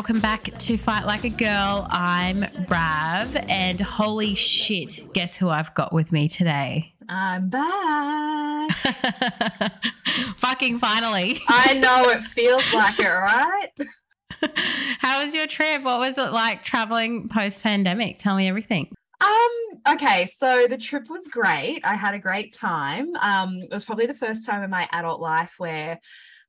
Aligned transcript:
Welcome 0.00 0.18
back 0.18 0.44
to 0.58 0.78
Fight 0.78 1.04
Like 1.04 1.24
a 1.24 1.28
Girl. 1.28 1.86
I'm 1.90 2.46
Rav, 2.70 3.36
and 3.36 3.78
holy 3.78 4.34
shit, 4.34 5.12
guess 5.12 5.36
who 5.36 5.50
I've 5.50 5.74
got 5.74 5.92
with 5.92 6.10
me 6.10 6.26
today? 6.26 6.94
I'm 7.06 7.50
back. 7.50 8.70
Fucking 10.38 10.78
finally. 10.78 11.38
I 11.46 11.74
know 11.74 12.08
it 12.08 12.24
feels 12.24 12.72
like 12.72 12.98
it, 12.98 13.10
right? 13.10 13.68
How 15.00 15.22
was 15.22 15.34
your 15.34 15.46
trip? 15.46 15.82
What 15.82 16.00
was 16.00 16.16
it 16.16 16.32
like 16.32 16.64
traveling 16.64 17.28
post 17.28 17.62
pandemic? 17.62 18.16
Tell 18.16 18.36
me 18.36 18.48
everything. 18.48 18.90
Um, 19.20 19.82
okay, 19.96 20.24
so 20.24 20.66
the 20.66 20.78
trip 20.78 21.10
was 21.10 21.28
great. 21.28 21.82
I 21.84 21.94
had 21.94 22.14
a 22.14 22.18
great 22.18 22.54
time. 22.54 23.14
Um, 23.16 23.56
it 23.64 23.70
was 23.70 23.84
probably 23.84 24.06
the 24.06 24.14
first 24.14 24.46
time 24.46 24.62
in 24.62 24.70
my 24.70 24.88
adult 24.92 25.20
life 25.20 25.52
where 25.58 26.00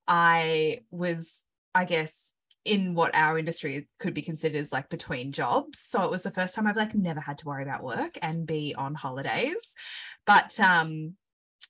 I 0.08 0.84
was, 0.90 1.44
I 1.76 1.84
guess, 1.84 2.31
in 2.66 2.94
what 2.94 3.16
our 3.16 3.38
industry 3.38 3.88
could 4.00 4.14
be 4.14 4.22
considered 4.22 4.60
as 4.60 4.72
like 4.72 4.90
between 4.90 5.32
jobs. 5.32 5.80
So 5.80 6.04
it 6.04 6.12
was 6.12 6.24
the 6.24 6.32
first 6.32 6.54
time 6.54 6.68
I've 6.68 6.78
like 6.78 6.94
never 6.96 7.20
had 7.20 7.40
to 7.40 7.46
worry 7.46 7.64
about 7.64 7.84
work 7.84 8.18
and 8.22 8.46
be 8.46 8.76
on 8.76 8.94
holidays. 8.94 9.76
But 10.26 10.60
um 10.60 11.16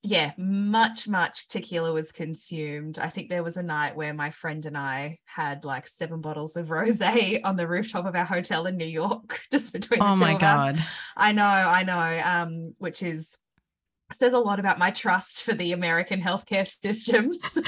yeah, 0.03 0.31
much, 0.37 1.07
much 1.07 1.47
tequila 1.47 1.93
was 1.93 2.11
consumed. 2.11 2.97
I 2.97 3.09
think 3.09 3.29
there 3.29 3.43
was 3.43 3.57
a 3.57 3.63
night 3.63 3.95
where 3.95 4.13
my 4.15 4.31
friend 4.31 4.65
and 4.65 4.75
I 4.75 5.19
had 5.25 5.63
like 5.63 5.87
seven 5.87 6.21
bottles 6.21 6.55
of 6.55 6.67
rosé 6.69 7.39
on 7.43 7.55
the 7.55 7.67
rooftop 7.67 8.05
of 8.05 8.15
our 8.15 8.25
hotel 8.25 8.65
in 8.65 8.77
New 8.77 8.85
York, 8.85 9.41
just 9.51 9.73
between 9.73 9.99
the 9.99 10.11
Oh 10.11 10.15
two 10.15 10.21
my 10.21 10.31
of 10.31 10.37
us. 10.37 10.41
God. 10.41 10.79
I 11.15 11.31
know, 11.33 11.43
I 11.43 11.83
know. 11.83 12.21
Um, 12.23 12.73
which 12.79 13.03
is 13.03 13.37
says 14.13 14.33
a 14.33 14.39
lot 14.39 14.59
about 14.59 14.79
my 14.79 14.91
trust 14.91 15.43
for 15.43 15.53
the 15.53 15.73
American 15.73 16.21
healthcare 16.21 16.67
system. 16.67 17.31
So 17.51 17.61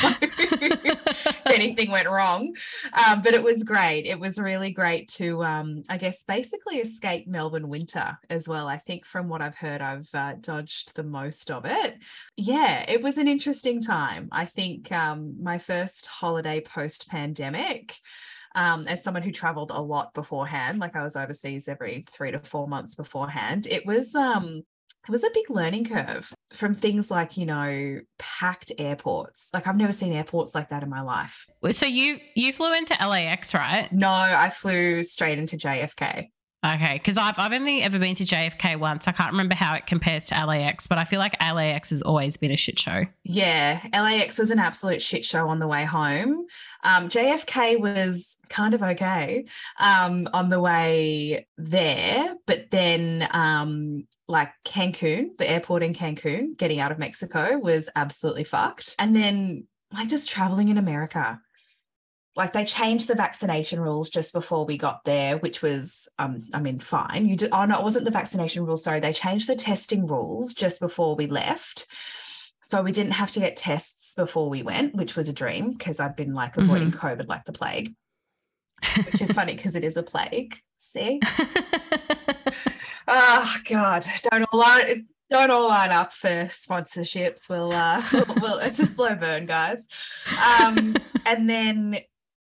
if 0.65 1.45
anything 1.45 1.91
went 1.91 2.09
wrong. 2.09 2.55
Um, 2.93 3.21
but 3.21 3.33
it 3.33 3.43
was 3.43 3.63
great. 3.63 4.05
It 4.05 4.19
was 4.19 4.39
really 4.39 4.71
great 4.71 5.07
to, 5.09 5.43
um, 5.43 5.83
I 5.89 5.97
guess, 5.97 6.23
basically 6.23 6.77
escape 6.77 7.27
Melbourne 7.27 7.67
winter 7.67 8.17
as 8.29 8.47
well. 8.47 8.67
I 8.67 8.77
think 8.77 9.05
from 9.05 9.27
what 9.27 9.41
I've 9.41 9.55
heard, 9.55 9.81
I've 9.81 10.09
uh, 10.13 10.35
dodged 10.39 10.95
the 10.95 11.03
most 11.03 11.51
of 11.51 11.65
it. 11.65 11.97
Yeah, 12.37 12.85
it 12.87 13.01
was 13.01 13.17
an 13.17 13.27
interesting 13.27 13.81
time. 13.81 14.29
I 14.31 14.45
think 14.45 14.91
um, 14.91 15.35
my 15.41 15.57
first 15.57 16.07
holiday 16.07 16.61
post 16.61 17.07
pandemic. 17.07 17.95
Um, 18.55 18.87
as 18.87 19.03
someone 19.03 19.23
who 19.23 19.31
traveled 19.31 19.71
a 19.71 19.81
lot 19.81 20.13
beforehand, 20.13 20.77
like 20.77 20.95
I 20.95 21.03
was 21.03 21.15
overseas 21.15 21.67
every 21.67 22.05
three 22.11 22.29
to 22.31 22.39
four 22.39 22.67
months 22.67 22.93
beforehand, 22.93 23.65
it 23.65 23.83
was 23.83 24.13
um 24.13 24.61
it 25.05 25.11
was 25.11 25.23
a 25.23 25.29
big 25.33 25.49
learning 25.49 25.85
curve 25.85 26.33
from 26.53 26.75
things 26.75 27.11
like 27.11 27.37
you 27.37 27.45
know 27.45 27.99
packed 28.19 28.71
airports. 28.77 29.49
Like 29.53 29.67
i've 29.67 29.77
never 29.77 29.91
seen 29.91 30.13
airports 30.13 30.55
like 30.55 30.69
that 30.69 30.83
in 30.83 30.89
my 30.89 31.01
life. 31.01 31.45
So 31.71 31.85
you 31.85 32.19
you 32.35 32.53
flew 32.53 32.73
into 32.73 32.93
LAX, 32.93 33.53
right? 33.53 33.91
no 33.91 34.09
i 34.09 34.49
flew 34.49 35.03
straight 35.03 35.39
into 35.39 35.57
jfk 35.57 36.27
Okay, 36.63 36.93
because 36.93 37.17
I've 37.17 37.37
I've 37.37 37.53
only 37.53 37.81
ever 37.81 37.99
been 37.99 38.15
to 38.15 38.23
JFK 38.23 38.79
once. 38.79 39.07
I 39.07 39.11
can't 39.11 39.31
remember 39.31 39.55
how 39.55 39.73
it 39.75 39.85
compares 39.85 40.27
to 40.27 40.45
LAX, 40.45 40.87
but 40.87 40.97
I 40.97 41.03
feel 41.03 41.19
like 41.19 41.35
LAX 41.41 41.89
has 41.89 42.01
always 42.01 42.37
been 42.37 42.51
a 42.51 42.57
shit 42.57 42.79
show. 42.79 43.03
yeah 43.23 43.81
lax 43.93 44.37
was 44.37 44.51
an 44.51 44.59
absolute 44.59 45.01
shit 45.01 45.23
show 45.23 45.47
on 45.47 45.59
the 45.59 45.67
way 45.67 45.83
home 45.83 46.45
um, 46.83 47.09
jfk 47.09 47.79
was 47.79 48.37
kind 48.49 48.73
of 48.73 48.83
okay 48.83 49.45
um, 49.79 50.27
on 50.33 50.49
the 50.49 50.59
way 50.59 51.47
there 51.57 52.35
but 52.45 52.69
then 52.71 53.27
um, 53.31 54.05
like 54.27 54.51
cancun 54.65 55.35
the 55.37 55.49
airport 55.49 55.83
in 55.83 55.93
cancun 55.93 56.57
getting 56.57 56.79
out 56.79 56.91
of 56.91 56.99
mexico 56.99 57.57
was 57.57 57.89
absolutely 57.95 58.43
fucked 58.43 58.95
and 58.99 59.15
then 59.15 59.65
like 59.93 60.07
just 60.07 60.29
traveling 60.29 60.67
in 60.67 60.77
america 60.77 61.39
like 62.35 62.53
they 62.53 62.65
changed 62.65 63.07
the 63.07 63.15
vaccination 63.15 63.79
rules 63.79 64.09
just 64.09 64.33
before 64.33 64.65
we 64.65 64.77
got 64.77 65.03
there, 65.05 65.37
which 65.37 65.61
was, 65.61 66.07
um, 66.17 66.47
I 66.53 66.59
mean, 66.59 66.79
fine. 66.79 67.27
You 67.27 67.35
did, 67.35 67.49
oh 67.51 67.65
no, 67.65 67.77
it 67.77 67.83
wasn't 67.83 68.05
the 68.05 68.11
vaccination 68.11 68.65
rules. 68.65 68.83
Sorry, 68.83 68.99
they 68.99 69.13
changed 69.13 69.47
the 69.47 69.55
testing 69.55 70.07
rules 70.07 70.53
just 70.53 70.79
before 70.79 71.15
we 71.15 71.27
left, 71.27 71.85
so 72.63 72.81
we 72.81 72.91
didn't 72.91 73.11
have 73.13 73.31
to 73.31 73.39
get 73.39 73.55
tests 73.55 74.15
before 74.15 74.49
we 74.49 74.63
went, 74.63 74.95
which 74.95 75.15
was 75.15 75.29
a 75.29 75.33
dream 75.33 75.71
because 75.71 75.99
I've 75.99 76.15
been 76.15 76.33
like 76.33 76.57
avoiding 76.57 76.91
COVID 76.91 77.27
like 77.27 77.45
the 77.45 77.51
plague, 77.51 77.93
which 78.97 79.21
is 79.21 79.31
funny 79.31 79.55
because 79.55 79.75
it 79.75 79.83
is 79.83 79.97
a 79.97 80.03
plague. 80.03 80.59
See, 80.79 81.19
oh 83.07 83.55
god, 83.69 84.07
don't 84.31 84.45
all 84.51 84.59
line, 84.59 85.07
don't 85.29 85.51
all 85.51 85.67
line 85.67 85.91
up 85.91 86.13
for 86.13 86.45
sponsorships. 86.45 87.49
We'll, 87.49 87.71
uh, 87.71 88.01
we'll, 88.41 88.59
it's 88.59 88.79
a 88.79 88.85
slow 88.85 89.15
burn, 89.15 89.45
guys. 89.45 89.87
Um, 90.61 90.95
and 91.25 91.49
then 91.49 91.99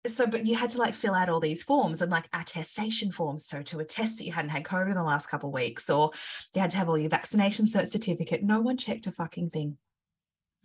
so 0.05 0.25
but 0.25 0.45
you 0.45 0.55
had 0.55 0.69
to 0.69 0.79
like 0.79 0.93
fill 0.93 1.13
out 1.13 1.29
all 1.29 1.39
these 1.39 1.63
forms 1.63 2.01
and 2.01 2.11
like 2.11 2.27
attestation 2.33 3.11
forms 3.11 3.45
so 3.45 3.61
to 3.61 3.79
attest 3.79 4.17
that 4.17 4.25
you 4.25 4.31
hadn't 4.31 4.49
had 4.49 4.63
covid 4.63 4.87
in 4.87 4.95
the 4.95 5.03
last 5.03 5.27
couple 5.27 5.49
of 5.49 5.53
weeks 5.53 5.89
or 5.89 6.11
you 6.53 6.61
had 6.61 6.71
to 6.71 6.77
have 6.77 6.89
all 6.89 6.97
your 6.97 7.09
vaccination 7.09 7.65
cert 7.65 7.87
certificate. 7.87 8.43
No 8.43 8.61
one 8.61 8.77
checked 8.77 9.07
a 9.07 9.11
fucking 9.11 9.49
thing 9.51 9.77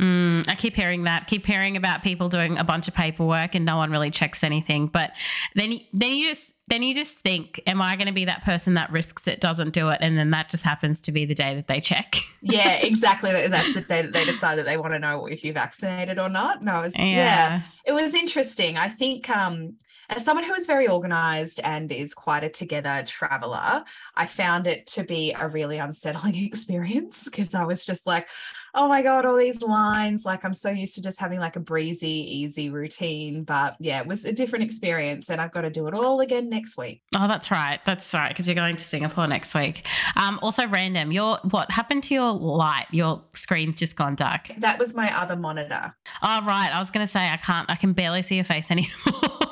Mm, 0.00 0.46
I 0.48 0.54
keep 0.54 0.74
hearing 0.74 1.04
that. 1.04 1.26
Keep 1.26 1.46
hearing 1.46 1.76
about 1.76 2.02
people 2.02 2.28
doing 2.28 2.58
a 2.58 2.64
bunch 2.64 2.86
of 2.86 2.94
paperwork 2.94 3.54
and 3.54 3.64
no 3.64 3.78
one 3.78 3.90
really 3.90 4.10
checks 4.10 4.44
anything. 4.44 4.88
But 4.88 5.12
then, 5.54 5.72
you- 5.72 5.80
then 5.92 6.12
you 6.12 6.28
just 6.28 6.52
then 6.68 6.82
you 6.82 6.94
just 6.96 7.18
think, 7.18 7.60
am 7.68 7.80
I 7.80 7.94
going 7.94 8.08
to 8.08 8.12
be 8.12 8.24
that 8.24 8.42
person 8.44 8.74
that 8.74 8.90
risks 8.90 9.28
it, 9.28 9.40
doesn't 9.40 9.70
do 9.70 9.88
it, 9.90 9.98
and 10.00 10.18
then 10.18 10.30
that 10.30 10.50
just 10.50 10.64
happens 10.64 11.00
to 11.02 11.12
be 11.12 11.24
the 11.24 11.34
day 11.34 11.54
that 11.54 11.68
they 11.68 11.80
check? 11.80 12.16
yeah 12.42 12.74
exactly 12.82 13.30
that's 13.48 13.74
the 13.74 13.80
day 13.80 14.02
that 14.02 14.12
they 14.12 14.24
decide 14.24 14.56
that 14.58 14.66
they 14.66 14.76
want 14.76 14.92
to 14.92 14.98
know 14.98 15.26
if 15.26 15.42
you're 15.42 15.54
vaccinated 15.54 16.18
or 16.18 16.28
not 16.28 16.62
no 16.62 16.80
it 16.80 16.82
was, 16.82 16.98
yeah. 16.98 17.04
Yeah. 17.06 17.60
it 17.86 17.92
was 17.92 18.14
interesting 18.14 18.76
i 18.76 18.88
think 18.88 19.28
um 19.30 19.74
as 20.10 20.24
someone 20.24 20.44
who 20.44 20.54
is 20.54 20.66
very 20.66 20.86
organized 20.86 21.58
and 21.64 21.90
is 21.90 22.14
quite 22.14 22.44
a 22.44 22.48
together 22.48 23.02
traveler, 23.06 23.82
I 24.14 24.26
found 24.26 24.68
it 24.68 24.86
to 24.88 25.02
be 25.02 25.32
a 25.32 25.48
really 25.48 25.78
unsettling 25.78 26.36
experience 26.46 27.24
because 27.24 27.54
I 27.56 27.64
was 27.64 27.84
just 27.84 28.06
like, 28.06 28.28
oh 28.76 28.86
my 28.86 29.02
God, 29.02 29.24
all 29.24 29.36
these 29.36 29.62
lines. 29.62 30.24
Like 30.24 30.44
I'm 30.44 30.52
so 30.52 30.70
used 30.70 30.94
to 30.94 31.02
just 31.02 31.18
having 31.18 31.40
like 31.40 31.56
a 31.56 31.60
breezy, 31.60 32.08
easy 32.08 32.70
routine. 32.70 33.42
But 33.42 33.76
yeah, 33.80 34.00
it 34.00 34.06
was 34.06 34.24
a 34.24 34.32
different 34.32 34.64
experience 34.64 35.30
and 35.30 35.40
I've 35.40 35.52
got 35.52 35.62
to 35.62 35.70
do 35.70 35.86
it 35.88 35.94
all 35.94 36.20
again 36.20 36.48
next 36.48 36.76
week. 36.76 37.02
Oh, 37.14 37.26
that's 37.26 37.50
right. 37.50 37.80
That's 37.84 38.12
right. 38.12 38.28
Because 38.28 38.46
you're 38.46 38.54
going 38.54 38.76
to 38.76 38.84
Singapore 38.84 39.26
next 39.26 39.54
week. 39.54 39.86
Um, 40.16 40.38
also, 40.42 40.68
random, 40.68 41.10
your 41.10 41.38
what 41.50 41.70
happened 41.70 42.04
to 42.04 42.14
your 42.14 42.32
light? 42.32 42.86
Your 42.90 43.22
screen's 43.32 43.76
just 43.76 43.96
gone 43.96 44.14
dark. 44.14 44.52
That 44.58 44.78
was 44.78 44.94
my 44.94 45.18
other 45.18 45.36
monitor. 45.36 45.94
Oh, 46.22 46.40
right. 46.46 46.70
I 46.72 46.78
was 46.78 46.90
going 46.90 47.06
to 47.06 47.10
say, 47.10 47.28
I 47.28 47.38
can't, 47.38 47.68
I 47.70 47.76
can 47.76 47.94
barely 47.94 48.22
see 48.22 48.36
your 48.36 48.44
face 48.44 48.70
anymore. 48.70 49.45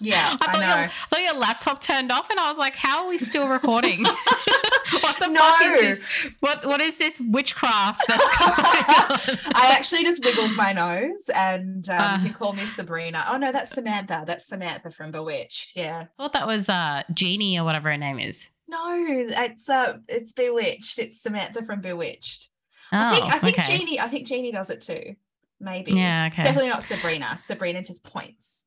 Yeah, 0.00 0.36
I 0.40 0.46
I, 0.46 0.52
thought, 0.52 0.60
know. 0.60 0.66
Your, 0.68 0.76
I 0.76 0.90
thought 1.08 1.22
your 1.22 1.34
laptop 1.34 1.80
turned 1.80 2.10
off, 2.10 2.30
and 2.30 2.40
I 2.40 2.48
was 2.48 2.58
like, 2.58 2.74
"How 2.74 3.02
are 3.04 3.08
we 3.08 3.18
still 3.18 3.48
recording? 3.48 4.02
what 4.04 5.18
the 5.18 5.28
No. 5.28 5.40
fuck 5.40 5.62
is 5.62 6.02
this? 6.02 6.32
What 6.40 6.64
what 6.64 6.80
is 6.80 6.98
this 6.98 7.20
witchcraft 7.20 8.02
that's 8.08 8.38
going 8.38 9.38
on?" 9.38 9.38
I 9.54 9.72
actually 9.76 10.04
just 10.04 10.24
wiggled 10.24 10.52
my 10.56 10.72
nose 10.72 11.28
and 11.34 11.88
um, 11.90 11.96
Ah. 12.00 12.18
you 12.18 12.24
can 12.30 12.34
call 12.34 12.52
me 12.52 12.64
Sabrina. 12.66 13.24
Oh 13.28 13.36
no, 13.36 13.52
that's 13.52 13.70
Samantha. 13.72 14.24
That's 14.26 14.46
Samantha 14.46 14.90
from 14.90 15.10
Bewitched. 15.10 15.76
Yeah. 15.76 16.04
I 16.18 16.22
thought 16.22 16.32
that 16.32 16.46
was 16.46 16.68
uh, 16.68 17.02
Jeannie 17.12 17.58
or 17.58 17.64
whatever 17.64 17.90
her 17.90 17.96
name 17.98 18.18
is. 18.18 18.48
No, 18.68 18.78
it's 18.88 19.68
uh 19.68 19.98
it's 20.08 20.32
Bewitched. 20.32 20.98
It's 20.98 21.20
Samantha 21.20 21.62
from 21.64 21.80
Bewitched. 21.80 22.48
Oh, 22.92 22.98
I 22.98 23.12
think 23.12 23.24
I 23.34 23.38
think 23.38 23.58
okay. 23.58 23.76
Jeannie 23.78 24.00
I 24.00 24.08
think 24.08 24.26
Jeannie 24.26 24.52
does 24.52 24.70
it 24.70 24.80
too. 24.80 25.14
Maybe. 25.60 25.92
Yeah, 25.92 26.28
okay. 26.32 26.44
Definitely 26.44 26.70
not 26.70 26.82
Sabrina. 26.82 27.36
Sabrina 27.44 27.82
just 27.82 28.02
points. 28.02 28.59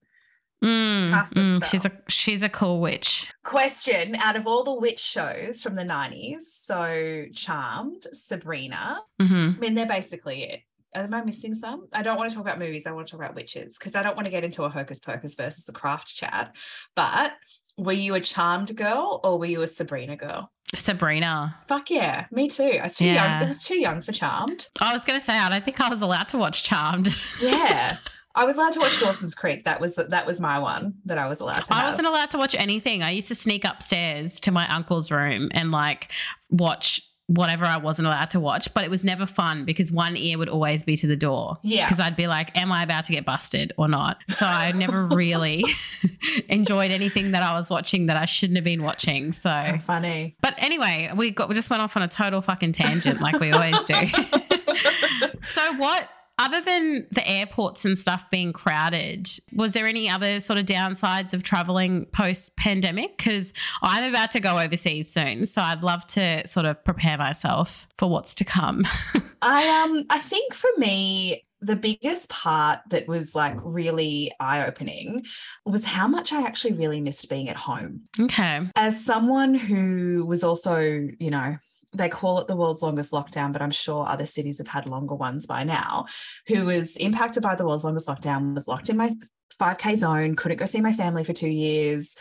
Mm, 0.64 1.12
mm, 1.12 1.64
she's 1.66 1.84
a 1.84 1.92
she's 2.08 2.42
a 2.42 2.50
cool 2.50 2.80
witch. 2.80 3.32
Question 3.44 4.16
out 4.16 4.38
of 4.38 4.48
all 4.48 4.64
the 4.64 4.74
witch 4.74 5.00
shows 5.00 5.62
from 5.62 5.76
the 5.76 5.84
90s, 5.84 6.44
so 6.44 7.26
Charmed, 7.34 8.08
Sabrina, 8.14 9.00
hmm 9.20 9.52
I 9.56 9.60
mean, 9.60 9.76
they're 9.76 9.86
basically 9.86 10.44
it. 10.44 10.62
Am 10.96 11.14
I 11.14 11.24
missing 11.24 11.56
some? 11.56 11.88
I 11.92 12.04
don't 12.04 12.18
want 12.18 12.30
to 12.30 12.36
talk 12.36 12.46
about 12.46 12.60
movies. 12.60 12.86
I 12.86 12.92
want 12.92 13.08
to 13.08 13.12
talk 13.12 13.20
about 13.20 13.36
witches 13.36 13.78
because 13.78 13.96
I 13.96 14.04
don't 14.04 14.16
want 14.16 14.26
to 14.26 14.32
get 14.32 14.44
into 14.44 14.64
a 14.64 14.70
hocus 14.70 15.00
pocus 15.00 15.34
versus 15.34 15.68
a 15.68 15.72
craft 15.74 16.16
chat. 16.16 16.56
But 16.96 17.34
were 17.78 17.94
you 17.94 18.14
a 18.14 18.20
charmed 18.22 18.76
girl 18.76 19.20
or 19.24 19.40
were 19.40 19.48
you 19.48 19.64
a 19.64 19.68
Sabrina 19.68 20.16
girl? 20.16 20.52
Sabrina. 20.76 21.56
Fuck 21.68 21.90
yeah, 21.90 22.26
me 22.32 22.48
too. 22.48 22.80
I 22.80 22.84
was 22.84 22.98
too 22.98 23.06
young. 23.06 23.16
Yeah. 23.16 23.44
It 23.44 23.48
was 23.48 23.64
too 23.64 23.80
young 23.80 24.02
for 24.02 24.12
charmed. 24.12 24.70
I 24.80 24.94
was 24.94 25.04
gonna 25.04 25.22
say 25.22 25.34
I 25.38 25.50
don't 25.50 25.66
think 25.66 25.82
I 25.82 25.90
was 25.90 26.02
allowed 26.02 26.30
to 26.30 26.38
watch 26.38 26.64
Charmed. 26.64 27.10
Yeah. 27.42 27.98
I 28.36 28.46
was 28.46 28.56
allowed 28.58 28.74
to 28.74 28.80
watch 28.80 29.00
Dawson's 29.00 29.36
Creek. 29.36 29.66
That 29.66 29.80
was 29.80 29.96
that 29.96 30.26
was 30.26 30.40
my 30.40 30.58
one 30.60 30.96
that 31.06 31.18
I 31.18 31.28
was 31.28 31.40
allowed 31.40 31.66
to 31.66 31.74
I 31.74 31.82
have. 31.82 31.90
wasn't 31.90 32.08
allowed 32.08 32.32
to 32.32 32.38
watch 32.38 32.56
anything. 32.56 33.04
I 33.04 33.12
used 33.12 33.28
to 33.28 33.36
sneak 33.36 33.64
upstairs 33.64 34.40
to 34.42 34.52
my 34.52 34.68
uncle's 34.74 35.12
room 35.12 35.50
and 35.54 35.72
like 35.72 36.10
watch 36.50 37.02
whatever 37.28 37.64
I 37.64 37.78
wasn't 37.78 38.08
allowed 38.08 38.32
to 38.32 38.40
watch, 38.40 38.72
but 38.74 38.84
it 38.84 38.90
was 38.90 39.04
never 39.06 39.26
fun 39.26 39.64
because 39.64 39.92
one 39.94 40.18
ear 40.18 40.38
would 40.38 40.50
always 40.50 40.84
be 40.84 40.98
to 40.98 41.08
the 41.08 41.16
door. 41.16 41.58
Yeah. 41.64 41.86
Because 41.86 42.00
I'd 42.02 42.18
be 42.18 42.28
like, 42.28 42.56
am 42.58 42.70
I 42.72 42.84
about 42.84 43.06
to 43.06 43.14
get 43.14 43.24
busted 43.24 43.72
or 43.78 43.88
not? 43.88 44.22
So 44.30 44.46
I 44.46 44.74
never 44.74 45.06
really 45.08 45.64
enjoyed 46.50 46.92
anything 46.92 47.32
that 47.32 47.42
I 47.42 47.58
was 47.58 47.70
watching 47.70 48.08
that 48.08 48.18
I 48.18 48.26
shouldn't 48.26 48.58
have 48.58 48.66
been 48.66 48.84
watching. 48.84 49.32
So 49.32 49.50
Oh, 49.50 49.78
funny. 49.78 50.36
but 50.42 50.54
anyway, 50.58 51.12
we 51.16 51.32
got 51.32 51.48
we 51.50 51.56
just 51.56 51.70
went 51.70 51.82
off 51.82 51.96
on 51.96 52.04
a 52.04 52.08
total 52.10 52.42
fucking 52.42 52.74
tangent 52.74 53.22
like 53.22 53.40
we 53.40 53.52
always 53.52 53.80
do. 53.84 53.96
so 55.42 55.74
what 55.78 56.10
other 56.40 56.62
than 56.62 57.08
the 57.12 57.28
airports 57.28 57.86
and 57.86 57.98
stuff 57.98 58.30
being 58.32 58.54
crowded, 58.54 59.30
was 59.54 59.74
there 59.74 59.86
any 59.86 60.10
other 60.10 60.40
sort 60.40 60.58
of 60.60 60.66
downsides 60.66 61.34
of 61.34 61.44
traveling 61.44 62.06
post 62.08 62.56
pandemic? 62.56 63.18
Because 63.18 63.54
I'm 63.82 64.10
about 64.10 64.32
to 64.32 64.40
go 64.40 64.60
overseas 64.60 65.12
soon, 65.12 65.46
so 65.46 65.62
I'd 65.62 65.84
love 65.84 66.06
to 66.08 66.48
sort 66.48 66.66
of 66.66 66.84
prepare 66.84 67.18
myself 67.18 67.88
for 67.98 68.10
what's 68.10 68.34
to 68.36 68.46
come. 68.46 68.84
I 69.42 69.84
um 69.84 70.06
I 70.10 70.20
think 70.20 70.54
for 70.54 70.70
me 70.78 71.46
the 71.64 71.76
biggest 71.78 72.28
part 72.28 72.82
that 72.90 73.08
was 73.08 73.36
like 73.36 73.58
really 73.64 74.30
eye-opening 74.42 75.24
was 75.66 75.86
how 75.86 76.08
much 76.10 76.34
I 76.34 76.42
actually 76.42 76.74
really 76.74 77.00
missed 77.00 77.30
being 77.30 77.48
at 77.48 77.56
home. 77.56 78.04
okay. 78.20 78.68
As 78.76 79.04
someone 79.04 79.54
who 79.54 80.26
was 80.26 80.44
also, 80.44 80.82
you 80.82 81.32
know, 81.32 81.56
they 81.94 82.10
call 82.10 82.40
it 82.40 82.48
the 82.48 82.56
world's 82.56 82.82
longest 82.82 83.12
lockdown, 83.12 83.54
but 83.54 83.62
I'm 83.62 83.72
sure 83.72 84.08
other 84.08 84.26
cities 84.26 84.58
have 84.58 84.68
had 84.68 84.88
longer 84.88 85.16
ones 85.16 85.46
by 85.46 85.64
now, 85.64 86.06
who 86.48 86.66
was 86.66 86.96
impacted 86.98 87.44
by 87.44 87.56
the 87.56 87.66
world's 87.66 87.84
longest 87.84 88.08
lockdown, 88.08 88.54
was 88.54 88.68
locked 88.68 88.90
in 88.90 88.98
my 88.98 89.12
5K 89.60 89.96
zone, 89.98 90.36
couldn't 90.36 90.58
go 90.58 90.66
see 90.66 90.82
my 90.82 90.94
family 90.94 91.24
for 91.24 91.34
two 91.34 91.50
years, 91.50 92.16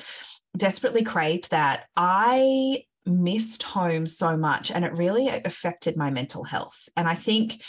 desperately 0.56 1.02
craved 1.02 1.50
that. 1.50 1.86
I 1.96 2.84
missed 3.04 3.62
home 3.62 4.06
so 4.06 4.36
much 4.36 4.70
and 4.70 4.84
it 4.84 4.92
really 4.92 5.28
affected 5.28 5.96
my 5.96 6.10
mental 6.10 6.44
health. 6.44 6.88
And 6.96 7.08
I 7.08 7.14
think 7.14 7.62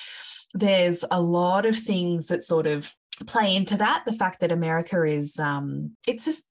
there's 0.53 1.03
a 1.09 1.19
lot 1.19 1.65
of 1.65 1.75
things 1.75 2.27
that 2.27 2.43
sort 2.43 2.67
of 2.67 2.91
play 3.25 3.55
into 3.55 3.77
that. 3.77 4.03
The 4.05 4.13
fact 4.13 4.41
that 4.41 4.51
America 4.51 5.03
is 5.03 5.39
um 5.39 5.95
it's 6.05 6.25
just 6.25 6.43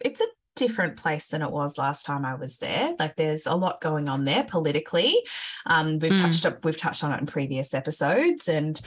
it's 0.00 0.20
a 0.20 0.26
different 0.56 0.96
place 0.96 1.28
than 1.28 1.42
it 1.42 1.50
was 1.50 1.78
last 1.78 2.06
time 2.06 2.24
I 2.24 2.34
was 2.34 2.58
there. 2.58 2.94
Like 2.98 3.16
there's 3.16 3.46
a 3.46 3.54
lot 3.54 3.80
going 3.80 4.08
on 4.08 4.24
there 4.24 4.44
politically. 4.44 5.16
Um, 5.66 5.98
we've 5.98 6.12
Mm. 6.12 6.20
touched 6.20 6.46
up, 6.46 6.64
we've 6.64 6.76
touched 6.76 7.02
on 7.04 7.12
it 7.12 7.20
in 7.20 7.26
previous 7.26 7.74
episodes, 7.74 8.48
and 8.48 8.80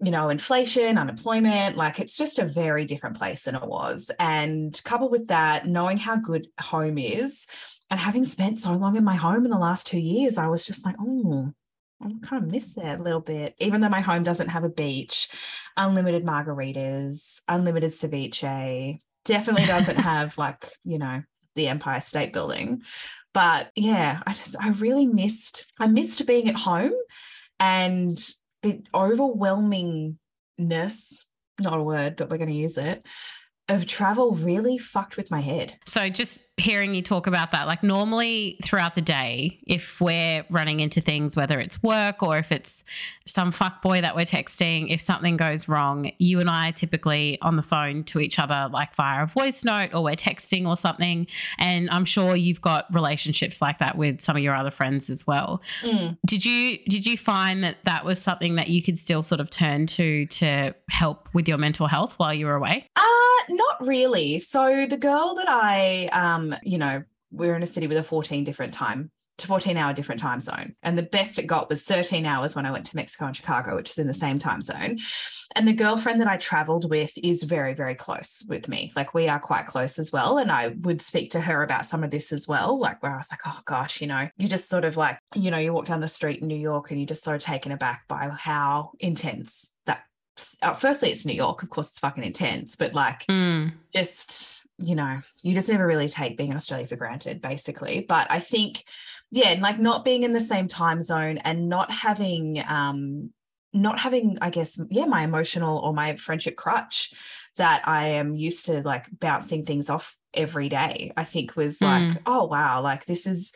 you 0.00 0.12
know, 0.12 0.28
inflation, 0.28 0.96
unemployment, 0.96 1.76
like 1.76 1.98
it's 1.98 2.16
just 2.16 2.38
a 2.38 2.44
very 2.44 2.84
different 2.84 3.16
place 3.16 3.44
than 3.44 3.56
it 3.56 3.66
was. 3.66 4.12
And 4.20 4.80
coupled 4.84 5.10
with 5.10 5.26
that, 5.26 5.66
knowing 5.66 5.96
how 5.96 6.14
good 6.16 6.46
home 6.60 6.98
is, 6.98 7.48
and 7.90 7.98
having 7.98 8.24
spent 8.24 8.60
so 8.60 8.74
long 8.74 8.96
in 8.96 9.02
my 9.02 9.16
home 9.16 9.44
in 9.44 9.50
the 9.50 9.58
last 9.58 9.88
two 9.88 9.98
years, 9.98 10.38
I 10.38 10.46
was 10.46 10.64
just 10.64 10.84
like, 10.86 10.96
oh. 11.00 11.52
I 12.00 12.12
kind 12.22 12.44
of 12.44 12.48
miss 12.52 12.74
that 12.74 13.00
a 13.00 13.02
little 13.02 13.20
bit, 13.20 13.56
even 13.58 13.80
though 13.80 13.88
my 13.88 14.02
home 14.02 14.22
doesn't 14.22 14.50
have 14.50 14.62
a 14.62 14.68
beach, 14.68 15.28
unlimited 15.76 16.24
margaritas, 16.24 17.40
unlimited 17.48 17.90
ceviche, 17.90 19.00
definitely 19.28 19.66
doesn't 19.66 19.98
have 19.98 20.36
like, 20.38 20.72
you 20.84 20.98
know, 20.98 21.22
the 21.54 21.68
Empire 21.68 22.00
State 22.00 22.32
Building. 22.32 22.82
But 23.34 23.70
yeah, 23.76 24.22
I 24.26 24.32
just, 24.32 24.56
I 24.58 24.70
really 24.70 25.06
missed, 25.06 25.66
I 25.78 25.86
missed 25.86 26.26
being 26.26 26.48
at 26.48 26.56
home 26.56 26.94
and 27.60 28.18
the 28.62 28.82
overwhelmingness, 28.94 30.16
not 31.60 31.78
a 31.78 31.82
word, 31.82 32.16
but 32.16 32.30
we're 32.30 32.38
going 32.38 32.48
to 32.48 32.54
use 32.54 32.78
it, 32.78 33.06
of 33.68 33.86
travel 33.86 34.34
really 34.34 34.78
fucked 34.78 35.18
with 35.18 35.30
my 35.30 35.40
head. 35.40 35.76
So 35.86 36.08
just 36.08 36.42
hearing 36.58 36.94
you 36.94 37.02
talk 37.02 37.26
about 37.26 37.52
that, 37.52 37.66
like 37.66 37.82
normally 37.82 38.58
throughout 38.64 38.94
the 38.94 39.00
day, 39.00 39.58
if 39.66 40.00
we're 40.00 40.44
running 40.50 40.80
into 40.80 41.00
things, 41.00 41.36
whether 41.36 41.60
it's 41.60 41.82
work 41.82 42.22
or 42.22 42.36
if 42.36 42.52
it's 42.52 42.84
some 43.26 43.52
fuck 43.52 43.82
boy 43.82 44.00
that 44.00 44.16
we're 44.16 44.24
texting, 44.24 44.92
if 44.92 45.00
something 45.00 45.36
goes 45.36 45.68
wrong, 45.68 46.10
you 46.18 46.40
and 46.40 46.50
I 46.50 46.70
are 46.70 46.72
typically 46.72 47.38
on 47.42 47.56
the 47.56 47.62
phone 47.62 48.04
to 48.04 48.20
each 48.20 48.38
other, 48.38 48.68
like 48.72 48.94
via 48.96 49.22
a 49.22 49.26
voice 49.26 49.64
note 49.64 49.94
or 49.94 50.02
we're 50.02 50.16
texting 50.16 50.66
or 50.66 50.76
something. 50.76 51.26
And 51.58 51.88
I'm 51.90 52.04
sure 52.04 52.36
you've 52.36 52.60
got 52.60 52.92
relationships 52.92 53.62
like 53.62 53.78
that 53.78 53.96
with 53.96 54.20
some 54.20 54.36
of 54.36 54.42
your 54.42 54.54
other 54.54 54.70
friends 54.70 55.10
as 55.10 55.26
well. 55.26 55.62
Did 56.26 56.44
you 56.44 56.78
did 56.88 57.06
you 57.06 57.16
find 57.16 57.62
that 57.64 57.76
that 57.84 58.04
was 58.04 58.20
something 58.20 58.56
that 58.56 58.68
you 58.68 58.82
could 58.82 58.98
still 58.98 59.22
sort 59.22 59.40
of 59.40 59.50
turn 59.50 59.86
to 59.88 60.26
to 60.26 60.74
help 60.90 61.28
with 61.32 61.48
your 61.48 61.58
mental 61.58 61.86
health 61.86 62.14
while 62.18 62.34
you 62.34 62.46
were 62.46 62.54
away? 62.54 62.88
Uh, 62.96 63.02
not 63.50 63.86
really. 63.86 64.38
So 64.38 64.86
the 64.88 64.96
girl 64.96 65.34
that 65.34 65.48
I, 65.48 66.06
um, 66.12 66.47
you 66.62 66.78
know, 66.78 67.02
we're 67.30 67.56
in 67.56 67.62
a 67.62 67.66
city 67.66 67.86
with 67.86 67.98
a 67.98 68.02
14 68.02 68.44
different 68.44 68.72
time 68.72 69.10
to 69.38 69.46
14 69.46 69.76
hour 69.76 69.92
different 69.92 70.20
time 70.20 70.40
zone. 70.40 70.74
And 70.82 70.98
the 70.98 71.04
best 71.04 71.38
it 71.38 71.46
got 71.46 71.68
was 71.68 71.84
13 71.84 72.26
hours 72.26 72.56
when 72.56 72.66
I 72.66 72.72
went 72.72 72.84
to 72.86 72.96
Mexico 72.96 73.26
and 73.26 73.36
Chicago, 73.36 73.76
which 73.76 73.90
is 73.90 73.98
in 73.98 74.08
the 74.08 74.14
same 74.14 74.38
time 74.38 74.60
zone. 74.60 74.98
And 75.54 75.66
the 75.66 75.72
girlfriend 75.72 76.20
that 76.20 76.28
I 76.28 76.36
traveled 76.36 76.90
with 76.90 77.12
is 77.16 77.44
very, 77.44 77.72
very 77.72 77.94
close 77.94 78.44
with 78.48 78.68
me. 78.68 78.92
Like 78.96 79.14
we 79.14 79.28
are 79.28 79.38
quite 79.38 79.66
close 79.66 79.98
as 79.98 80.12
well. 80.12 80.38
And 80.38 80.50
I 80.50 80.68
would 80.80 81.00
speak 81.00 81.30
to 81.32 81.40
her 81.40 81.62
about 81.62 81.86
some 81.86 82.02
of 82.02 82.10
this 82.10 82.32
as 82.32 82.48
well. 82.48 82.78
Like 82.78 83.02
where 83.02 83.14
I 83.14 83.16
was 83.16 83.30
like, 83.30 83.40
oh 83.46 83.60
gosh, 83.64 84.00
you 84.00 84.08
know, 84.08 84.28
you 84.36 84.48
just 84.48 84.68
sort 84.68 84.84
of 84.84 84.96
like, 84.96 85.18
you 85.34 85.50
know, 85.50 85.58
you 85.58 85.72
walk 85.72 85.86
down 85.86 86.00
the 86.00 86.08
street 86.08 86.42
in 86.42 86.48
New 86.48 86.58
York 86.58 86.90
and 86.90 86.98
you're 86.98 87.06
just 87.06 87.22
sort 87.22 87.36
of 87.36 87.42
taken 87.42 87.72
aback 87.72 88.08
by 88.08 88.28
how 88.36 88.90
intense 88.98 89.70
that. 89.86 90.02
Uh, 90.62 90.74
firstly, 90.74 91.10
it's 91.10 91.24
New 91.24 91.34
York. 91.34 91.62
Of 91.62 91.70
course, 91.70 91.90
it's 91.90 91.98
fucking 91.98 92.24
intense, 92.24 92.76
but 92.76 92.94
like 92.94 93.26
Mm. 93.28 93.72
just 93.94 94.66
you 94.78 94.94
know 94.94 95.20
you 95.42 95.54
just 95.54 95.68
never 95.68 95.86
really 95.86 96.08
take 96.08 96.36
being 96.36 96.50
in 96.50 96.56
australia 96.56 96.86
for 96.86 96.96
granted 96.96 97.40
basically 97.40 98.04
but 98.08 98.26
i 98.30 98.38
think 98.38 98.84
yeah 99.30 99.48
and 99.48 99.60
like 99.60 99.78
not 99.78 100.04
being 100.04 100.22
in 100.22 100.32
the 100.32 100.40
same 100.40 100.68
time 100.68 101.02
zone 101.02 101.38
and 101.38 101.68
not 101.68 101.90
having 101.90 102.62
um 102.68 103.30
not 103.72 103.98
having 103.98 104.38
i 104.40 104.50
guess 104.50 104.80
yeah 104.90 105.04
my 105.04 105.22
emotional 105.24 105.78
or 105.78 105.92
my 105.92 106.16
friendship 106.16 106.56
crutch 106.56 107.12
that 107.56 107.82
i 107.86 108.06
am 108.06 108.34
used 108.34 108.66
to 108.66 108.82
like 108.82 109.06
bouncing 109.18 109.64
things 109.64 109.90
off 109.90 110.16
every 110.32 110.68
day 110.68 111.12
i 111.16 111.24
think 111.24 111.56
was 111.56 111.82
like 111.82 112.16
oh 112.26 112.44
wow 112.44 112.80
like 112.80 113.04
this 113.04 113.26
is 113.26 113.52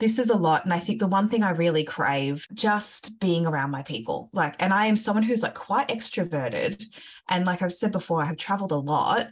this 0.00 0.18
is 0.18 0.30
a 0.30 0.36
lot. 0.36 0.64
And 0.64 0.74
I 0.74 0.78
think 0.78 0.98
the 0.98 1.06
one 1.06 1.28
thing 1.28 1.42
I 1.42 1.50
really 1.50 1.84
crave 1.84 2.46
just 2.52 3.18
being 3.20 3.46
around 3.46 3.70
my 3.70 3.82
people. 3.82 4.28
Like, 4.32 4.56
and 4.58 4.72
I 4.72 4.86
am 4.86 4.96
someone 4.96 5.22
who's 5.22 5.42
like 5.42 5.54
quite 5.54 5.88
extroverted. 5.88 6.84
And 7.28 7.46
like 7.46 7.62
I've 7.62 7.72
said 7.72 7.92
before, 7.92 8.20
I 8.22 8.26
have 8.26 8.36
traveled 8.36 8.72
a 8.72 8.76
lot. 8.76 9.30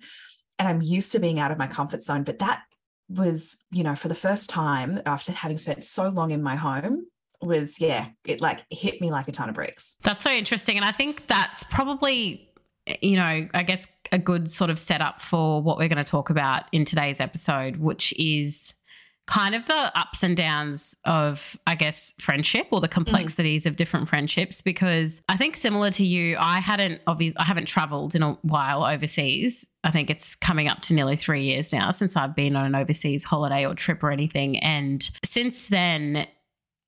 and 0.62 0.68
I'm 0.68 0.80
used 0.80 1.10
to 1.12 1.18
being 1.18 1.40
out 1.40 1.50
of 1.50 1.58
my 1.58 1.66
comfort 1.66 2.02
zone. 2.02 2.22
But 2.22 2.38
that 2.38 2.62
was, 3.08 3.56
you 3.72 3.82
know, 3.82 3.96
for 3.96 4.06
the 4.06 4.14
first 4.14 4.48
time 4.48 5.00
after 5.06 5.32
having 5.32 5.56
spent 5.56 5.82
so 5.82 6.08
long 6.08 6.30
in 6.30 6.40
my 6.40 6.54
home, 6.54 7.06
was 7.40 7.80
yeah, 7.80 8.06
it 8.24 8.40
like 8.40 8.60
hit 8.70 9.00
me 9.00 9.10
like 9.10 9.26
a 9.26 9.32
ton 9.32 9.48
of 9.48 9.56
bricks. 9.56 9.96
That's 10.02 10.22
so 10.22 10.30
interesting. 10.30 10.76
And 10.76 10.84
I 10.84 10.92
think 10.92 11.26
that's 11.26 11.64
probably, 11.64 12.48
you 13.00 13.16
know, 13.16 13.48
I 13.52 13.62
guess 13.64 13.88
a 14.12 14.18
good 14.18 14.52
sort 14.52 14.70
of 14.70 14.78
setup 14.78 15.20
for 15.20 15.60
what 15.60 15.78
we're 15.78 15.88
going 15.88 16.04
to 16.04 16.08
talk 16.08 16.30
about 16.30 16.64
in 16.70 16.84
today's 16.84 17.18
episode, 17.18 17.78
which 17.78 18.12
is 18.16 18.74
kind 19.32 19.54
of 19.54 19.66
the 19.66 19.98
ups 19.98 20.22
and 20.22 20.36
downs 20.36 20.94
of, 21.06 21.56
I 21.66 21.74
guess, 21.74 22.12
friendship 22.20 22.66
or 22.70 22.82
the 22.82 22.88
complexities 22.88 23.64
mm. 23.64 23.66
of 23.66 23.76
different 23.76 24.06
friendships. 24.10 24.60
Because 24.60 25.22
I 25.26 25.38
think 25.38 25.56
similar 25.56 25.90
to 25.92 26.04
you, 26.04 26.36
I 26.38 26.60
hadn't 26.60 27.00
obviously 27.06 27.38
I 27.38 27.44
haven't 27.44 27.64
traveled 27.64 28.14
in 28.14 28.22
a 28.22 28.32
while 28.42 28.84
overseas. 28.84 29.66
I 29.84 29.90
think 29.90 30.10
it's 30.10 30.34
coming 30.34 30.68
up 30.68 30.82
to 30.82 30.94
nearly 30.94 31.16
three 31.16 31.44
years 31.44 31.72
now 31.72 31.90
since 31.92 32.14
I've 32.14 32.36
been 32.36 32.56
on 32.56 32.66
an 32.66 32.74
overseas 32.74 33.24
holiday 33.24 33.64
or 33.64 33.74
trip 33.74 34.02
or 34.04 34.10
anything. 34.10 34.58
And 34.58 35.08
since 35.24 35.68
then, 35.68 36.26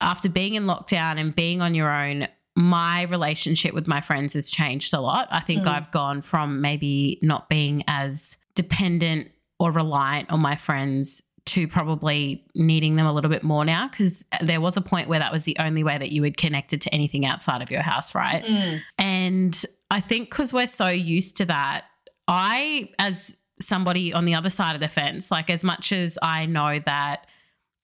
after 0.03 0.29
being 0.29 0.53
in 0.53 0.65
lockdown 0.65 1.19
and 1.19 1.35
being 1.35 1.63
on 1.63 1.75
your 1.75 1.91
own, 1.91 2.29
my 2.57 3.03
relationship 3.05 3.73
with 3.73 3.89
my 3.89 4.03
friends 4.03 4.35
has 4.35 4.51
changed 4.51 4.93
a 4.93 5.01
lot. 5.01 5.29
I 5.31 5.41
think 5.41 5.65
mm. 5.65 5.69
I've 5.69 5.91
gone 5.93 6.21
from 6.21 6.61
maybe 6.61 7.19
not 7.23 7.49
being 7.49 7.85
as 7.89 8.37
dependent 8.55 9.31
or 9.59 9.71
reliant 9.71 10.31
on 10.31 10.41
my 10.41 10.57
friends 10.57 11.23
to 11.47 11.69
probably 11.69 12.45
needing 12.55 12.97
them 12.97 13.07
a 13.07 13.13
little 13.13 13.31
bit 13.31 13.43
more 13.43 13.65
now 13.65 13.89
because 13.89 14.25
there 14.41 14.61
was 14.61 14.77
a 14.77 14.81
point 14.81 15.09
where 15.09 15.19
that 15.19 15.33
was 15.33 15.45
the 15.45 15.57
only 15.59 15.85
way 15.85 15.99
that 15.99 16.11
you 16.11 16.23
had 16.23 16.37
connected 16.37 16.81
to 16.81 16.95
anything 16.95 17.27
outside 17.27 17.61
of 17.61 17.71
your 17.71 17.83
house, 17.83 18.15
right? 18.15 18.43
Mm. 18.45 18.81
And 18.99 19.67
I 19.91 20.01
think 20.01 20.31
because 20.31 20.53
we're 20.53 20.67
so 20.67 20.89
used 20.89 21.37
to 21.39 21.45
that, 21.47 21.85
I, 22.27 22.91
as 22.99 23.35
somebody 23.61 24.13
on 24.13 24.25
the 24.25 24.35
other 24.35 24.51
side 24.51 24.75
of 24.75 24.81
the 24.81 24.89
fence, 24.89 25.31
like 25.31 25.51
as 25.51 25.63
much 25.63 25.93
as 25.93 26.19
I 26.23 26.47
know 26.47 26.81
that 26.87 27.27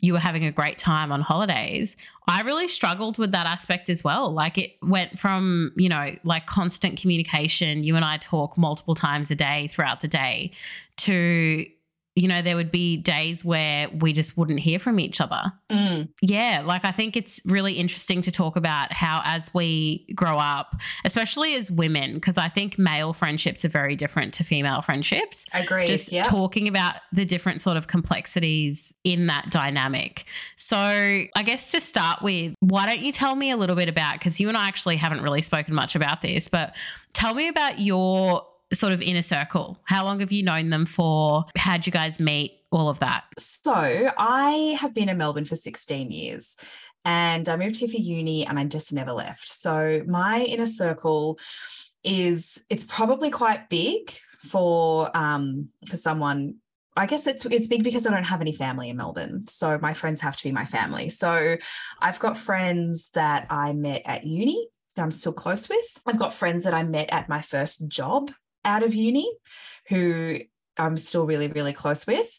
you 0.00 0.14
were 0.14 0.18
having 0.18 0.44
a 0.44 0.52
great 0.52 0.78
time 0.78 1.12
on 1.12 1.20
holidays. 1.20 1.96
I 2.26 2.42
really 2.42 2.68
struggled 2.68 3.18
with 3.18 3.32
that 3.32 3.46
aspect 3.46 3.90
as 3.90 4.02
well. 4.02 4.32
Like 4.32 4.56
it 4.56 4.76
went 4.82 5.18
from, 5.18 5.72
you 5.76 5.88
know, 5.88 6.16
like 6.24 6.46
constant 6.46 6.98
communication, 6.98 7.84
you 7.84 7.96
and 7.96 8.04
I 8.04 8.16
talk 8.16 8.56
multiple 8.56 8.94
times 8.94 9.30
a 9.30 9.34
day 9.34 9.68
throughout 9.70 10.00
the 10.00 10.08
day, 10.08 10.52
to 10.98 11.66
you 12.20 12.28
know, 12.28 12.42
there 12.42 12.54
would 12.54 12.70
be 12.70 12.98
days 12.98 13.46
where 13.46 13.88
we 13.88 14.12
just 14.12 14.36
wouldn't 14.36 14.60
hear 14.60 14.78
from 14.78 15.00
each 15.00 15.22
other. 15.22 15.54
Mm. 15.70 16.10
Yeah. 16.20 16.62
Like, 16.66 16.84
I 16.84 16.90
think 16.90 17.16
it's 17.16 17.40
really 17.46 17.72
interesting 17.74 18.20
to 18.20 18.30
talk 18.30 18.56
about 18.56 18.92
how, 18.92 19.22
as 19.24 19.50
we 19.54 20.06
grow 20.14 20.36
up, 20.36 20.76
especially 21.06 21.54
as 21.54 21.70
women, 21.70 22.14
because 22.14 22.36
I 22.36 22.50
think 22.50 22.78
male 22.78 23.14
friendships 23.14 23.64
are 23.64 23.70
very 23.70 23.96
different 23.96 24.34
to 24.34 24.44
female 24.44 24.82
friendships. 24.82 25.46
Agree. 25.54 25.86
Just 25.86 26.12
yep. 26.12 26.26
talking 26.26 26.68
about 26.68 26.96
the 27.10 27.24
different 27.24 27.62
sort 27.62 27.78
of 27.78 27.86
complexities 27.86 28.92
in 29.02 29.28
that 29.28 29.50
dynamic. 29.50 30.26
So, 30.56 30.76
I 30.76 31.42
guess 31.42 31.70
to 31.70 31.80
start 31.80 32.20
with, 32.20 32.54
why 32.60 32.84
don't 32.84 33.00
you 33.00 33.12
tell 33.12 33.34
me 33.34 33.50
a 33.50 33.56
little 33.56 33.76
bit 33.76 33.88
about, 33.88 34.16
because 34.18 34.38
you 34.38 34.48
and 34.48 34.58
I 34.58 34.68
actually 34.68 34.96
haven't 34.96 35.22
really 35.22 35.40
spoken 35.40 35.74
much 35.74 35.96
about 35.96 36.20
this, 36.20 36.48
but 36.48 36.76
tell 37.14 37.32
me 37.32 37.48
about 37.48 37.80
your 37.80 38.46
sort 38.72 38.92
of 38.92 39.02
inner 39.02 39.22
circle? 39.22 39.78
How 39.84 40.04
long 40.04 40.20
have 40.20 40.32
you 40.32 40.42
known 40.42 40.70
them 40.70 40.86
for? 40.86 41.44
How'd 41.56 41.86
you 41.86 41.92
guys 41.92 42.20
meet? 42.20 42.58
All 42.72 42.88
of 42.88 43.00
that. 43.00 43.24
So 43.36 43.72
I 44.16 44.76
have 44.80 44.94
been 44.94 45.08
in 45.08 45.18
Melbourne 45.18 45.44
for 45.44 45.56
16 45.56 46.10
years 46.10 46.56
and 47.04 47.48
I 47.48 47.56
moved 47.56 47.76
here 47.76 47.88
for 47.88 47.96
uni 47.96 48.46
and 48.46 48.58
I 48.58 48.64
just 48.64 48.92
never 48.92 49.12
left. 49.12 49.48
So 49.48 50.02
my 50.06 50.42
inner 50.42 50.66
circle 50.66 51.38
is 52.04 52.58
it's 52.70 52.84
probably 52.84 53.30
quite 53.30 53.68
big 53.68 54.16
for 54.38 55.14
um 55.16 55.68
for 55.86 55.96
someone 55.96 56.54
I 56.96 57.06
guess 57.06 57.26
it's 57.26 57.44
it's 57.46 57.66
big 57.66 57.82
because 57.84 58.06
I 58.06 58.10
don't 58.10 58.24
have 58.24 58.40
any 58.40 58.54
family 58.54 58.88
in 58.88 58.96
Melbourne. 58.96 59.46
So 59.46 59.78
my 59.78 59.94
friends 59.94 60.20
have 60.20 60.36
to 60.36 60.44
be 60.44 60.52
my 60.52 60.64
family. 60.64 61.08
So 61.08 61.56
I've 62.00 62.18
got 62.18 62.36
friends 62.36 63.10
that 63.14 63.46
I 63.50 63.72
met 63.72 64.02
at 64.04 64.24
uni 64.24 64.68
I'm 64.98 65.10
still 65.10 65.32
close 65.32 65.68
with. 65.68 66.00
I've 66.06 66.18
got 66.18 66.34
friends 66.34 66.64
that 66.64 66.74
I 66.74 66.82
met 66.82 67.10
at 67.10 67.28
my 67.28 67.40
first 67.40 67.86
job 67.88 68.30
out 68.64 68.82
of 68.82 68.94
uni 68.94 69.30
who 69.88 70.38
I'm 70.76 70.96
still 70.96 71.26
really, 71.26 71.48
really 71.48 71.72
close 71.72 72.06
with. 72.06 72.38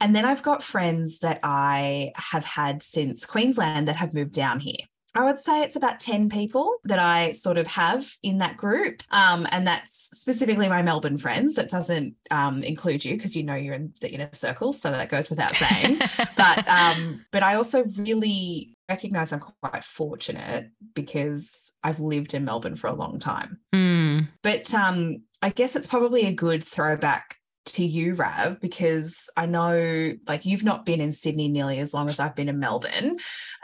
And 0.00 0.14
then 0.14 0.24
I've 0.24 0.42
got 0.42 0.62
friends 0.62 1.20
that 1.20 1.40
I 1.42 2.12
have 2.16 2.44
had 2.44 2.82
since 2.82 3.26
Queensland 3.26 3.88
that 3.88 3.96
have 3.96 4.14
moved 4.14 4.32
down 4.32 4.60
here. 4.60 4.76
I 5.16 5.22
would 5.22 5.38
say 5.38 5.62
it's 5.62 5.76
about 5.76 6.00
10 6.00 6.28
people 6.28 6.78
that 6.84 6.98
I 6.98 7.30
sort 7.30 7.56
of 7.56 7.68
have 7.68 8.16
in 8.24 8.38
that 8.38 8.56
group. 8.56 9.02
Um, 9.12 9.46
and 9.52 9.64
that's 9.64 10.10
specifically 10.12 10.68
my 10.68 10.82
Melbourne 10.82 11.18
friends. 11.18 11.54
That 11.54 11.70
doesn't 11.70 12.16
um, 12.32 12.64
include 12.64 13.04
you 13.04 13.16
because 13.16 13.36
you 13.36 13.44
know 13.44 13.54
you're 13.54 13.74
in 13.74 13.94
the 14.00 14.10
inner 14.10 14.28
circle. 14.32 14.72
So 14.72 14.90
that 14.90 15.10
goes 15.10 15.30
without 15.30 15.54
saying. 15.54 16.00
but 16.36 16.68
um, 16.68 17.24
but 17.30 17.44
I 17.44 17.54
also 17.54 17.84
really 17.96 18.76
recognize 18.88 19.32
I'm 19.32 19.40
quite 19.40 19.84
fortunate 19.84 20.70
because 20.94 21.72
I've 21.84 22.00
lived 22.00 22.34
in 22.34 22.44
Melbourne 22.44 22.76
for 22.76 22.88
a 22.88 22.94
long 22.94 23.20
time. 23.20 23.60
Mm. 23.72 24.28
But 24.42 24.74
um, 24.74 25.22
I 25.44 25.50
guess 25.50 25.76
it's 25.76 25.86
probably 25.86 26.24
a 26.24 26.32
good 26.32 26.64
throwback 26.64 27.36
to 27.66 27.84
you, 27.84 28.14
Rav, 28.14 28.62
because 28.62 29.28
I 29.36 29.44
know 29.44 30.14
like 30.26 30.46
you've 30.46 30.64
not 30.64 30.86
been 30.86 31.02
in 31.02 31.12
Sydney 31.12 31.48
nearly 31.48 31.80
as 31.80 31.92
long 31.92 32.08
as 32.08 32.18
I've 32.18 32.34
been 32.34 32.48
in 32.48 32.58
Melbourne. 32.58 33.18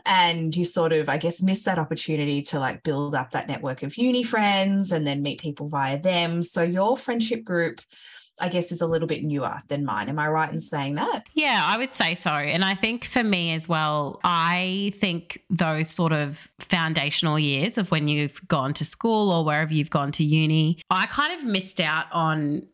And 0.04 0.54
you 0.54 0.66
sort 0.66 0.92
of, 0.92 1.08
I 1.08 1.16
guess, 1.16 1.40
missed 1.40 1.64
that 1.64 1.78
opportunity 1.78 2.42
to 2.42 2.58
like 2.58 2.82
build 2.82 3.14
up 3.14 3.30
that 3.30 3.48
network 3.48 3.82
of 3.82 3.96
uni 3.96 4.22
friends 4.22 4.92
and 4.92 5.06
then 5.06 5.22
meet 5.22 5.40
people 5.40 5.68
via 5.68 5.98
them. 5.98 6.42
So 6.42 6.62
your 6.62 6.98
friendship 6.98 7.44
group, 7.44 7.80
I 8.40 8.48
guess, 8.48 8.72
is 8.72 8.80
a 8.80 8.86
little 8.86 9.08
bit 9.08 9.22
newer 9.24 9.56
than 9.68 9.84
mine. 9.84 10.08
Am 10.08 10.18
I 10.18 10.28
right 10.28 10.52
in 10.52 10.60
saying 10.60 10.94
that? 10.96 11.24
Yeah, 11.34 11.60
I 11.64 11.78
would 11.78 11.94
say 11.94 12.14
so. 12.14 12.30
And 12.30 12.64
I 12.64 12.74
think 12.74 13.04
for 13.04 13.22
me 13.22 13.52
as 13.52 13.68
well, 13.68 14.20
I 14.24 14.92
think 14.96 15.42
those 15.50 15.88
sort 15.88 16.12
of 16.12 16.48
foundational 16.58 17.38
years 17.38 17.78
of 17.78 17.90
when 17.90 18.08
you've 18.08 18.46
gone 18.48 18.74
to 18.74 18.84
school 18.84 19.30
or 19.30 19.44
wherever 19.44 19.72
you've 19.72 19.90
gone 19.90 20.12
to 20.12 20.24
uni, 20.24 20.80
I 20.90 21.06
kind 21.06 21.32
of 21.32 21.44
missed 21.44 21.80
out 21.80 22.06
on 22.12 22.66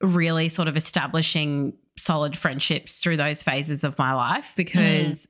really 0.00 0.48
sort 0.48 0.68
of 0.68 0.76
establishing 0.76 1.74
solid 1.96 2.36
friendships 2.36 2.98
through 2.98 3.16
those 3.16 3.42
phases 3.42 3.84
of 3.84 3.98
my 3.98 4.12
life 4.12 4.52
because 4.56 5.28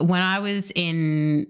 mm. 0.00 0.06
when 0.08 0.20
I 0.20 0.40
was 0.40 0.70
in 0.74 1.46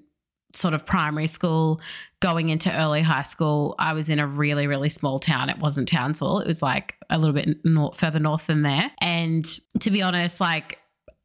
sort 0.54 0.74
of 0.74 0.86
primary 0.86 1.26
school, 1.26 1.80
going 2.20 2.48
into 2.48 2.74
early 2.74 3.02
high 3.02 3.22
school, 3.22 3.74
I 3.78 3.92
was 3.92 4.08
in 4.08 4.18
a 4.18 4.26
really, 4.26 4.66
really 4.66 4.88
small 4.88 5.18
town. 5.18 5.50
It 5.50 5.58
wasn't 5.58 5.88
Townsville. 5.88 6.40
It 6.40 6.46
was 6.46 6.62
like 6.62 6.94
a 7.10 7.18
little 7.18 7.34
bit 7.34 7.64
north, 7.64 7.98
further 7.98 8.18
north 8.18 8.46
than 8.46 8.62
there. 8.62 8.90
And 9.00 9.44
to 9.80 9.90
be 9.90 10.02
honest, 10.02 10.40
like 10.40 10.78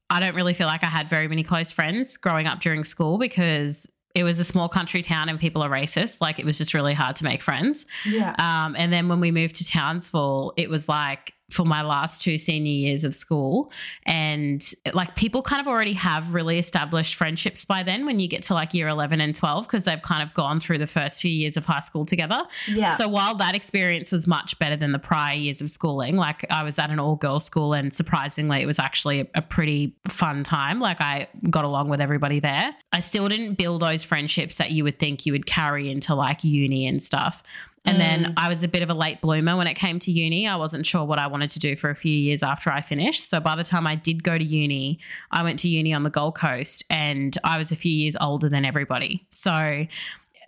I 0.09 0.19
don't 0.19 0.35
really 0.35 0.53
feel 0.53 0.67
like 0.67 0.83
I 0.83 0.87
had 0.87 1.09
very 1.09 1.27
many 1.29 1.43
close 1.43 1.71
friends 1.71 2.17
growing 2.17 2.45
up 2.45 2.59
during 2.59 2.83
school 2.83 3.17
because 3.17 3.89
it 4.13 4.23
was 4.23 4.39
a 4.39 4.43
small 4.43 4.67
country 4.67 5.01
town 5.01 5.29
and 5.29 5.39
people 5.39 5.61
are 5.61 5.69
racist. 5.69 6.19
Like 6.19 6.37
it 6.37 6.45
was 6.45 6.57
just 6.57 6.73
really 6.73 6.93
hard 6.93 7.15
to 7.17 7.23
make 7.23 7.41
friends. 7.41 7.85
Yeah. 8.05 8.35
Um, 8.37 8.75
and 8.77 8.91
then 8.91 9.07
when 9.07 9.21
we 9.21 9.31
moved 9.31 9.55
to 9.57 9.65
Townsville, 9.65 10.53
it 10.57 10.69
was 10.69 10.89
like 10.89 11.33
for 11.51 11.65
my 11.65 11.81
last 11.81 12.21
two 12.21 12.37
senior 12.37 12.71
years 12.71 13.03
of 13.03 13.13
school. 13.13 13.71
And 14.05 14.67
like 14.93 15.15
people 15.15 15.41
kind 15.41 15.59
of 15.59 15.67
already 15.67 15.93
have 15.93 16.33
really 16.33 16.57
established 16.57 17.15
friendships 17.15 17.65
by 17.65 17.83
then 17.83 18.05
when 18.05 18.19
you 18.19 18.27
get 18.27 18.43
to 18.43 18.53
like 18.53 18.73
year 18.73 18.87
11 18.87 19.21
and 19.21 19.35
12 19.35 19.67
because 19.67 19.83
they've 19.85 20.01
kind 20.01 20.23
of 20.23 20.33
gone 20.33 20.59
through 20.59 20.77
the 20.77 20.87
first 20.87 21.21
few 21.21 21.31
years 21.31 21.57
of 21.57 21.65
high 21.65 21.79
school 21.79 22.05
together. 22.05 22.43
Yeah. 22.67 22.91
So 22.91 23.07
while 23.07 23.35
that 23.35 23.55
experience 23.55 24.11
was 24.11 24.27
much 24.27 24.57
better 24.59 24.77
than 24.77 24.91
the 24.91 24.99
prior 24.99 25.35
years 25.35 25.61
of 25.61 25.69
schooling, 25.69 26.15
like 26.15 26.45
I 26.49 26.63
was 26.63 26.79
at 26.79 26.89
an 26.89 26.99
all 26.99 27.15
girls 27.15 27.45
school 27.45 27.73
and 27.73 27.93
surprisingly 27.93 28.61
it 28.61 28.65
was 28.65 28.79
actually 28.79 29.29
a 29.35 29.41
pretty 29.41 29.95
fun 30.07 30.43
time. 30.43 30.79
Like 30.79 31.01
I 31.01 31.27
got 31.49 31.65
along 31.65 31.89
with 31.89 32.01
everybody 32.01 32.39
there. 32.39 32.75
I 32.93 32.99
still 32.99 33.27
didn't 33.27 33.55
build 33.55 33.81
those 33.81 34.03
friendships 34.03 34.55
that 34.55 34.71
you 34.71 34.83
would 34.83 34.99
think 34.99 35.25
you 35.25 35.33
would 35.33 35.45
carry 35.45 35.91
into 35.91 36.15
like 36.15 36.43
uni 36.43 36.87
and 36.87 37.01
stuff. 37.01 37.43
And 37.83 37.95
mm. 37.95 37.99
then 37.99 38.33
I 38.37 38.47
was 38.47 38.63
a 38.63 38.67
bit 38.67 38.83
of 38.83 38.89
a 38.89 38.93
late 38.93 39.21
bloomer 39.21 39.57
when 39.57 39.67
it 39.67 39.73
came 39.73 39.99
to 39.99 40.11
uni. 40.11 40.47
I 40.47 40.55
wasn't 40.55 40.85
sure 40.85 41.03
what 41.03 41.19
I 41.19 41.27
wanted 41.27 41.49
to 41.51 41.59
do 41.59 41.75
for 41.75 41.89
a 41.89 41.95
few 41.95 42.13
years 42.13 42.43
after 42.43 42.69
I 42.69 42.81
finished. 42.81 43.27
So 43.27 43.39
by 43.39 43.55
the 43.55 43.63
time 43.63 43.87
I 43.87 43.95
did 43.95 44.23
go 44.23 44.37
to 44.37 44.43
uni, 44.43 44.99
I 45.31 45.43
went 45.43 45.59
to 45.59 45.67
uni 45.67 45.93
on 45.93 46.03
the 46.03 46.09
Gold 46.09 46.35
Coast 46.35 46.83
and 46.89 47.37
I 47.43 47.57
was 47.57 47.71
a 47.71 47.75
few 47.75 47.91
years 47.91 48.15
older 48.21 48.49
than 48.49 48.65
everybody. 48.65 49.25
So, 49.31 49.85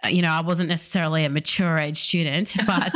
you 0.07 0.21
know, 0.21 0.31
I 0.31 0.41
wasn't 0.41 0.69
necessarily 0.69 1.25
a 1.25 1.29
mature 1.29 1.79
age 1.79 2.01
student, 2.03 2.55
but 2.67 2.93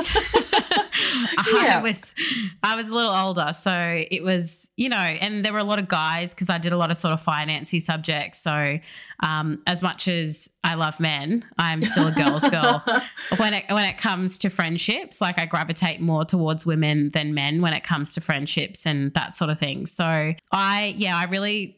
yeah. 1.54 1.78
I 1.78 1.82
was 1.82 2.16
I 2.64 2.76
was 2.76 2.90
a 2.90 2.94
little 2.94 3.14
older, 3.14 3.54
so 3.54 3.72
it 4.12 4.24
was 4.24 4.70
you 4.76 4.90
know, 4.90 4.98
and 4.98 5.44
there 5.44 5.54
were 5.54 5.60
a 5.60 5.64
lot 5.64 5.80
of 5.80 5.88
guys 5.88 6.34
because 6.34 6.50
I 6.50 6.58
did 6.58 6.74
a 6.74 6.78
lot 6.78 6.92
of 6.92 6.98
sort 6.98 7.14
of 7.14 7.24
financy 7.24 7.82
subjects. 7.82 8.40
So 8.40 8.78
um, 9.22 9.62
as 9.66 9.82
much 9.82 10.08
as 10.08 10.50
I 10.64 10.76
love 10.76 11.00
men, 11.00 11.46
I'm 11.58 11.82
still 11.82 12.08
a 12.08 12.12
girl's 12.12 12.48
girl. 12.50 12.84
when 13.38 13.54
it 13.54 13.66
when 13.70 13.86
it 13.86 13.98
comes 13.98 14.40
to 14.40 14.50
friendships, 14.50 15.22
like 15.22 15.40
I 15.40 15.46
gravitate 15.46 16.02
more 16.02 16.26
towards 16.26 16.66
women 16.66 17.12
than 17.12 17.34
men 17.34 17.62
when 17.62 17.74
it 17.74 17.84
comes 17.84 18.14
to 18.14 18.22
friendships 18.22 18.86
and 18.86 19.14
that 19.14 19.36
sort 19.36 19.50
of 19.50 19.60
thing. 19.60 19.86
So 19.86 20.34
I 20.52 20.96
yeah, 20.98 21.18
I 21.18 21.26
really 21.26 21.78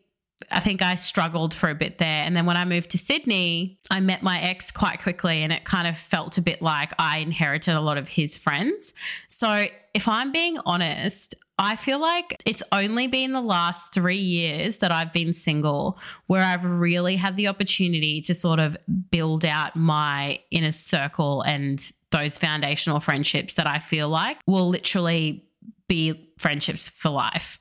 I 0.52 0.60
think 0.60 0.82
I 0.82 0.96
struggled 0.96 1.54
for 1.54 1.70
a 1.70 1.76
bit 1.76 1.98
there. 1.98 2.24
And 2.24 2.36
then 2.36 2.46
when 2.46 2.58
I 2.58 2.66
moved 2.66 2.92
to 2.92 2.98
Sydney, 2.98 3.80
I 3.90 4.00
met 4.00 4.24
my 4.24 4.40
ex 4.40 4.72
quite 4.72 5.02
quickly 5.02 5.44
and 5.44 5.52
it 5.52 5.66
kind 5.66 5.88
of 5.88 5.98
felt 5.98 6.38
a 6.38 6.42
bit 6.42 6.62
like 6.62 6.94
I 6.98 7.20
inherited 7.20 7.76
a 7.76 7.82
lot 7.82 7.98
of 7.98 8.08
his 8.08 8.38
friends. 8.38 8.94
So 9.28 9.66
if 9.94 10.08
I'm 10.08 10.32
being 10.32 10.58
honest, 10.66 11.36
I 11.58 11.76
feel 11.76 12.00
like 12.00 12.42
it's 12.46 12.64
only 12.72 13.08
been 13.08 13.34
the 13.34 13.42
last 13.42 13.94
three 13.94 14.18
years 14.18 14.78
that 14.78 14.94
I've 14.94 15.12
been 15.12 15.34
single 15.34 16.00
where 16.28 16.42
I've 16.42 16.64
really 16.64 17.18
had 17.18 17.36
the 17.36 17.50
opportunity 17.50 18.22
to 18.22 18.34
sort 18.34 18.60
of 18.60 18.78
build 19.12 19.44
out 19.44 19.76
my 19.76 20.40
inner 20.52 20.72
circle 20.72 21.42
and 21.42 21.92
those 22.12 22.38
foundational 22.38 23.02
friendships 23.02 23.56
that 23.56 23.68
I 23.68 23.80
feel 23.80 24.08
like 24.08 24.38
will 24.48 24.70
literally 24.70 25.44
be 25.90 26.32
friendships 26.38 26.88
for 26.88 27.10
life. 27.10 27.60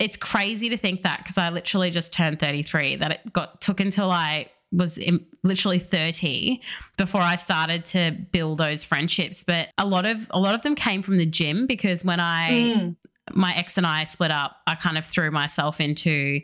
It's 0.00 0.16
crazy 0.16 0.68
to 0.70 0.76
think 0.76 1.02
that 1.02 1.18
because 1.18 1.38
I 1.38 1.50
literally 1.50 1.90
just 1.90 2.12
turned 2.12 2.40
33, 2.40 2.96
that 2.96 3.10
it 3.12 3.32
got 3.32 3.60
took 3.60 3.80
until 3.80 4.10
I 4.10 4.50
was 4.72 4.98
in, 4.98 5.24
literally 5.44 5.78
30 5.78 6.60
before 6.96 7.20
I 7.20 7.36
started 7.36 7.84
to 7.86 8.10
build 8.32 8.58
those 8.58 8.82
friendships 8.82 9.44
but 9.44 9.68
a 9.78 9.86
lot 9.86 10.04
of 10.04 10.26
a 10.30 10.40
lot 10.40 10.56
of 10.56 10.62
them 10.62 10.74
came 10.74 11.00
from 11.00 11.16
the 11.16 11.26
gym 11.26 11.68
because 11.68 12.04
when 12.04 12.18
I 12.18 12.48
Mm. 12.50 12.96
my 13.32 13.54
ex 13.54 13.78
and 13.78 13.86
I 13.86 14.02
split 14.04 14.32
up 14.32 14.56
I 14.66 14.74
kind 14.74 14.98
of 14.98 15.04
threw 15.06 15.30
myself 15.30 15.80
into 15.80 16.40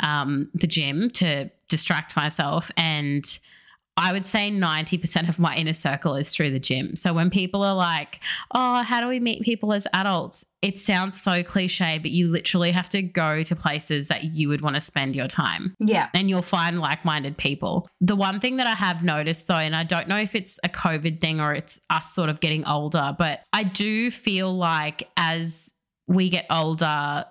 um, 0.00 0.48
the 0.54 0.66
gym 0.66 1.10
to 1.10 1.50
distract 1.68 2.16
myself 2.16 2.70
and 2.76 3.38
I 3.96 4.12
would 4.12 4.26
say 4.26 4.50
90% 4.50 5.28
of 5.28 5.38
my 5.38 5.54
inner 5.54 5.72
circle 5.72 6.16
is 6.16 6.30
through 6.30 6.50
the 6.50 6.58
gym. 6.58 6.96
So 6.96 7.12
when 7.14 7.30
people 7.30 7.62
are 7.62 7.74
like, 7.76 8.20
oh, 8.52 8.82
how 8.82 9.00
do 9.00 9.06
we 9.06 9.20
meet 9.20 9.42
people 9.42 9.72
as 9.72 9.86
adults? 9.92 10.44
It 10.62 10.78
sounds 10.80 11.20
so 11.20 11.44
cliche, 11.44 11.98
but 11.98 12.10
you 12.10 12.28
literally 12.28 12.72
have 12.72 12.88
to 12.88 13.02
go 13.02 13.42
to 13.44 13.54
places 13.54 14.08
that 14.08 14.24
you 14.24 14.48
would 14.48 14.62
want 14.62 14.74
to 14.74 14.80
spend 14.80 15.14
your 15.14 15.28
time 15.28 15.74
Yeah. 15.78 16.08
and 16.14 16.28
you'll 16.28 16.42
find 16.42 16.80
like 16.80 17.04
minded 17.04 17.36
people. 17.36 17.88
The 18.00 18.16
one 18.16 18.40
thing 18.40 18.56
that 18.56 18.66
I 18.66 18.72
have 18.74 19.04
noticed 19.04 19.46
though, 19.46 19.58
and 19.58 19.76
I 19.76 19.84
don't 19.84 20.08
know 20.08 20.16
if 20.18 20.34
it's 20.34 20.58
a 20.64 20.68
COVID 20.68 21.20
thing 21.20 21.40
or 21.40 21.52
it's 21.52 21.80
us 21.90 22.12
sort 22.12 22.30
of 22.30 22.40
getting 22.40 22.64
older, 22.66 23.14
but 23.16 23.42
I 23.52 23.62
do 23.62 24.10
feel 24.10 24.52
like 24.52 25.08
as 25.16 25.72
we 26.08 26.30
get 26.30 26.46
older, 26.50 27.26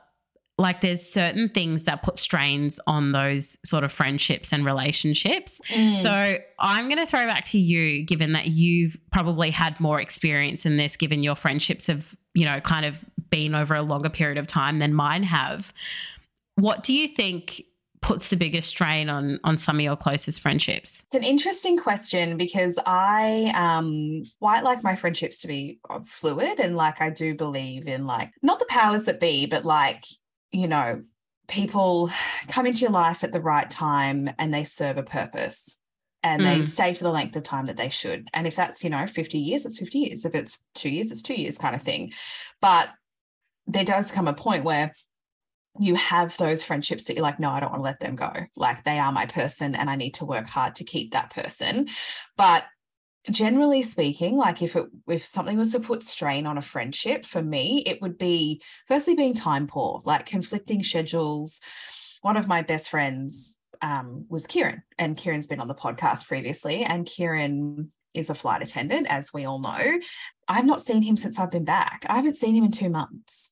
like 0.64 0.80
there's 0.80 1.08
certain 1.08 1.50
things 1.50 1.84
that 1.84 2.02
put 2.02 2.18
strains 2.18 2.80
on 2.88 3.12
those 3.12 3.58
sort 3.66 3.84
of 3.84 3.92
friendships 3.92 4.54
and 4.54 4.66
relationships. 4.66 5.60
Mm. 5.68 5.98
So 5.98 6.38
I'm 6.58 6.86
going 6.86 6.98
to 6.98 7.06
throw 7.06 7.28
back 7.28 7.44
to 7.48 7.60
you, 7.60 8.04
given 8.04 8.32
that 8.32 8.48
you've 8.48 8.98
probably 9.12 9.52
had 9.52 9.78
more 9.82 10.00
experience 10.00 10.66
in 10.66 10.78
this, 10.78 10.96
given 10.96 11.22
your 11.22 11.36
friendships 11.36 11.88
have, 11.88 12.16
you 12.34 12.46
know, 12.46 12.62
kind 12.62 12.86
of 12.86 12.98
been 13.30 13.54
over 13.54 13.76
a 13.76 13.82
longer 13.82 14.10
period 14.10 14.38
of 14.38 14.48
time 14.48 14.80
than 14.80 14.94
mine 14.94 15.24
have. 15.24 15.74
What 16.56 16.84
do 16.84 16.94
you 16.94 17.10
think 17.10 17.64
puts 18.02 18.30
the 18.30 18.36
biggest 18.36 18.68
strain 18.70 19.10
on 19.10 19.40
on 19.44 19.58
some 19.58 19.78
of 19.78 19.82
your 19.82 19.96
closest 19.96 20.42
friendships? 20.42 21.04
It's 21.08 21.16
an 21.16 21.24
interesting 21.24 21.78
question 21.78 22.38
because 22.38 22.80
I 22.86 23.52
um 23.56 24.24
quite 24.40 24.64
like 24.64 24.84
my 24.84 24.96
friendships 24.96 25.42
to 25.42 25.48
be 25.48 25.80
uh, 25.90 26.00
fluid 26.06 26.60
and 26.60 26.76
like 26.76 27.02
I 27.02 27.10
do 27.10 27.34
believe 27.36 27.88
in 27.88 28.06
like 28.06 28.32
not 28.42 28.60
the 28.60 28.66
powers 28.66 29.06
that 29.06 29.20
be, 29.20 29.46
but 29.46 29.66
like, 29.66 30.06
you 30.54 30.68
know, 30.68 31.04
people 31.50 32.10
come 32.48 32.66
into 32.66 32.82
your 32.82 32.92
life 32.92 33.24
at 33.24 33.34
the 33.34 33.42
right 33.42 33.70
time 33.70 34.30
and 34.40 34.54
they 34.54 34.64
serve 34.64 34.98
a 34.98 35.04
purpose 35.04 35.76
and 36.22 36.46
they 36.46 36.60
Mm. 36.60 36.64
stay 36.64 36.94
for 36.94 37.04
the 37.04 37.12
length 37.12 37.36
of 37.36 37.44
time 37.44 37.66
that 37.66 37.76
they 37.76 37.90
should. 37.90 38.30
And 38.34 38.48
if 38.48 38.56
that's, 38.56 38.82
you 38.84 38.90
know, 38.90 39.06
50 39.06 39.40
years, 39.40 39.66
it's 39.66 39.80
50 39.80 40.00
years. 40.00 40.24
If 40.24 40.36
it's 40.36 40.66
two 40.74 40.90
years, 40.90 41.12
it's 41.12 41.22
two 41.22 41.34
years 41.34 41.58
kind 41.58 41.76
of 41.76 41.82
thing. 41.82 42.14
But 42.62 42.90
there 43.68 43.84
does 43.84 44.12
come 44.12 44.30
a 44.30 44.34
point 44.34 44.64
where 44.64 44.96
you 45.80 45.96
have 45.96 46.38
those 46.38 46.64
friendships 46.64 47.06
that 47.06 47.16
you're 47.16 47.24
like, 47.24 47.40
no, 47.40 47.50
I 47.50 47.60
don't 47.60 47.72
want 47.72 47.80
to 47.80 47.86
let 47.86 48.00
them 48.00 48.16
go. 48.16 48.32
Like 48.56 48.84
they 48.84 49.00
are 49.00 49.12
my 49.12 49.26
person 49.26 49.76
and 49.76 49.90
I 49.90 49.96
need 49.96 50.14
to 50.16 50.26
work 50.26 50.48
hard 50.48 50.76
to 50.76 50.84
keep 50.84 51.12
that 51.12 51.34
person. 51.34 51.88
But 52.38 52.64
generally 53.30 53.82
speaking, 53.82 54.38
like 54.38 54.62
if 54.62 54.76
it 54.76 54.86
if 55.08 55.26
something 55.26 55.58
was 55.58 55.72
to 55.72 55.80
put 55.80 56.02
strain 56.02 56.46
on 56.46 56.58
a 56.58 56.62
friendship 56.62 57.26
for 57.26 57.42
me, 57.42 57.84
it 57.86 58.02
would 58.02 58.18
be 58.18 58.62
firstly 58.88 59.16
being 59.16 59.34
time 59.34 59.68
poor, 59.68 60.02
like 60.06 60.26
conflicting 60.26 60.84
schedules. 60.84 61.62
One 62.22 62.38
of 62.38 62.48
my 62.48 62.62
best 62.62 62.90
friends 62.90 63.58
um, 63.82 64.26
was 64.30 64.48
Kieran, 64.48 64.84
and 64.98 65.18
Kieran's 65.18 65.48
been 65.48 65.60
on 65.60 65.68
the 65.68 65.76
podcast 65.76 66.28
previously, 66.28 66.84
and 66.84 67.06
Kieran 67.06 67.92
is 68.14 68.30
a 68.30 68.36
flight 68.36 68.62
attendant, 68.62 69.08
as 69.10 69.34
we 69.34 69.46
all 69.46 69.60
know. 69.60 70.00
I've 70.48 70.66
not 70.66 70.82
seen 70.82 71.02
him 71.02 71.18
since 71.18 71.40
I've 71.40 71.52
been 71.52 71.66
back. 71.66 72.06
I 72.08 72.16
haven't 72.16 72.38
seen 72.38 72.56
him 72.56 72.66
in 72.66 72.72
two 72.72 72.90
months 72.90 73.52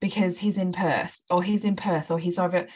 because 0.00 0.38
he's 0.38 0.58
in 0.58 0.72
Perth 0.72 1.20
or 1.30 1.42
he's 1.42 1.64
in 1.64 1.76
Perth 1.76 2.10
or 2.10 2.18
he's 2.18 2.38
over, 2.38 2.66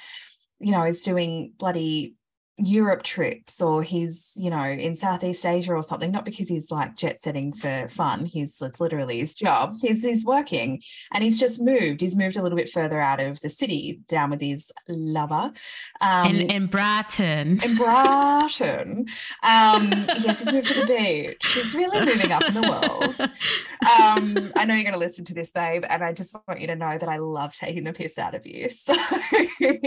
you 0.60 0.72
know, 0.72 0.84
he's 0.84 1.02
doing 1.02 1.52
bloody 1.58 2.14
Europe 2.58 3.02
trips 3.02 3.60
or 3.60 3.82
he's, 3.82 4.32
you 4.34 4.50
know, 4.50 4.64
in 4.64 4.96
Southeast 4.96 5.44
Asia 5.44 5.74
or 5.74 5.82
something, 5.82 6.10
not 6.10 6.24
because 6.24 6.48
he's 6.48 6.70
like 6.70 6.96
jet 6.96 7.20
setting 7.20 7.52
for 7.52 7.88
fun. 7.88 8.24
He's 8.24 8.60
it's 8.62 8.80
literally 8.80 9.18
his 9.18 9.34
job. 9.34 9.74
He's 9.80 10.02
he's 10.02 10.24
working 10.24 10.82
and 11.12 11.22
he's 11.22 11.38
just 11.38 11.60
moved. 11.60 12.00
He's 12.00 12.16
moved 12.16 12.36
a 12.36 12.42
little 12.42 12.56
bit 12.56 12.70
further 12.70 13.00
out 13.00 13.20
of 13.20 13.40
the 13.40 13.48
city 13.48 14.00
down 14.08 14.30
with 14.30 14.40
his 14.40 14.72
lover. 14.88 15.52
Um 16.00 16.34
in, 16.34 16.50
in 16.50 16.66
Brighton. 16.66 17.60
in 17.62 17.76
Brighton. 17.76 19.06
Um, 19.42 20.06
yes, 20.20 20.38
he's 20.40 20.52
moved 20.52 20.68
to 20.68 20.80
the 20.80 20.86
beach. 20.86 21.46
He's 21.52 21.74
really 21.74 22.04
moving 22.04 22.32
up 22.32 22.46
in 22.48 22.54
the 22.54 22.62
world. 22.62 23.20
Um, 24.00 24.52
I 24.56 24.64
know 24.64 24.74
you're 24.74 24.82
going 24.82 24.94
to 24.94 24.98
listen 24.98 25.24
to 25.26 25.34
this, 25.34 25.52
babe, 25.52 25.84
and 25.88 26.02
I 26.02 26.12
just 26.12 26.34
want 26.48 26.60
you 26.60 26.66
to 26.68 26.76
know 26.76 26.98
that 26.98 27.08
I 27.08 27.18
love 27.18 27.54
taking 27.54 27.84
the 27.84 27.92
piss 27.92 28.18
out 28.18 28.34
of 28.34 28.46
you. 28.46 28.68
So, 28.86 28.94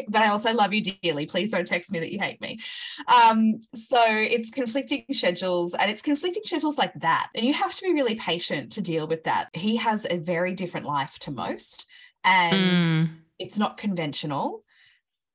but 0.09 0.21
I 0.21 0.27
also 0.29 0.53
love 0.53 0.73
you 0.73 0.81
dearly. 0.81 1.25
Please 1.25 1.51
don't 1.51 1.65
text 1.65 1.91
me 1.91 1.99
that 1.99 2.11
you 2.11 2.19
hate 2.19 2.41
me. 2.41 2.58
Um, 3.07 3.61
so 3.75 4.03
it's 4.05 4.49
conflicting 4.49 5.05
schedules, 5.11 5.73
and 5.73 5.89
it's 5.89 6.01
conflicting 6.01 6.43
schedules 6.45 6.77
like 6.77 6.93
that, 6.99 7.29
and 7.35 7.45
you 7.45 7.53
have 7.53 7.73
to 7.75 7.81
be 7.81 7.93
really 7.93 8.15
patient 8.15 8.71
to 8.73 8.81
deal 8.81 9.07
with 9.07 9.23
that. 9.25 9.49
He 9.53 9.75
has 9.77 10.05
a 10.09 10.17
very 10.17 10.53
different 10.53 10.85
life 10.85 11.17
to 11.19 11.31
most, 11.31 11.87
and 12.23 12.85
Mm. 12.85 13.09
it's 13.37 13.57
not 13.57 13.77
conventional 13.77 14.63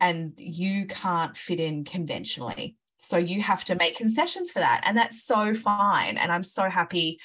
and 0.01 0.35
you 0.37 0.87
can't 0.87 1.37
fit 1.37 1.61
in 1.61 1.85
conventionally. 1.85 2.77
So 2.99 3.17
you 3.17 3.41
have 3.43 3.65
to 3.65 3.75
make 3.75 3.97
concessions 3.97 4.51
for 4.51 4.59
that. 4.59 4.83
And 4.85 4.97
that's 4.97 5.25
so 5.25 5.55
fine. 5.55 6.17
And 6.17 6.31
I'm 6.31 6.43
so 6.43 6.69
happy 6.69 7.21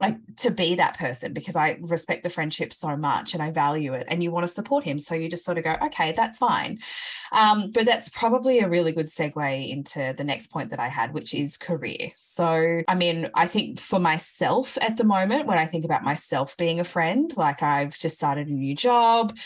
like 0.00 0.16
to 0.36 0.50
be 0.50 0.74
that 0.76 0.96
person 0.98 1.32
because 1.34 1.56
I 1.56 1.76
respect 1.80 2.22
the 2.22 2.30
friendship 2.30 2.72
so 2.72 2.96
much 2.96 3.34
and 3.34 3.42
I 3.42 3.50
value 3.50 3.92
it 3.92 4.06
and 4.08 4.22
you 4.22 4.30
want 4.30 4.46
to 4.46 4.52
support 4.52 4.82
him. 4.82 4.98
So 4.98 5.14
you 5.14 5.28
just 5.28 5.44
sort 5.44 5.58
of 5.58 5.64
go, 5.64 5.76
okay, 5.82 6.12
that's 6.12 6.38
fine. 6.38 6.78
Um, 7.32 7.70
but 7.70 7.84
that's 7.84 8.08
probably 8.08 8.60
a 8.60 8.68
really 8.68 8.92
good 8.92 9.06
segue 9.08 9.70
into 9.70 10.14
the 10.16 10.24
next 10.24 10.48
point 10.48 10.70
that 10.70 10.80
I 10.80 10.88
had, 10.88 11.12
which 11.12 11.34
is 11.34 11.58
career. 11.58 12.12
So, 12.16 12.82
I 12.88 12.94
mean, 12.94 13.28
I 13.34 13.46
think 13.46 13.78
for 13.78 14.00
myself 14.00 14.78
at 14.80 14.96
the 14.96 15.04
moment, 15.04 15.46
when 15.46 15.58
I 15.58 15.66
think 15.66 15.84
about 15.84 16.02
myself 16.02 16.56
being 16.56 16.80
a 16.80 16.84
friend, 16.84 17.32
like 17.36 17.62
I've 17.62 17.96
just 17.96 18.16
started 18.16 18.48
a 18.48 18.52
new 18.52 18.74
job. 18.74 19.36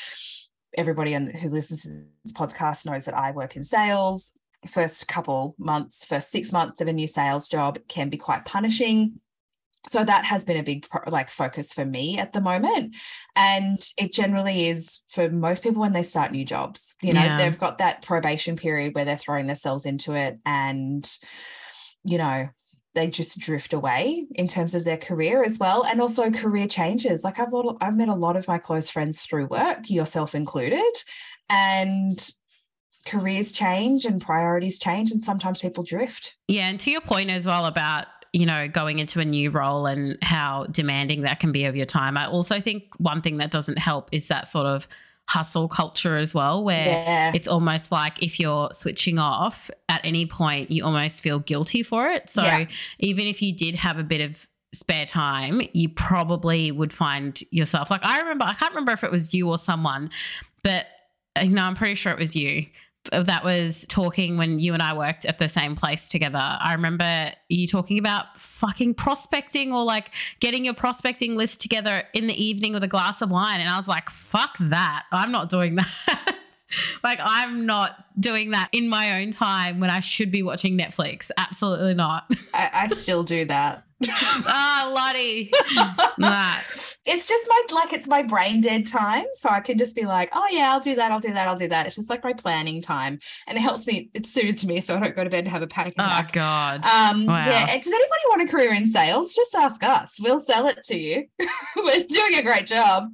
Everybody 0.76 1.14
who 1.14 1.48
listens 1.48 1.82
to 1.82 2.04
this 2.24 2.32
podcast 2.32 2.86
knows 2.86 3.06
that 3.06 3.14
I 3.14 3.32
work 3.32 3.56
in 3.56 3.64
sales. 3.64 4.32
First 4.68 5.06
couple 5.08 5.54
months, 5.58 6.04
first 6.04 6.30
six 6.30 6.52
months 6.52 6.80
of 6.80 6.88
a 6.88 6.92
new 6.92 7.06
sales 7.06 7.48
job 7.48 7.78
can 7.88 8.08
be 8.08 8.16
quite 8.16 8.44
punishing 8.44 9.20
so 9.86 10.02
that 10.04 10.24
has 10.24 10.44
been 10.44 10.56
a 10.56 10.62
big 10.62 10.88
pro- 10.88 11.10
like 11.10 11.30
focus 11.30 11.72
for 11.72 11.84
me 11.84 12.18
at 12.18 12.32
the 12.32 12.40
moment. 12.40 12.94
And 13.36 13.78
it 13.98 14.12
generally 14.12 14.68
is 14.68 15.02
for 15.10 15.28
most 15.28 15.62
people 15.62 15.80
when 15.82 15.92
they 15.92 16.02
start 16.02 16.32
new 16.32 16.44
jobs 16.44 16.94
you 17.02 17.12
know 17.12 17.22
Yeah. 17.22 17.36
they've 17.36 17.58
got 17.58 17.78
that 17.78 18.02
probation 18.02 18.56
period 18.56 18.94
where 18.94 19.04
they're 19.04 19.16
throwing 19.18 19.46
themselves 19.46 19.84
into 19.86 20.14
it 20.14 20.38
and 20.46 21.10
you 22.04 22.18
know 22.18 22.48
they 22.94 23.08
just 23.08 23.38
drift 23.40 23.72
away 23.72 24.24
in 24.36 24.46
terms 24.46 24.74
of 24.74 24.84
their 24.84 24.96
career 24.96 25.42
as 25.42 25.58
well 25.58 25.82
and 25.84 26.00
also 26.00 26.30
career 26.30 26.66
changes. 26.68 27.24
Like 27.24 27.38
i've 27.40 27.52
lot 27.52 27.76
i've 27.80 27.96
met 27.96 28.08
a 28.08 28.14
lot 28.14 28.36
of 28.36 28.46
my 28.48 28.58
close 28.58 28.88
friends 28.88 29.22
through 29.22 29.46
work 29.46 29.90
yourself 29.90 30.34
included 30.34 30.94
and 31.50 32.30
careers 33.06 33.52
change 33.52 34.06
and 34.06 34.20
priorities 34.20 34.78
change 34.78 35.10
and 35.12 35.22
sometimes 35.22 35.60
people 35.60 35.84
drift. 35.84 36.36
Yeah, 36.48 36.68
and 36.68 36.80
to 36.80 36.90
your 36.90 37.02
point 37.02 37.28
as 37.28 37.44
well 37.44 37.66
about 37.66 38.06
you 38.34 38.44
know 38.44 38.66
going 38.68 38.98
into 38.98 39.20
a 39.20 39.24
new 39.24 39.48
role 39.50 39.86
and 39.86 40.18
how 40.22 40.64
demanding 40.70 41.22
that 41.22 41.38
can 41.40 41.52
be 41.52 41.64
of 41.64 41.76
your 41.76 41.86
time. 41.86 42.18
I 42.18 42.26
also 42.26 42.60
think 42.60 42.84
one 42.98 43.22
thing 43.22 43.36
that 43.38 43.50
doesn't 43.50 43.78
help 43.78 44.08
is 44.12 44.28
that 44.28 44.48
sort 44.48 44.66
of 44.66 44.88
hustle 45.26 45.68
culture 45.68 46.18
as 46.18 46.34
well, 46.34 46.62
where 46.64 46.86
yeah 46.86 47.32
it's 47.34 47.48
almost 47.48 47.90
like 47.90 48.22
if 48.22 48.38
you're 48.38 48.68
switching 48.72 49.18
off 49.18 49.70
at 49.88 50.00
any 50.04 50.26
point, 50.26 50.70
you 50.70 50.84
almost 50.84 51.22
feel 51.22 51.38
guilty 51.38 51.82
for 51.82 52.08
it. 52.08 52.28
So 52.28 52.42
Yeah. 52.42 52.66
even 52.98 53.26
if 53.26 53.40
you 53.40 53.54
did 53.56 53.74
have 53.76 53.98
a 53.98 54.04
bit 54.04 54.20
of 54.20 54.46
spare 54.72 55.06
time, 55.06 55.62
you 55.72 55.88
probably 55.88 56.70
would 56.72 56.92
find 56.92 57.40
yourself 57.50 57.90
like 57.90 58.04
I 58.04 58.18
remember, 58.20 58.44
I 58.44 58.54
can't 58.54 58.72
remember 58.72 58.92
if 58.92 59.04
it 59.04 59.10
was 59.12 59.32
you 59.32 59.48
or 59.48 59.58
someone, 59.58 60.10
but 60.62 60.86
you 61.42 61.50
know, 61.50 61.62
I'm 61.62 61.74
pretty 61.74 61.94
sure 61.94 62.12
it 62.12 62.18
was 62.18 62.36
you 62.36 62.66
that 63.12 63.44
was 63.44 63.84
talking 63.88 64.36
when 64.36 64.58
you 64.58 64.72
and 64.72 64.82
I 64.82 64.96
worked 64.96 65.24
at 65.24 65.38
the 65.38 65.48
same 65.48 65.76
place 65.76 66.08
together. 66.08 66.38
I 66.38 66.72
remember 66.74 67.32
you 67.48 67.66
talking 67.66 67.98
about 67.98 68.36
fucking 68.38 68.94
prospecting 68.94 69.72
or 69.72 69.84
like 69.84 70.10
getting 70.40 70.64
your 70.64 70.74
prospecting 70.74 71.36
list 71.36 71.60
together 71.60 72.04
in 72.14 72.26
the 72.26 72.42
evening 72.42 72.72
with 72.72 72.82
a 72.82 72.88
glass 72.88 73.20
of 73.22 73.30
wine. 73.30 73.60
And 73.60 73.68
I 73.68 73.76
was 73.76 73.88
like, 73.88 74.10
fuck 74.10 74.56
that. 74.58 75.04
I'm 75.12 75.30
not 75.30 75.48
doing 75.48 75.74
that. 75.76 76.36
like, 77.04 77.20
I'm 77.22 77.66
not 77.66 78.03
doing 78.18 78.50
that 78.50 78.68
in 78.72 78.88
my 78.88 79.20
own 79.22 79.32
time 79.32 79.80
when 79.80 79.90
I 79.90 80.00
should 80.00 80.30
be 80.30 80.42
watching 80.42 80.78
Netflix. 80.78 81.30
Absolutely 81.36 81.94
not. 81.94 82.24
I, 82.54 82.70
I 82.72 82.88
still 82.94 83.22
do 83.24 83.44
that. 83.46 83.84
Ah, 84.46 84.90
Lottie. 84.92 85.50
Nah. 86.18 86.54
It's 87.06 87.26
just 87.26 87.46
my 87.48 87.62
like 87.74 87.92
it's 87.92 88.06
my 88.06 88.22
brain 88.22 88.60
dead 88.60 88.86
time. 88.86 89.24
So 89.34 89.48
I 89.48 89.60
can 89.60 89.76
just 89.78 89.94
be 89.96 90.04
like, 90.04 90.30
oh 90.32 90.46
yeah, 90.50 90.70
I'll 90.72 90.80
do 90.80 90.94
that, 90.94 91.10
I'll 91.12 91.20
do 91.20 91.32
that, 91.34 91.46
I'll 91.48 91.56
do 91.56 91.68
that. 91.68 91.86
It's 91.86 91.96
just 91.96 92.08
like 92.08 92.22
my 92.24 92.32
planning 92.32 92.80
time. 92.80 93.18
And 93.46 93.58
it 93.58 93.60
helps 93.60 93.86
me, 93.86 94.10
it 94.14 94.26
soothes 94.26 94.64
me 94.64 94.80
so 94.80 94.96
I 94.96 95.00
don't 95.00 95.16
go 95.16 95.24
to 95.24 95.28
bed 95.30 95.40
and 95.44 95.48
have 95.48 95.62
a 95.62 95.66
panic 95.66 95.94
Oh 95.98 96.04
attack. 96.04 96.32
God. 96.32 96.84
Um, 96.86 97.26
Wow. 97.26 97.42
yeah. 97.44 97.66
Does 97.66 97.86
anybody 97.86 98.20
want 98.28 98.42
a 98.42 98.46
career 98.46 98.72
in 98.74 98.86
sales? 98.86 99.34
Just 99.34 99.54
ask 99.54 99.82
us. 99.82 100.18
We'll 100.20 100.40
sell 100.40 100.66
it 100.68 100.82
to 100.84 100.96
you. 100.96 101.24
We're 101.76 101.98
doing 102.08 102.34
a 102.36 102.42
great 102.42 102.66
job. 102.66 103.08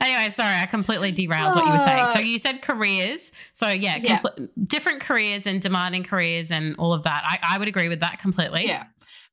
Anyway, 0.00 0.30
sorry, 0.30 0.54
I 0.60 0.66
completely 0.66 1.12
derailed 1.12 1.54
what 1.56 1.66
you 1.66 1.72
were 1.72 1.78
saying. 1.78 2.06
So 2.08 2.14
Ah. 2.16 2.18
you 2.20 2.38
said 2.38 2.62
careers. 2.62 3.30
So 3.52 3.68
yeah, 3.68 3.98
Yeah. 4.12 4.18
compl- 4.18 4.48
different 4.68 5.00
careers 5.00 5.46
and 5.46 5.60
demanding 5.60 6.04
careers 6.04 6.50
and 6.50 6.76
all 6.76 6.92
of 6.92 7.02
that. 7.04 7.22
I, 7.26 7.54
I 7.54 7.58
would 7.58 7.68
agree 7.68 7.88
with 7.88 8.00
that 8.00 8.18
completely. 8.18 8.66
Yeah. 8.66 8.84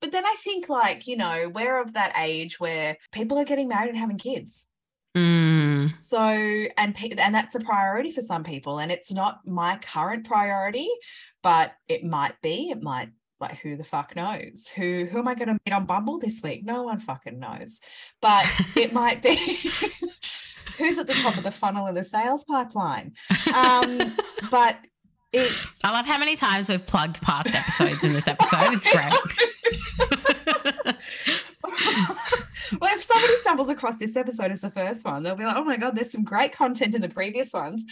But 0.02 0.12
then 0.12 0.26
I 0.26 0.36
think 0.40 0.70
like, 0.70 1.08
you 1.08 1.18
know, 1.18 1.50
we're 1.54 1.80
of 1.82 1.94
that 1.94 2.14
age 2.18 2.60
where 2.60 2.98
people 3.12 3.38
are 3.38 3.46
getting 3.46 3.68
married 3.68 3.90
and 3.90 3.98
having 3.98 4.18
kids. 4.18 4.66
Mm, 5.18 5.92
So 6.00 6.20
and 6.20 6.94
pe- 6.94 7.10
and 7.18 7.34
that's 7.34 7.56
a 7.56 7.60
priority 7.60 8.12
for 8.12 8.22
some 8.22 8.44
people 8.44 8.78
and 8.78 8.92
it's 8.92 9.12
not 9.12 9.40
my 9.46 9.78
current 9.78 10.26
priority, 10.28 10.88
but 11.42 11.74
it 11.88 12.04
might 12.04 12.40
be. 12.42 12.70
It 12.70 12.82
might 12.84 13.10
like 13.40 13.58
who 13.58 13.78
the 13.78 13.84
fuck 13.84 14.16
knows? 14.16 14.68
Who 14.76 15.08
who 15.10 15.20
am 15.20 15.28
I 15.28 15.36
going 15.36 15.48
to 15.48 15.60
meet 15.66 15.74
on 15.74 15.86
Bumble 15.86 16.20
this 16.20 16.42
week? 16.44 16.66
No 16.66 16.84
one 16.84 17.00
fucking 17.00 17.40
knows. 17.40 17.80
But 18.22 18.46
it 18.76 18.94
might 18.94 19.22
be 19.22 19.36
who's 20.78 20.98
at 20.98 21.08
the 21.08 21.14
top 21.14 21.38
of 21.38 21.44
the 21.44 21.52
funnel 21.52 21.88
of 21.88 21.96
the 21.96 22.04
sales 22.04 22.44
pipeline. 22.44 23.14
Um 23.54 24.18
but 24.52 24.78
it's 25.32 25.80
I 25.84 25.92
love 25.92 26.06
how 26.06 26.18
many 26.18 26.36
times 26.36 26.70
we've 26.70 26.86
plugged 26.86 27.22
past 27.22 27.54
episodes 27.54 28.04
in 28.04 28.14
this 28.14 28.28
episode. 28.28 28.74
It's 28.74 28.92
great. 28.92 29.14
well, 32.82 32.96
if 32.96 33.04
somebody 33.04 33.36
stumbles 33.38 33.70
across 33.70 34.00
this 34.00 34.16
episode 34.16 34.52
as 34.52 34.62
the 34.62 34.72
first 34.72 35.06
one, 35.06 35.22
they'll 35.22 35.36
be 35.36 35.46
like, 35.46 35.56
oh 35.56 35.64
my 35.64 35.78
God, 35.78 35.96
there's 35.96 36.12
some 36.12 36.24
great 36.24 36.52
content 36.52 36.96
in 36.96 37.02
the 37.02 37.10
previous 37.10 37.54
ones. 37.54 37.86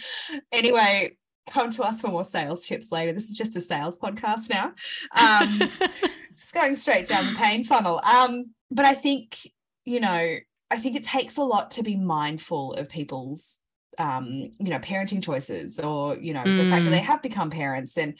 Anyway, 0.52 1.16
come 1.50 1.70
to 1.70 1.82
us 1.82 2.00
for 2.00 2.08
more 2.08 2.24
sales 2.24 2.66
tips 2.66 2.92
later. 2.92 3.12
This 3.12 3.28
is 3.28 3.36
just 3.36 3.56
a 3.56 3.60
sales 3.60 3.98
podcast 3.98 4.50
now. 4.50 4.72
Um, 5.16 5.60
just 6.36 6.54
going 6.54 6.76
straight 6.76 7.06
down 7.06 7.26
the 7.26 7.38
pain 7.38 7.64
funnel. 7.64 8.00
Um, 8.04 8.50
but 8.70 8.84
I 8.84 8.94
think, 8.94 9.38
you 9.84 10.00
know, 10.00 10.36
I 10.70 10.76
think 10.76 10.96
it 10.96 11.04
takes 11.04 11.36
a 11.36 11.42
lot 11.42 11.72
to 11.72 11.82
be 11.82 11.96
mindful 11.96 12.74
of 12.74 12.88
people's 12.88 13.58
um, 13.98 14.28
you 14.60 14.70
know, 14.70 14.78
parenting 14.78 15.20
choices 15.20 15.80
or, 15.80 16.16
you 16.16 16.32
know, 16.32 16.44
the 16.44 16.66
fact 16.66 16.84
that 16.84 16.90
they 16.90 17.00
Mm. 17.00 17.04
have 17.04 17.20
become 17.20 17.50
parents. 17.50 17.98
And 17.98 18.16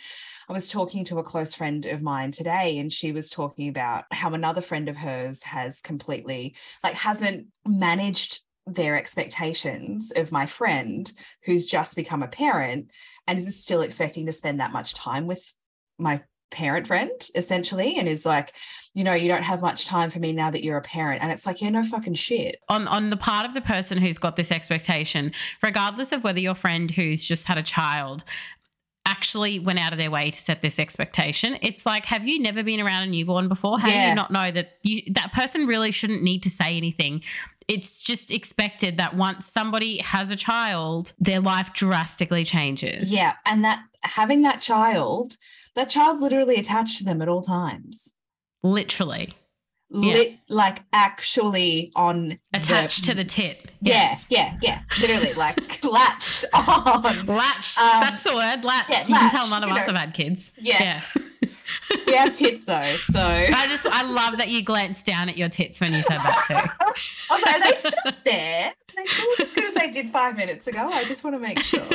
I 0.48 0.52
was 0.52 0.68
talking 0.68 1.04
to 1.04 1.18
a 1.18 1.22
close 1.22 1.54
friend 1.54 1.86
of 1.86 2.02
mine 2.02 2.32
today, 2.32 2.78
and 2.78 2.92
she 2.92 3.12
was 3.12 3.30
talking 3.30 3.68
about 3.68 4.04
how 4.10 4.32
another 4.34 4.60
friend 4.60 4.88
of 4.88 4.96
hers 4.96 5.40
has 5.44 5.80
completely, 5.80 6.56
like, 6.82 6.94
hasn't 6.94 7.46
managed 7.64 8.40
their 8.66 8.96
expectations 8.96 10.10
of 10.16 10.32
my 10.32 10.46
friend 10.46 11.12
who's 11.44 11.64
just 11.64 11.94
become 11.96 12.22
a 12.24 12.28
parent 12.28 12.90
and 13.28 13.38
is 13.38 13.62
still 13.62 13.82
expecting 13.82 14.26
to 14.26 14.32
spend 14.32 14.58
that 14.58 14.72
much 14.72 14.94
time 14.94 15.28
with 15.28 15.54
my 15.98 16.20
parent 16.50 16.86
friend 16.86 17.10
essentially 17.34 17.96
and 17.96 18.08
is 18.08 18.24
like 18.24 18.54
you 18.94 19.04
know 19.04 19.12
you 19.12 19.28
don't 19.28 19.42
have 19.42 19.60
much 19.60 19.84
time 19.84 20.08
for 20.08 20.18
me 20.18 20.32
now 20.32 20.50
that 20.50 20.64
you're 20.64 20.78
a 20.78 20.82
parent 20.82 21.22
and 21.22 21.30
it's 21.30 21.44
like 21.44 21.60
yeah 21.60 21.68
no 21.68 21.84
fucking 21.84 22.14
shit 22.14 22.56
on 22.70 22.88
on 22.88 23.10
the 23.10 23.18
part 23.18 23.44
of 23.44 23.52
the 23.52 23.60
person 23.60 23.98
who's 23.98 24.18
got 24.18 24.36
this 24.36 24.50
expectation, 24.50 25.32
regardless 25.62 26.10
of 26.10 26.24
whether 26.24 26.40
your 26.40 26.54
friend 26.54 26.90
who's 26.90 27.22
just 27.22 27.46
had 27.46 27.58
a 27.58 27.62
child 27.62 28.24
actually 29.06 29.58
went 29.58 29.78
out 29.78 29.92
of 29.92 29.98
their 29.98 30.10
way 30.10 30.30
to 30.30 30.40
set 30.40 30.60
this 30.60 30.78
expectation. 30.78 31.56
It's 31.62 31.86
like, 31.86 32.04
have 32.06 32.28
you 32.28 32.38
never 32.38 32.62
been 32.62 32.78
around 32.78 33.02
a 33.04 33.06
newborn 33.06 33.48
before? 33.48 33.78
How 33.78 33.88
do 33.88 33.96
you 33.96 34.14
not 34.14 34.30
know 34.30 34.50
that 34.50 34.72
you 34.82 35.02
that 35.14 35.32
person 35.32 35.66
really 35.66 35.92
shouldn't 35.92 36.22
need 36.22 36.42
to 36.42 36.50
say 36.50 36.76
anything? 36.76 37.22
It's 37.68 38.02
just 38.02 38.30
expected 38.30 38.96
that 38.96 39.14
once 39.14 39.46
somebody 39.46 39.98
has 39.98 40.30
a 40.30 40.36
child, 40.36 41.12
their 41.18 41.40
life 41.40 41.72
drastically 41.74 42.44
changes. 42.44 43.12
yeah 43.12 43.34
and 43.46 43.62
that 43.64 43.80
having 44.02 44.42
that 44.42 44.60
child 44.60 45.36
that 45.74 45.88
child's 45.90 46.20
literally 46.20 46.56
attached 46.56 46.98
to 46.98 47.04
them 47.04 47.20
at 47.22 47.28
all 47.28 47.42
times 47.42 48.12
Literally. 48.62 49.34
Yeah. 49.90 50.22
like 50.48 50.82
actually 50.92 51.92
on 51.96 52.38
Attached 52.52 53.04
to 53.04 53.14
the 53.14 53.24
tit. 53.24 53.70
yeah 53.80 53.94
Yes. 53.94 54.26
yeah 54.28 54.56
yeah 54.62 54.80
literally 55.00 55.32
like 55.34 55.82
latched 55.96 56.44
on 56.52 57.26
Latched. 57.26 57.78
Um, 57.78 58.00
That's 58.00 58.22
the 58.22 58.34
word. 58.34 58.64
Latched. 58.64 58.90
yeah, 58.90 59.00
you 59.06 59.14
can 59.14 59.30
tell 59.30 59.48
latched, 59.48 59.50
none 59.50 59.64
of 59.64 59.70
us 59.70 59.76
know. 59.86 59.92
have 59.92 59.96
had 59.96 60.14
kids. 60.14 60.50
Yeah. 60.58 61.02
Yeah. 61.16 61.22
we 62.10 62.16
have 62.16 62.36
tits 62.36 62.64
though 62.64 62.96
so 63.10 63.20
I 63.20 63.66
just 63.68 63.86
I 63.86 64.02
love 64.02 64.38
that 64.38 64.48
you 64.48 64.62
glanced 64.62 65.06
down 65.06 65.28
at 65.28 65.36
your 65.36 65.48
tits 65.48 65.80
when 65.80 65.92
you 65.92 66.00
said 66.00 66.18
that 66.18 66.44
too. 66.48 66.94
Oh, 67.30 67.40
no, 67.44 67.60
they 67.60 67.76
still 67.76 68.12
there. 68.24 68.72
They 68.96 69.02
look 69.02 69.40
as 69.40 69.52
good 69.52 69.64
as 69.66 69.74
they 69.74 69.90
did 69.90 70.10
five 70.10 70.36
minutes 70.36 70.66
ago. 70.66 70.90
I 70.92 71.04
just 71.04 71.22
want 71.22 71.36
to 71.36 71.40
make 71.40 71.62
sure. 71.62 71.86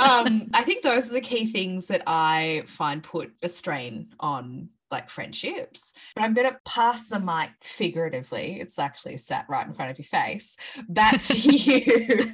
Um, 0.00 0.48
I 0.54 0.62
think 0.62 0.82
those 0.82 1.10
are 1.10 1.14
the 1.14 1.20
key 1.20 1.50
things 1.50 1.88
that 1.88 2.02
I 2.06 2.62
find 2.66 3.02
put 3.02 3.32
a 3.42 3.48
strain 3.48 4.08
on 4.20 4.68
like 4.90 5.10
friendships. 5.10 5.92
But 6.14 6.24
I'm 6.24 6.34
going 6.34 6.48
to 6.48 6.58
pass 6.64 7.08
the 7.08 7.20
mic 7.20 7.50
figuratively. 7.62 8.60
It's 8.60 8.78
actually 8.78 9.16
sat 9.18 9.46
right 9.48 9.66
in 9.66 9.72
front 9.74 9.90
of 9.90 9.98
your 9.98 10.06
face. 10.06 10.56
Back 10.88 11.22
to 11.24 11.38
you. 11.38 12.32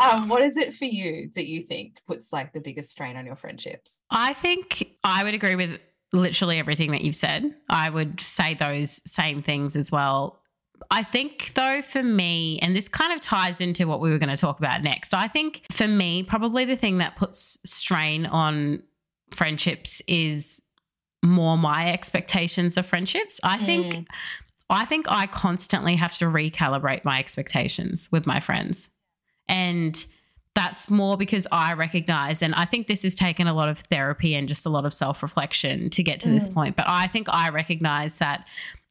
um, 0.00 0.28
what 0.28 0.42
is 0.42 0.56
it 0.56 0.74
for 0.74 0.84
you 0.84 1.30
that 1.34 1.46
you 1.46 1.62
think 1.62 2.00
puts 2.06 2.32
like 2.32 2.52
the 2.52 2.60
biggest 2.60 2.90
strain 2.90 3.16
on 3.16 3.26
your 3.26 3.36
friendships? 3.36 4.00
I 4.10 4.34
think 4.34 4.96
I 5.04 5.24
would 5.24 5.34
agree 5.34 5.56
with 5.56 5.80
literally 6.12 6.58
everything 6.58 6.92
that 6.92 7.02
you've 7.02 7.16
said. 7.16 7.54
I 7.68 7.90
would 7.90 8.20
say 8.20 8.54
those 8.54 9.02
same 9.10 9.42
things 9.42 9.76
as 9.76 9.92
well. 9.92 10.40
I 10.90 11.02
think, 11.02 11.52
though, 11.54 11.82
for 11.82 12.02
me, 12.02 12.58
and 12.62 12.74
this 12.74 12.88
kind 12.88 13.12
of 13.12 13.20
ties 13.20 13.60
into 13.60 13.86
what 13.86 14.00
we 14.00 14.10
were 14.10 14.18
going 14.18 14.34
to 14.34 14.36
talk 14.36 14.58
about 14.58 14.82
next, 14.82 15.12
I 15.12 15.28
think 15.28 15.62
for 15.72 15.88
me, 15.88 16.22
probably 16.22 16.64
the 16.64 16.76
thing 16.76 16.98
that 16.98 17.16
puts 17.16 17.58
strain 17.64 18.26
on 18.26 18.82
friendships 19.30 20.00
is 20.06 20.62
more 21.22 21.58
my 21.58 21.92
expectations 21.92 22.76
of 22.76 22.86
friendships. 22.86 23.40
I 23.42 23.58
think. 23.64 23.94
Mm. 23.94 24.06
I 24.70 24.84
think 24.84 25.06
I 25.08 25.26
constantly 25.26 25.96
have 25.96 26.14
to 26.18 26.26
recalibrate 26.26 27.02
my 27.02 27.18
expectations 27.18 28.10
with 28.12 28.26
my 28.26 28.38
friends. 28.38 28.90
And 29.48 30.04
that's 30.58 30.90
more 30.90 31.16
because 31.16 31.46
I 31.52 31.74
recognize, 31.74 32.42
and 32.42 32.52
I 32.56 32.64
think 32.64 32.88
this 32.88 33.04
has 33.04 33.14
taken 33.14 33.46
a 33.46 33.54
lot 33.54 33.68
of 33.68 33.78
therapy 33.78 34.34
and 34.34 34.48
just 34.48 34.66
a 34.66 34.68
lot 34.68 34.84
of 34.84 34.92
self 34.92 35.22
reflection 35.22 35.88
to 35.90 36.02
get 36.02 36.18
to 36.20 36.28
this 36.28 36.48
Mm. 36.48 36.54
point. 36.54 36.76
But 36.76 36.86
I 36.88 37.06
think 37.06 37.28
I 37.30 37.50
recognize 37.50 38.18
that 38.18 38.44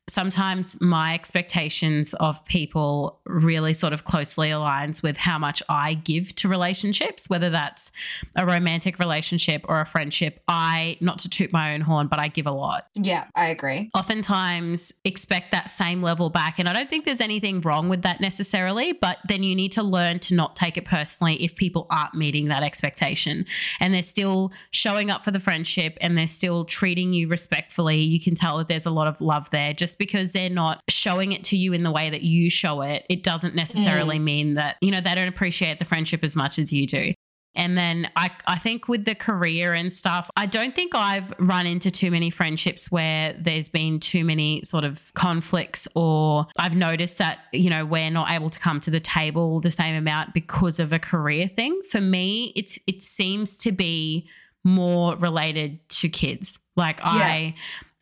sometimes 0.09 0.79
my 0.79 1.13
expectations 1.13 2.13
of 2.15 2.43
people 2.45 3.19
really 3.25 3.73
sort 3.73 3.91
of 3.91 4.05
closely 4.05 4.49
aligns 4.49 5.03
with 5.03 5.17
how 5.17 5.37
much 5.37 5.61
I 5.67 5.95
give 5.95 6.33
to 6.35 6.47
relationships, 6.47 7.29
whether 7.29 7.49
that's 7.49 7.91
a 8.35 8.45
romantic 8.45 8.99
relationship 8.99 9.65
or 9.67 9.81
a 9.81 9.85
friendship. 9.85 10.41
I, 10.47 10.97
not 11.01 11.19
to 11.19 11.29
toot 11.29 11.51
my 11.51 11.73
own 11.73 11.81
horn, 11.81 12.07
but 12.07 12.19
I 12.19 12.29
give 12.29 12.47
a 12.47 12.51
lot 12.51 12.85
Yeah, 12.95 13.25
I 13.35 13.47
agree. 13.47 13.89
oftentimes 13.93 14.93
expect 15.03 15.51
that 15.51 15.69
same 15.69 16.01
level 16.01 16.29
back. 16.29 16.57
And 16.57 16.69
I 16.69 16.73
don't 16.73 16.89
think 16.89 17.05
there's 17.05 17.21
anything 17.21 17.61
wrong 17.61 17.89
with 17.89 18.01
that 18.03 18.21
necessarily, 18.21 18.93
but 18.93 19.17
then 19.27 19.43
you 19.43 19.55
need 19.55 19.73
to 19.73 19.83
learn 19.83 20.19
to 20.19 20.35
not 20.35 20.55
take 20.55 20.77
it 20.77 20.85
personally 20.85 21.43
if 21.43 21.55
people 21.55 21.85
aren't 21.89 22.13
meeting 22.13 22.47
that 22.47 22.63
expectation 22.63 23.45
and 23.79 23.93
they're 23.93 24.01
still 24.03 24.53
showing 24.71 25.11
up 25.11 25.25
for 25.25 25.31
the 25.31 25.39
friendship 25.39 25.97
and 25.99 26.17
they're 26.17 26.27
still 26.27 26.63
treating 26.63 27.13
you 27.13 27.27
respectfully. 27.27 27.97
You 27.97 28.21
can 28.21 28.35
tell 28.35 28.57
that 28.57 28.67
there's 28.67 28.85
a 28.85 28.91
lot 28.91 29.07
of 29.07 29.19
love 29.19 29.49
there. 29.49 29.73
Just 29.73 29.96
because 29.97 30.31
they're 30.31 30.49
not 30.49 30.81
showing 30.89 31.31
it 31.31 31.43
to 31.45 31.57
you 31.57 31.73
in 31.73 31.83
the 31.83 31.91
way 31.91 32.09
that 32.09 32.21
you 32.21 32.49
show 32.49 32.81
it, 32.81 33.05
it 33.09 33.23
doesn't 33.23 33.55
necessarily 33.55 34.19
mm. 34.19 34.23
mean 34.23 34.53
that, 34.55 34.77
you 34.81 34.91
know, 34.91 35.01
they 35.01 35.15
don't 35.15 35.27
appreciate 35.27 35.79
the 35.79 35.85
friendship 35.85 36.23
as 36.23 36.35
much 36.35 36.59
as 36.59 36.71
you 36.71 36.87
do. 36.87 37.13
And 37.57 37.75
then 37.75 38.09
I, 38.15 38.29
I 38.45 38.59
think 38.59 38.87
with 38.87 39.05
the 39.05 39.15
career 39.15 39.73
and 39.73 39.91
stuff, 39.91 40.29
I 40.37 40.45
don't 40.45 40.75
think 40.75 40.93
I've 40.93 41.33
run 41.39 41.65
into 41.65 41.89
too 41.89 42.11
many 42.11 42.29
friendships 42.29 42.91
where 42.91 43.35
there's 43.39 43.67
been 43.67 43.99
too 43.99 44.23
many 44.23 44.61
sort 44.63 44.83
of 44.83 45.11
conflicts, 45.15 45.87
or 45.95 46.45
I've 46.59 46.75
noticed 46.75 47.17
that, 47.17 47.39
you 47.51 47.71
know, 47.71 47.83
we're 47.83 48.11
not 48.11 48.29
able 48.29 48.51
to 48.51 48.59
come 48.59 48.79
to 48.81 48.91
the 48.91 48.99
table 48.99 49.59
the 49.59 49.71
same 49.71 49.95
amount 49.95 50.35
because 50.35 50.79
of 50.79 50.93
a 50.93 50.99
career 50.99 51.47
thing. 51.47 51.81
For 51.89 51.99
me, 51.99 52.53
it's 52.55 52.77
it 52.85 53.01
seems 53.03 53.57
to 53.59 53.71
be 53.71 54.29
more 54.63 55.15
related 55.15 55.79
to 55.89 56.09
kids. 56.09 56.59
Like 56.75 56.99
I 57.01 57.55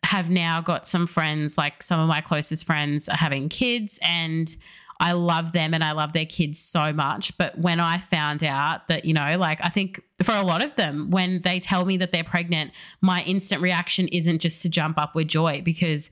have 0.06 0.30
now 0.30 0.60
got 0.60 0.88
some 0.88 1.06
friends, 1.06 1.58
like 1.58 1.82
some 1.82 2.00
of 2.00 2.08
my 2.08 2.20
closest 2.20 2.64
friends 2.64 3.08
are 3.08 3.16
having 3.16 3.48
kids 3.48 3.98
and 4.02 4.54
I 4.98 5.12
love 5.12 5.52
them 5.52 5.74
and 5.74 5.84
I 5.84 5.92
love 5.92 6.12
their 6.12 6.24
kids 6.24 6.58
so 6.58 6.92
much. 6.92 7.36
But 7.36 7.58
when 7.58 7.80
I 7.80 7.98
found 7.98 8.42
out 8.42 8.88
that, 8.88 9.04
you 9.04 9.12
know, 9.12 9.36
like 9.36 9.60
I 9.62 9.68
think 9.68 10.00
for 10.22 10.32
a 10.34 10.42
lot 10.42 10.62
of 10.62 10.74
them, 10.76 11.10
when 11.10 11.40
they 11.40 11.60
tell 11.60 11.84
me 11.84 11.98
that 11.98 12.12
they're 12.12 12.24
pregnant, 12.24 12.72
my 13.00 13.22
instant 13.22 13.60
reaction 13.60 14.08
isn't 14.08 14.38
just 14.38 14.62
to 14.62 14.68
jump 14.68 14.98
up 14.98 15.14
with 15.14 15.28
joy 15.28 15.60
because 15.62 16.08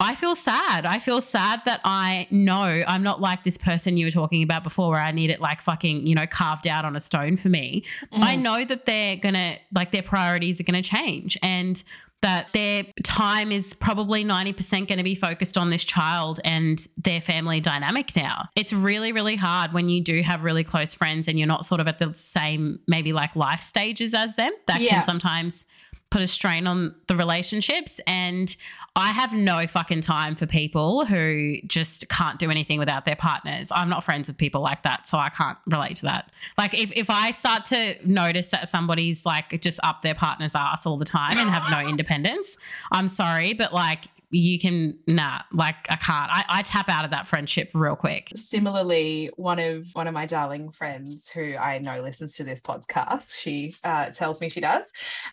I 0.00 0.14
feel 0.14 0.36
sad. 0.36 0.86
I 0.86 1.00
feel 1.00 1.20
sad 1.20 1.62
that 1.64 1.80
I 1.84 2.28
know 2.30 2.82
I'm 2.86 3.02
not 3.02 3.20
like 3.20 3.42
this 3.42 3.58
person 3.58 3.96
you 3.96 4.06
were 4.06 4.12
talking 4.12 4.44
about 4.44 4.62
before 4.62 4.90
where 4.90 5.00
I 5.00 5.10
need 5.10 5.30
it 5.30 5.40
like 5.40 5.60
fucking, 5.60 6.06
you 6.06 6.14
know, 6.14 6.26
carved 6.26 6.68
out 6.68 6.84
on 6.84 6.94
a 6.94 7.00
stone 7.00 7.36
for 7.36 7.48
me. 7.48 7.84
Mm. 8.12 8.22
I 8.22 8.36
know 8.36 8.64
that 8.64 8.84
they're 8.84 9.16
going 9.16 9.34
to, 9.34 9.56
like, 9.74 9.90
their 9.90 10.04
priorities 10.04 10.60
are 10.60 10.62
going 10.62 10.80
to 10.80 10.88
change 10.88 11.36
and 11.42 11.82
that 12.20 12.48
their 12.52 12.84
time 13.04 13.50
is 13.52 13.74
probably 13.74 14.24
90% 14.24 14.88
going 14.88 14.98
to 14.98 15.04
be 15.04 15.14
focused 15.14 15.56
on 15.56 15.70
this 15.70 15.84
child 15.84 16.40
and 16.44 16.86
their 16.96 17.20
family 17.20 17.60
dynamic 17.60 18.14
now. 18.16 18.48
It's 18.56 18.72
really, 18.72 19.12
really 19.12 19.36
hard 19.36 19.72
when 19.72 19.88
you 19.88 20.02
do 20.02 20.22
have 20.22 20.42
really 20.42 20.64
close 20.64 20.94
friends 20.94 21.28
and 21.28 21.38
you're 21.38 21.48
not 21.48 21.64
sort 21.64 21.80
of 21.80 21.86
at 21.88 21.98
the 21.98 22.12
same, 22.14 22.80
maybe 22.88 23.12
like 23.12 23.34
life 23.36 23.60
stages 23.62 24.14
as 24.14 24.36
them. 24.36 24.52
That 24.66 24.80
Yeah. 24.80 24.90
can 24.94 25.02
sometimes 25.04 25.64
put 26.10 26.22
a 26.22 26.26
strain 26.26 26.66
on 26.66 26.94
the 27.06 27.14
relationships. 27.14 28.00
And 28.06 28.56
I 28.96 29.12
have 29.12 29.32
no 29.32 29.66
fucking 29.66 30.00
time 30.00 30.34
for 30.34 30.46
people 30.46 31.04
who 31.04 31.58
just 31.66 32.08
can't 32.08 32.38
do 32.38 32.50
anything 32.50 32.80
without 32.80 33.04
their 33.04 33.14
partners. 33.14 33.70
I'm 33.72 33.88
not 33.88 34.02
friends 34.02 34.26
with 34.26 34.36
people 34.36 34.60
like 34.60 34.82
that, 34.82 35.08
so 35.08 35.18
I 35.18 35.28
can't 35.28 35.56
relate 35.66 35.98
to 35.98 36.06
that. 36.06 36.30
Like 36.56 36.74
if, 36.74 36.90
if 36.92 37.08
I 37.08 37.30
start 37.30 37.64
to 37.66 37.94
notice 38.04 38.50
that 38.50 38.68
somebody's 38.68 39.24
like 39.24 39.60
just 39.60 39.78
up 39.84 40.02
their 40.02 40.16
partner's 40.16 40.54
ass 40.56 40.84
all 40.84 40.96
the 40.96 41.04
time 41.04 41.38
and 41.38 41.48
have 41.48 41.70
no 41.70 41.88
independence, 41.88 42.56
I'm 42.90 43.06
sorry, 43.06 43.52
but 43.52 43.72
like 43.72 44.06
you 44.30 44.58
can 44.58 44.98
nah, 45.06 45.40
like 45.52 45.76
I 45.88 45.96
can't. 45.96 46.30
I, 46.30 46.44
I 46.48 46.62
tap 46.62 46.88
out 46.88 47.04
of 47.04 47.10
that 47.12 47.26
friendship 47.26 47.70
real 47.74 47.96
quick. 47.96 48.30
similarly 48.34 49.30
one 49.36 49.58
of 49.58 49.86
one 49.94 50.06
of 50.06 50.14
my 50.14 50.26
darling 50.26 50.70
friends 50.70 51.28
who 51.28 51.56
i 51.56 51.78
know 51.78 52.00
listens 52.02 52.34
to 52.34 52.44
this 52.44 52.60
podcast 52.60 53.38
she 53.38 53.74
uh, 53.84 54.06
tells 54.10 54.40
me 54.40 54.48
she 54.48 54.60
does 54.60 54.90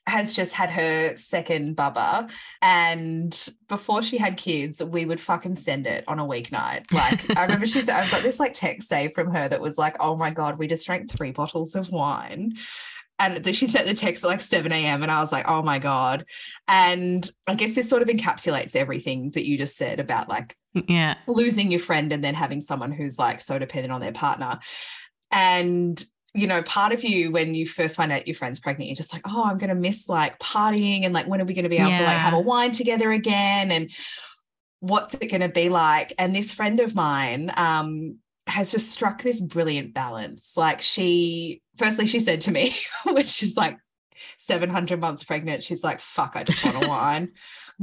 has 0.08 0.36
just 0.36 0.53
had 0.53 0.69
her 0.69 1.15
second 1.15 1.75
bubba 1.75 2.29
and 2.62 3.49
before 3.67 4.01
she 4.01 4.17
had 4.17 4.38
kids 4.38 4.84
we 4.84 5.05
would 5.05 5.19
fucking 5.19 5.55
send 5.55 5.88
it 5.88 6.03
on 6.08 6.19
a 6.19 6.25
weeknight 6.25 6.91
like 6.91 7.38
i 7.38 7.43
remember 7.43 7.65
she 7.65 7.81
said 7.81 8.01
i've 8.01 8.12
got 8.12 8.23
this 8.23 8.39
like 8.39 8.53
text 8.53 8.88
saved 8.88 9.13
from 9.13 9.34
her 9.34 9.47
that 9.47 9.62
was 9.62 9.77
like 9.77 9.95
oh 9.99 10.15
my 10.15 10.31
god 10.31 10.58
we 10.58 10.67
just 10.67 10.86
drank 10.86 11.10
three 11.10 11.31
bottles 11.31 11.75
of 11.75 11.89
wine 11.91 12.53
and 13.19 13.56
she 13.56 13.67
sent 13.67 13.88
the 13.88 13.93
text 13.93 14.23
at 14.23 14.28
like 14.28 14.41
7 14.41 14.71
a.m. 14.71 15.01
and 15.01 15.12
I 15.12 15.21
was 15.21 15.32
like, 15.32 15.45
oh 15.47 15.62
my 15.62 15.80
God. 15.80 16.25
And 16.67 17.30
I 17.47 17.56
guess 17.56 17.75
this 17.75 17.89
sort 17.89 18.01
of 18.01 18.10
encapsulates 18.10 18.75
everything 18.75 19.32
that 19.32 19.45
you 19.47 19.58
just 19.58 19.78
said 19.78 19.99
about 19.99 20.28
like 20.28 20.56
Yeah. 20.73 21.15
losing 21.28 21.71
your 21.71 21.80
friend 21.80 22.12
and 22.12 22.23
then 22.23 22.36
having 22.36 22.60
someone 22.62 22.91
who's 22.91 23.17
like 23.17 23.39
so 23.39 23.58
dependent 23.58 23.93
on 23.93 24.01
their 24.01 24.12
partner. 24.12 24.60
And 25.32 26.04
you 26.34 26.47
know, 26.47 26.62
part 26.63 26.91
of 26.91 27.06
you 27.06 27.32
when 27.32 27.56
you 27.56 27.65
first 27.65 27.95
find 27.95 28.12
out 28.12 28.28
your 28.28 28.36
friend's 28.36 28.60
pregnant, 28.60 28.89
you're 28.89 28.95
just 28.97 29.13
like, 29.13 29.21
oh, 29.25 29.43
I'm 29.45 29.58
gonna 29.58 29.73
miss 29.75 30.10
like 30.10 30.38
partying 30.39 31.06
and 31.06 31.13
like 31.13 31.28
when 31.28 31.41
are 31.41 31.45
we 31.45 31.54
gonna 31.54 31.69
be 31.69 31.78
able 31.78 31.91
to 31.95 32.04
like 32.04 32.17
have 32.17 32.34
a 32.34 32.39
wine 32.39 32.71
together 32.71 33.13
again? 33.13 33.71
And 33.71 33.89
what's 34.82 35.13
it 35.15 35.28
gonna 35.32 35.47
be 35.47 35.69
like? 35.69 36.12
And 36.19 36.36
this 36.36 36.51
friend 36.51 36.82
of 36.82 36.93
mine 36.93 37.51
um 37.56 38.17
has 38.47 38.71
just 38.71 38.91
struck 38.91 39.21
this 39.21 39.39
brilliant 39.39 39.93
balance. 39.93 40.58
Like 40.58 40.82
she 40.82 41.62
firstly 41.77 42.07
she 42.07 42.19
said 42.19 42.41
to 42.41 42.51
me, 42.51 42.73
when 43.03 43.25
she's 43.25 43.57
like 43.57 43.77
700 44.39 44.99
months 44.99 45.23
pregnant, 45.23 45.63
she's 45.63 45.83
like, 45.83 45.99
fuck, 45.99 46.33
I 46.35 46.43
just 46.43 46.63
want 46.63 46.85
a 46.85 46.88
wine. 46.88 47.31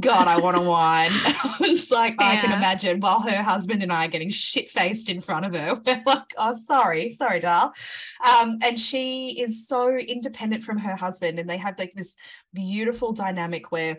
God, 0.01 0.27
I 0.27 0.39
want 0.39 0.57
a 0.57 0.61
wine. 0.61 1.11
And 1.25 1.37
I 1.37 1.57
was 1.61 1.91
like, 1.91 2.15
I 2.19 2.37
can 2.37 2.53
imagine 2.53 3.01
while 3.01 3.21
her 3.21 3.43
husband 3.43 3.83
and 3.83 3.93
I 3.93 4.07
are 4.07 4.09
getting 4.09 4.31
shit 4.31 4.71
faced 4.71 5.11
in 5.11 5.21
front 5.21 5.45
of 5.45 5.55
her. 5.55 5.81
We're 5.87 6.03
like, 6.07 6.35
oh, 6.39 6.55
sorry, 6.55 7.13
sorry, 7.13 7.41
doll. 7.41 7.73
Um, 8.27 8.59
and 8.63 8.79
she 8.79 9.41
is 9.41 9.69
so 9.69 9.95
independent 9.95 10.63
from 10.63 10.79
her 10.79 10.97
husband, 10.97 11.39
and 11.39 11.49
they 11.49 11.59
have 11.59 11.79
like 11.79 11.93
this 11.95 12.17
beautiful 12.55 13.13
dynamic 13.13 13.71
where 13.71 13.99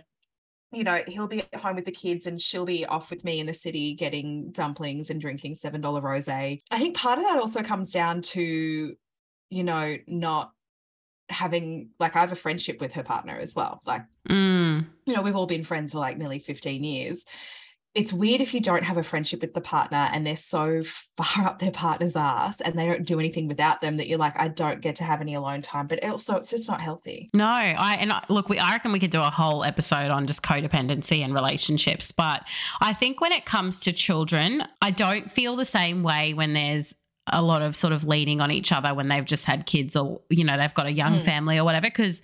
you 0.73 0.83
know, 0.83 1.03
he'll 1.07 1.27
be 1.27 1.41
at 1.41 1.61
home 1.61 1.75
with 1.75 1.85
the 1.85 1.91
kids 1.91 2.25
and 2.25 2.41
she'll 2.41 2.65
be 2.65 2.85
off 2.85 3.11
with 3.11 3.23
me 3.23 3.39
in 3.39 3.45
the 3.45 3.53
city 3.53 3.93
getting 3.93 4.51
dumplings 4.51 5.11
and 5.11 5.21
drinking 5.21 5.53
$7 5.55 6.01
rose. 6.01 6.27
I 6.27 6.59
think 6.71 6.97
part 6.97 7.19
of 7.19 7.25
that 7.25 7.37
also 7.37 7.61
comes 7.61 7.91
down 7.91 8.21
to, 8.21 8.95
you 9.53 9.63
know, 9.63 9.97
not 10.07 10.51
having 11.29 11.89
like 11.99 12.15
I 12.15 12.19
have 12.19 12.31
a 12.31 12.35
friendship 12.35 12.81
with 12.81 12.93
her 12.93 13.03
partner 13.03 13.37
as 13.37 13.55
well. 13.55 13.81
Like, 13.85 14.03
Mm. 14.29 14.85
you 15.05 15.13
know, 15.13 15.21
we've 15.21 15.35
all 15.35 15.45
been 15.47 15.63
friends 15.65 15.91
for 15.91 15.99
like 15.99 16.17
nearly 16.17 16.39
15 16.39 16.83
years. 16.83 17.25
It's 17.93 18.11
weird 18.11 18.41
if 18.41 18.53
you 18.55 18.59
don't 18.61 18.83
have 18.83 18.97
a 18.97 19.03
friendship 19.03 19.41
with 19.41 19.53
the 19.53 19.61
partner 19.61 20.09
and 20.13 20.25
they're 20.25 20.35
so 20.35 20.81
far 21.17 21.45
up 21.45 21.59
their 21.59 21.71
partner's 21.71 22.15
ass 22.15 22.59
and 22.61 22.77
they 22.77 22.87
don't 22.87 23.05
do 23.05 23.19
anything 23.19 23.47
without 23.47 23.81
them 23.81 23.97
that 23.97 24.07
you're 24.07 24.17
like, 24.17 24.33
I 24.39 24.47
don't 24.47 24.81
get 24.81 24.95
to 24.97 25.03
have 25.03 25.21
any 25.21 25.35
alone 25.35 25.61
time. 25.61 25.87
But 25.87 26.03
also, 26.03 26.37
it's 26.37 26.49
just 26.49 26.67
not 26.69 26.81
healthy. 26.81 27.29
No, 27.33 27.45
I 27.45 27.97
and 27.99 28.11
I, 28.13 28.23
look, 28.29 28.49
we 28.49 28.57
I 28.59 28.71
reckon 28.71 28.91
we 28.93 28.99
could 28.99 29.11
do 29.11 29.21
a 29.21 29.29
whole 29.29 29.63
episode 29.63 30.09
on 30.09 30.25
just 30.25 30.41
codependency 30.41 31.19
and 31.23 31.33
relationships, 31.33 32.11
but 32.11 32.43
I 32.81 32.93
think 32.93 33.21
when 33.21 33.31
it 33.31 33.45
comes 33.45 33.79
to 33.81 33.91
children, 33.93 34.63
I 34.81 34.89
don't 34.91 35.31
feel 35.31 35.55
the 35.55 35.65
same 35.65 36.01
way 36.03 36.33
when 36.33 36.53
there's 36.53 36.95
a 37.27 37.41
lot 37.41 37.61
of 37.61 37.75
sort 37.75 37.93
of 37.93 38.03
leaning 38.03 38.41
on 38.41 38.51
each 38.51 38.71
other 38.71 38.93
when 38.93 39.07
they've 39.07 39.25
just 39.25 39.45
had 39.45 39.65
kids 39.65 39.95
or 39.95 40.19
you 40.29 40.43
know 40.43 40.57
they've 40.57 40.73
got 40.73 40.85
a 40.85 40.91
young 40.91 41.19
Mm. 41.19 41.25
family 41.25 41.57
or 41.57 41.63
whatever 41.63 41.87
because 41.87 42.21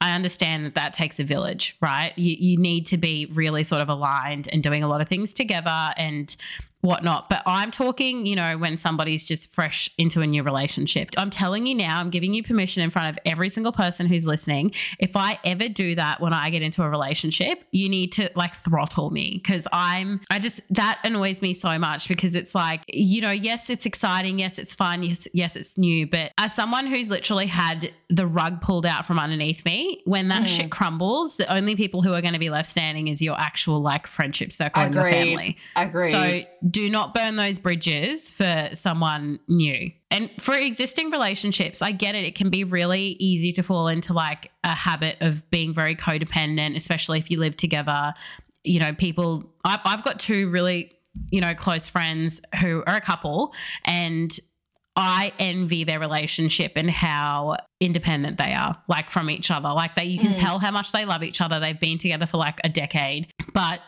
I 0.00 0.12
understand 0.12 0.66
that 0.66 0.74
that 0.74 0.92
takes 0.92 1.18
a 1.18 1.24
village, 1.24 1.74
right? 1.80 2.12
You 2.16 2.36
you 2.38 2.58
need 2.58 2.86
to 2.86 2.98
be 2.98 3.26
really 3.32 3.64
sort 3.64 3.80
of 3.80 3.88
aligned 3.88 4.46
and 4.52 4.62
doing 4.62 4.82
a 4.84 4.88
lot 4.88 5.00
of 5.00 5.08
things 5.08 5.32
together 5.32 5.90
and 5.96 6.36
whatnot. 6.86 7.28
But 7.28 7.42
I'm 7.46 7.70
talking, 7.70 8.26
you 8.26 8.36
know, 8.36 8.56
when 8.58 8.76
somebody's 8.76 9.26
just 9.26 9.52
fresh 9.52 9.90
into 9.98 10.20
a 10.22 10.26
new 10.26 10.42
relationship. 10.42 11.10
I'm 11.16 11.30
telling 11.30 11.66
you 11.66 11.74
now, 11.74 12.00
I'm 12.00 12.10
giving 12.10 12.32
you 12.34 12.42
permission 12.42 12.82
in 12.82 12.90
front 12.90 13.08
of 13.08 13.18
every 13.26 13.50
single 13.50 13.72
person 13.72 14.06
who's 14.06 14.26
listening. 14.26 14.72
If 14.98 15.16
I 15.16 15.38
ever 15.44 15.68
do 15.68 15.94
that 15.96 16.20
when 16.20 16.32
I 16.32 16.50
get 16.50 16.62
into 16.62 16.82
a 16.82 16.88
relationship, 16.88 17.64
you 17.72 17.88
need 17.88 18.12
to 18.12 18.30
like 18.34 18.54
throttle 18.54 19.10
me 19.10 19.40
because 19.42 19.66
I'm, 19.72 20.20
I 20.30 20.38
just, 20.38 20.60
that 20.70 21.00
annoys 21.04 21.42
me 21.42 21.52
so 21.54 21.78
much 21.78 22.08
because 22.08 22.34
it's 22.34 22.54
like, 22.54 22.82
you 22.88 23.20
know, 23.20 23.30
yes, 23.30 23.68
it's 23.68 23.84
exciting. 23.86 24.38
Yes, 24.38 24.58
it's 24.58 24.74
fun. 24.74 25.02
Yes, 25.02 25.28
yes, 25.32 25.56
it's 25.56 25.76
new. 25.76 26.06
But 26.06 26.32
as 26.38 26.54
someone 26.54 26.86
who's 26.86 27.10
literally 27.10 27.46
had 27.46 27.92
the 28.08 28.26
rug 28.26 28.60
pulled 28.60 28.86
out 28.86 29.06
from 29.06 29.18
underneath 29.18 29.64
me, 29.64 30.02
when 30.04 30.28
that 30.28 30.44
Mm. 30.44 30.48
shit 30.48 30.70
crumbles, 30.70 31.36
the 31.38 31.52
only 31.52 31.74
people 31.74 32.02
who 32.02 32.12
are 32.12 32.20
going 32.20 32.34
to 32.34 32.38
be 32.38 32.50
left 32.50 32.70
standing 32.70 33.08
is 33.08 33.20
your 33.20 33.38
actual 33.40 33.80
like 33.80 34.06
friendship 34.06 34.52
circle 34.52 34.82
and 34.82 34.94
your 34.94 35.04
family. 35.04 35.56
Agreed. 35.74 36.10
So 36.10 36.40
do 36.76 36.90
not 36.90 37.14
burn 37.14 37.36
those 37.36 37.58
bridges 37.58 38.30
for 38.30 38.68
someone 38.74 39.40
new. 39.48 39.90
And 40.10 40.28
for 40.38 40.54
existing 40.54 41.08
relationships, 41.10 41.80
I 41.80 41.92
get 41.92 42.14
it. 42.14 42.24
It 42.24 42.34
can 42.34 42.50
be 42.50 42.64
really 42.64 43.16
easy 43.18 43.50
to 43.52 43.62
fall 43.62 43.88
into 43.88 44.12
like 44.12 44.50
a 44.62 44.74
habit 44.74 45.16
of 45.22 45.48
being 45.48 45.72
very 45.72 45.96
codependent, 45.96 46.76
especially 46.76 47.18
if 47.18 47.30
you 47.30 47.38
live 47.38 47.56
together. 47.56 48.12
You 48.62 48.80
know, 48.80 48.92
people, 48.92 49.54
I, 49.64 49.80
I've 49.86 50.04
got 50.04 50.20
two 50.20 50.50
really, 50.50 50.92
you 51.30 51.40
know, 51.40 51.54
close 51.54 51.88
friends 51.88 52.42
who 52.60 52.84
are 52.86 52.96
a 52.96 53.00
couple 53.00 53.54
and 53.86 54.38
I 54.96 55.32
envy 55.38 55.84
their 55.84 55.98
relationship 55.98 56.72
and 56.76 56.90
how 56.90 57.56
independent 57.80 58.36
they 58.36 58.52
are, 58.52 58.76
like 58.86 59.08
from 59.08 59.30
each 59.30 59.50
other. 59.50 59.70
Like 59.70 59.94
that, 59.94 60.08
you 60.08 60.18
can 60.18 60.32
Mm. 60.32 60.38
tell 60.40 60.58
how 60.58 60.72
much 60.72 60.92
they 60.92 61.06
love 61.06 61.22
each 61.22 61.40
other. 61.40 61.58
They've 61.58 61.80
been 61.80 61.96
together 61.96 62.26
for 62.26 62.36
like 62.36 62.60
a 62.64 62.68
decade, 62.68 63.28
but 63.54 63.80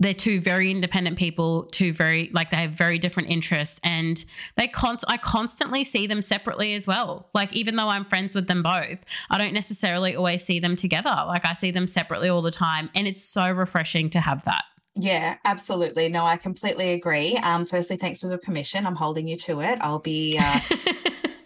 they're 0.00 0.14
two 0.14 0.40
very 0.40 0.70
independent 0.70 1.18
people, 1.18 1.64
two 1.72 1.92
very 1.92 2.30
like 2.32 2.50
they 2.50 2.56
have 2.56 2.72
very 2.72 2.98
different 2.98 3.30
interests, 3.30 3.80
and 3.84 4.24
they 4.56 4.66
con- 4.66 4.98
I 5.06 5.16
constantly 5.16 5.84
see 5.84 6.06
them 6.06 6.20
separately 6.20 6.74
as 6.74 6.86
well. 6.86 7.30
Like 7.34 7.52
even 7.52 7.76
though 7.76 7.88
I'm 7.88 8.04
friends 8.04 8.34
with 8.34 8.48
them 8.48 8.62
both, 8.62 8.98
I 9.30 9.38
don't 9.38 9.54
necessarily 9.54 10.16
always 10.16 10.44
see 10.44 10.58
them 10.58 10.76
together. 10.76 11.24
Like 11.26 11.46
I 11.46 11.52
see 11.54 11.70
them 11.70 11.86
separately 11.86 12.28
all 12.28 12.42
the 12.42 12.50
time, 12.50 12.90
and 12.94 13.06
it's 13.06 13.22
so 13.22 13.50
refreshing 13.52 14.10
to 14.10 14.20
have 14.20 14.44
that. 14.44 14.64
Yeah, 14.96 15.36
absolutely. 15.44 16.08
No, 16.08 16.24
I 16.24 16.36
completely 16.36 16.92
agree. 16.92 17.36
Um, 17.38 17.66
firstly, 17.66 17.96
thanks 17.96 18.20
for 18.20 18.28
the 18.28 18.38
permission. 18.38 18.86
I'm 18.86 18.94
holding 18.94 19.26
you 19.26 19.36
to 19.38 19.60
it. 19.60 19.78
I'll 19.80 19.98
be 19.98 20.38
uh, 20.38 20.60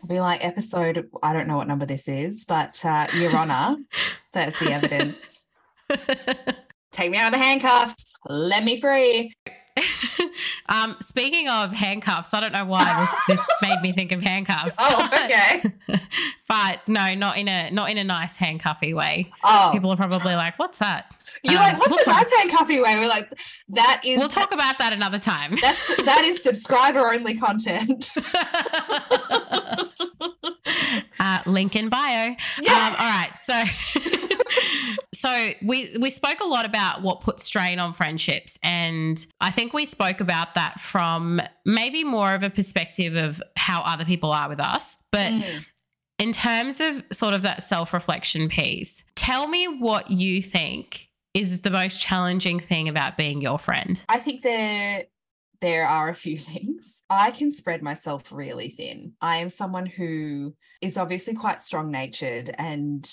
I'll 0.02 0.08
be 0.08 0.20
like 0.20 0.44
episode, 0.44 1.08
I 1.22 1.32
don't 1.34 1.48
know 1.48 1.58
what 1.58 1.68
number 1.68 1.86
this 1.86 2.08
is, 2.08 2.44
but 2.46 2.82
uh, 2.84 3.08
Your 3.14 3.36
Honor, 3.36 3.76
that's 4.32 4.58
the 4.58 4.72
evidence. 4.72 5.42
Take 6.92 7.10
me 7.10 7.18
out 7.18 7.32
of 7.32 7.38
the 7.38 7.44
handcuffs. 7.44 8.14
Let 8.28 8.64
me 8.64 8.80
free. 8.80 9.34
um, 10.68 10.96
speaking 11.00 11.48
of 11.48 11.72
handcuffs, 11.72 12.34
I 12.34 12.40
don't 12.40 12.52
know 12.52 12.64
why 12.64 12.84
this, 13.28 13.36
this 13.36 13.48
made 13.62 13.80
me 13.80 13.92
think 13.92 14.12
of 14.12 14.20
handcuffs. 14.20 14.76
Oh, 14.78 15.08
okay. 15.24 15.62
but 16.48 16.80
no, 16.88 17.14
not 17.14 17.38
in 17.38 17.48
a 17.48 17.70
not 17.70 17.90
in 17.90 17.98
a 17.98 18.04
nice 18.04 18.36
handcuffy 18.36 18.92
way. 18.94 19.30
Oh, 19.44 19.70
People 19.72 19.90
are 19.92 19.96
probably 19.96 20.34
like, 20.34 20.58
"What's 20.58 20.78
that?" 20.78 21.14
you're 21.44 21.54
um, 21.54 21.60
like, 21.60 21.78
what's 21.78 21.90
we'll 21.90 22.00
a 22.00 22.04
talk- 22.04 22.22
nice 22.24 22.32
handcuffy 22.32 22.80
way? 22.80 22.98
We're 22.98 23.08
like, 23.08 23.30
that 23.68 24.00
is 24.04 24.18
We'll 24.18 24.28
talk 24.28 24.52
about 24.52 24.78
that 24.78 24.92
another 24.92 25.18
time. 25.18 25.56
that's 25.60 25.96
that 26.02 26.24
is 26.24 26.42
subscriber 26.42 27.12
only 27.12 27.34
content. 27.36 28.10
uh, 31.20 31.40
link 31.46 31.76
in 31.76 31.88
bio. 31.88 32.34
Yeah. 32.60 32.72
Um, 32.72 32.96
all 32.98 33.10
right, 33.10 33.30
so 33.36 33.62
so 35.14 35.50
we 35.62 35.96
we 36.00 36.10
spoke 36.10 36.40
a 36.40 36.46
lot 36.46 36.64
about 36.64 37.02
what 37.02 37.20
puts 37.20 37.44
strain 37.44 37.78
on 37.78 37.92
friendships, 37.92 38.58
and 38.62 39.24
I 39.40 39.50
think 39.50 39.72
we 39.72 39.86
spoke 39.86 40.20
about 40.20 40.54
that 40.54 40.80
from 40.80 41.40
maybe 41.64 42.04
more 42.04 42.34
of 42.34 42.42
a 42.42 42.50
perspective 42.50 43.16
of 43.16 43.42
how 43.56 43.82
other 43.82 44.04
people 44.04 44.32
are 44.32 44.48
with 44.48 44.60
us, 44.60 44.96
but. 45.12 45.32
Mm. 45.32 45.64
In 46.20 46.32
terms 46.32 46.80
of 46.80 47.04
sort 47.12 47.32
of 47.32 47.42
that 47.42 47.62
self 47.62 47.94
reflection 47.94 48.48
piece, 48.48 49.04
tell 49.14 49.46
me 49.46 49.68
what 49.68 50.10
you 50.10 50.42
think 50.42 51.08
is 51.38 51.60
the 51.60 51.70
most 51.70 52.00
challenging 52.00 52.58
thing 52.58 52.88
about 52.88 53.16
being 53.16 53.40
your 53.40 53.58
friend? 53.58 54.02
I 54.08 54.18
think 54.18 54.42
there 54.42 55.04
there 55.60 55.86
are 55.86 56.08
a 56.08 56.14
few 56.14 56.38
things. 56.52 57.04
I 57.10 57.30
can 57.30 57.50
spread 57.50 57.82
myself 57.82 58.32
really 58.32 58.70
thin. 58.70 59.12
I 59.20 59.36
am 59.36 59.48
someone 59.48 59.86
who 59.86 60.54
is 60.80 60.96
obviously 60.96 61.34
quite 61.34 61.62
strong 61.62 61.90
natured 61.90 62.54
and 62.58 63.08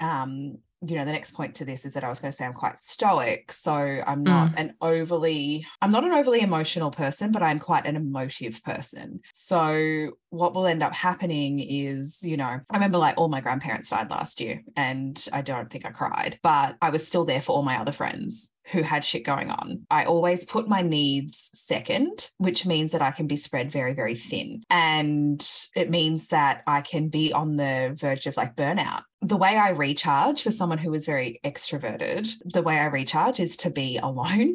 um 0.00 0.58
you 0.86 0.96
know 0.96 1.04
the 1.04 1.12
next 1.12 1.30
point 1.32 1.54
to 1.54 1.64
this 1.64 1.84
is 1.84 1.94
that 1.94 2.02
i 2.04 2.08
was 2.08 2.18
going 2.18 2.30
to 2.30 2.36
say 2.36 2.44
i'm 2.44 2.52
quite 2.52 2.78
stoic 2.78 3.52
so 3.52 3.72
i'm 4.06 4.22
not 4.24 4.50
Mm. 4.52 4.54
an 4.60 4.74
overly 4.80 5.66
i'm 5.80 5.90
not 5.90 6.04
an 6.04 6.12
overly 6.12 6.40
emotional 6.40 6.90
person 6.90 7.30
but 7.30 7.42
i'm 7.42 7.58
quite 7.60 7.86
an 7.86 7.94
emotive 7.96 8.62
person 8.64 9.20
so 9.32 10.10
what 10.32 10.54
will 10.54 10.66
end 10.66 10.82
up 10.82 10.94
happening 10.94 11.60
is 11.60 12.22
you 12.22 12.36
know 12.38 12.44
i 12.44 12.74
remember 12.74 12.96
like 12.96 13.16
all 13.18 13.28
my 13.28 13.40
grandparents 13.40 13.90
died 13.90 14.08
last 14.08 14.40
year 14.40 14.62
and 14.76 15.28
i 15.32 15.42
don't 15.42 15.70
think 15.70 15.84
i 15.84 15.90
cried 15.90 16.38
but 16.42 16.74
i 16.80 16.88
was 16.88 17.06
still 17.06 17.24
there 17.24 17.40
for 17.40 17.52
all 17.52 17.62
my 17.62 17.78
other 17.78 17.92
friends 17.92 18.50
who 18.66 18.82
had 18.82 19.04
shit 19.04 19.24
going 19.24 19.50
on. 19.50 19.84
I 19.90 20.04
always 20.04 20.44
put 20.44 20.68
my 20.68 20.82
needs 20.82 21.50
second, 21.52 22.30
which 22.38 22.64
means 22.64 22.92
that 22.92 23.02
I 23.02 23.10
can 23.10 23.26
be 23.26 23.36
spread 23.36 23.72
very, 23.72 23.92
very 23.92 24.14
thin. 24.14 24.62
And 24.70 25.44
it 25.74 25.90
means 25.90 26.28
that 26.28 26.62
I 26.66 26.80
can 26.80 27.08
be 27.08 27.32
on 27.32 27.56
the 27.56 27.92
verge 27.98 28.26
of 28.26 28.36
like 28.36 28.54
burnout. 28.54 29.02
The 29.20 29.36
way 29.36 29.56
I 29.56 29.70
recharge 29.70 30.42
for 30.42 30.52
someone 30.52 30.78
who 30.78 30.94
is 30.94 31.06
very 31.06 31.40
extroverted, 31.44 32.32
the 32.44 32.62
way 32.62 32.78
I 32.78 32.86
recharge 32.86 33.40
is 33.40 33.56
to 33.58 33.70
be 33.70 33.98
alone 33.98 34.54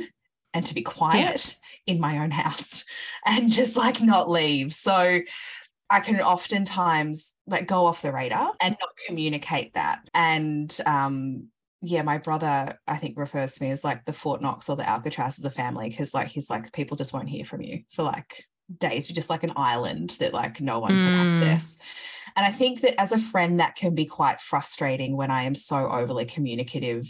and 0.53 0.65
to 0.65 0.73
be 0.73 0.81
quiet 0.81 1.57
in 1.85 1.99
my 1.99 2.19
own 2.19 2.31
house 2.31 2.83
and 3.25 3.51
just 3.51 3.75
like 3.75 4.01
not 4.01 4.29
leave. 4.29 4.73
So 4.73 5.19
I 5.89 5.99
can 6.01 6.19
oftentimes 6.19 7.33
like 7.45 7.67
go 7.67 7.85
off 7.85 8.01
the 8.01 8.11
radar 8.11 8.53
and 8.59 8.75
not 8.79 8.89
communicate 9.05 9.73
that. 9.75 9.99
And 10.13 10.75
um 10.85 11.47
yeah, 11.81 12.01
my 12.01 12.17
brother, 12.17 12.79
I 12.87 12.97
think, 12.97 13.17
refers 13.17 13.53
to 13.55 13.63
me 13.63 13.69
as 13.71 13.83
like 13.83 14.03
the 14.05 14.13
Fort 14.13 14.41
Knox 14.41 14.67
or 14.67 14.75
the 14.75 14.89
Alcatraz 14.89 15.37
of 15.37 15.43
the 15.43 15.51
family 15.51 15.89
because, 15.89 16.11
like, 16.11 16.27
he's 16.27 16.49
like, 16.49 16.73
people 16.73 16.97
just 16.97 17.13
won't 17.13 17.29
hear 17.29 17.45
from 17.45 17.61
you 17.61 17.83
for 17.91 18.01
like 18.01 18.45
days. 18.79 19.07
You're 19.07 19.15
just 19.15 19.29
like 19.29 19.43
an 19.43 19.53
island 19.55 20.17
that 20.19 20.33
like 20.33 20.59
no 20.59 20.79
one 20.79 20.97
can 20.97 21.13
Mm. 21.13 21.19
access. 21.19 21.77
And 22.35 22.45
I 22.45 22.51
think 22.51 22.81
that 22.81 22.99
as 22.99 23.11
a 23.11 23.19
friend, 23.19 23.59
that 23.59 23.75
can 23.75 23.93
be 23.93 24.05
quite 24.05 24.41
frustrating 24.41 25.15
when 25.15 25.29
I 25.29 25.43
am 25.43 25.53
so 25.53 25.87
overly 25.89 26.25
communicative 26.25 27.05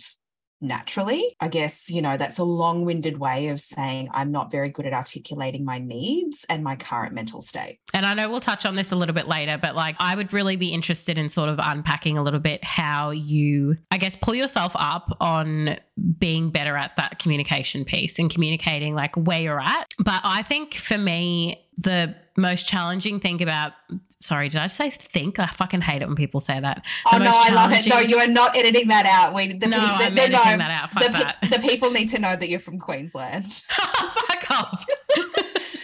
naturally. 0.62 1.36
I 1.40 1.48
guess, 1.48 1.90
you 1.90 2.02
know, 2.02 2.18
that's 2.18 2.38
a 2.38 2.44
long 2.44 2.86
winded 2.86 3.20
way 3.20 3.50
of 3.50 3.62
saying 3.62 4.10
I'm 4.12 4.32
not 4.32 4.52
very 4.52 4.70
good 4.70 4.86
at 4.86 4.94
articulating 4.94 5.64
my 5.64 5.80
needs 5.80 6.46
and 6.50 6.64
my 6.64 6.76
current 6.76 7.14
mental 7.14 7.42
state. 7.42 7.80
And 7.94 8.06
I 8.06 8.14
know 8.14 8.30
we'll 8.30 8.40
touch 8.40 8.66
on 8.66 8.76
this 8.76 8.92
a 8.92 8.96
little 8.96 9.16
bit 9.16 9.28
later, 9.28 9.58
but 9.62 9.76
like 9.76 9.96
I 10.00 10.16
would 10.16 10.34
really 10.34 10.56
be 10.56 10.74
interested 10.74 11.18
in 11.18 11.30
sort 11.30 11.50
of 11.50 11.60
unpacking 11.62 12.18
a 12.18 12.24
little 12.24 12.40
bit 12.40 12.64
how 12.64 13.12
you, 13.12 13.78
I 13.92 13.98
guess, 13.98 14.16
pull 14.16 14.36
yourself 14.36 14.72
up 14.76 15.16
on 15.20 15.78
being 16.20 16.50
better 16.50 16.76
at 16.76 16.96
that 16.98 17.20
communication 17.20 17.86
piece 17.86 18.20
and 18.20 18.30
communicating 18.30 18.96
like 18.96 19.16
where 19.16 19.40
you're 19.40 19.60
at. 19.60 19.86
But 20.00 20.22
I 20.24 20.44
think 20.44 20.74
for 20.74 20.98
me, 20.98 21.64
the 21.78 22.16
most 22.38 22.68
challenging 22.68 23.20
thing 23.20 23.42
about, 23.42 23.74
sorry, 24.20 24.48
did 24.50 24.62
I 24.62 24.68
say 24.68 24.90
think? 24.92 25.40
I 25.40 25.48
fucking 25.48 25.82
hate 25.82 26.02
it 26.02 26.08
when 26.08 26.16
people 26.16 26.40
say 26.40 26.60
that. 26.60 26.86
Oh 27.12 27.18
no, 27.18 27.32
I 27.34 27.50
love 27.50 27.72
it. 27.72 27.88
No, 27.88 28.00
you 28.00 28.18
are 28.18 28.28
not 28.28 28.56
editing 28.56 28.88
that 28.90 29.06
out. 29.06 29.34
We 29.34 29.48
the, 29.54 29.68
No, 29.68 29.78
pe- 29.78 29.84
I'm 29.84 30.16
the, 30.16 30.22
editing 30.22 30.58
that 30.60 30.72
out. 30.72 30.92
Fuck 30.92 31.04
the, 31.04 31.10
pe- 31.12 31.20
that. 31.24 31.38
the 31.62 31.68
people 31.68 31.92
need 31.92 32.10
to 32.10 32.20
know 32.20 32.36
that 32.36 32.48
you're 32.48 32.60
from 32.60 32.80
Queensland. 32.80 33.52
Fuck 33.70 34.52
off. 34.52 34.86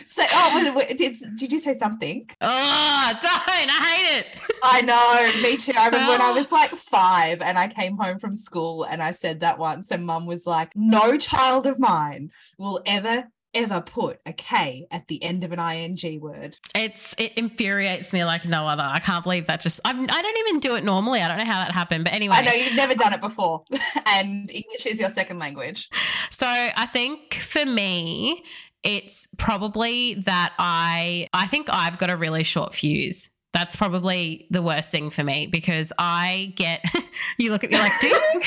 So, 0.05 0.21
oh, 0.31 0.51
wait, 0.63 0.75
wait, 0.75 0.95
did, 0.97 1.17
did 1.37 1.51
you 1.51 1.57
say 1.57 1.75
something? 1.75 2.29
Oh, 2.39 3.13
don't. 3.19 3.25
I 3.25 3.95
hate 3.97 4.19
it. 4.19 4.39
I 4.63 4.81
know, 4.81 5.41
me 5.41 5.57
too. 5.57 5.73
I 5.75 5.87
remember 5.87 6.11
when 6.11 6.21
I 6.21 6.29
Oh. 6.29 6.33
was 6.35 6.51
like 6.51 6.69
five 6.75 7.41
and 7.41 7.57
I 7.57 7.67
came 7.67 7.97
home 7.97 8.19
from 8.19 8.35
school 8.35 8.83
and 8.83 9.01
I 9.01 9.11
said 9.11 9.39
that 9.39 9.57
once, 9.57 9.89
and 9.89 10.05
mum 10.05 10.27
was 10.27 10.45
like, 10.45 10.71
No 10.75 11.17
child 11.17 11.65
of 11.65 11.79
mine 11.79 12.29
will 12.59 12.79
ever, 12.85 13.27
ever 13.53 13.81
put 13.81 14.19
a 14.25 14.33
K 14.33 14.87
at 14.91 15.07
the 15.07 15.23
end 15.23 15.43
of 15.43 15.51
an 15.51 15.59
ing 15.59 16.19
word. 16.19 16.57
It's 16.75 17.13
it 17.17 17.33
infuriates 17.35 18.13
me 18.13 18.23
like 18.23 18.45
no 18.45 18.67
other. 18.67 18.83
I 18.83 18.99
can't 18.99 19.23
believe 19.23 19.47
that 19.47 19.61
just 19.61 19.79
I'm, 19.85 20.03
I 20.03 20.21
don't 20.21 20.37
even 20.39 20.59
do 20.59 20.75
it 20.75 20.83
normally. 20.83 21.21
I 21.21 21.27
don't 21.27 21.37
know 21.37 21.51
how 21.51 21.63
that 21.63 21.71
happened, 21.71 22.05
but 22.05 22.13
anyway. 22.13 22.35
I 22.37 22.41
know 22.41 22.53
you've 22.53 22.75
never 22.75 22.95
done 22.95 23.13
it 23.13 23.21
before, 23.21 23.63
and 24.05 24.49
English 24.51 24.85
is 24.85 24.99
your 24.99 25.09
second 25.09 25.39
language. 25.39 25.89
So 26.31 26.47
I 26.47 26.85
think 26.87 27.35
for 27.35 27.65
me, 27.65 28.43
it's 28.83 29.27
probably 29.37 30.15
that 30.25 30.53
I 30.59 31.29
I 31.33 31.47
think 31.47 31.67
I've 31.71 31.97
got 31.97 32.09
a 32.09 32.17
really 32.17 32.43
short 32.43 32.75
fuse. 32.75 33.29
That's 33.53 33.75
probably 33.75 34.47
the 34.49 34.63
worst 34.63 34.89
thing 34.89 35.11
for 35.11 35.23
me 35.23 35.47
because 35.47 35.93
I 35.99 36.53
get 36.55 36.83
you 37.37 37.51
look 37.51 37.63
at 37.63 37.71
me 37.71 37.77
like, 37.77 37.99
do 37.99 38.07
you? 38.07 38.21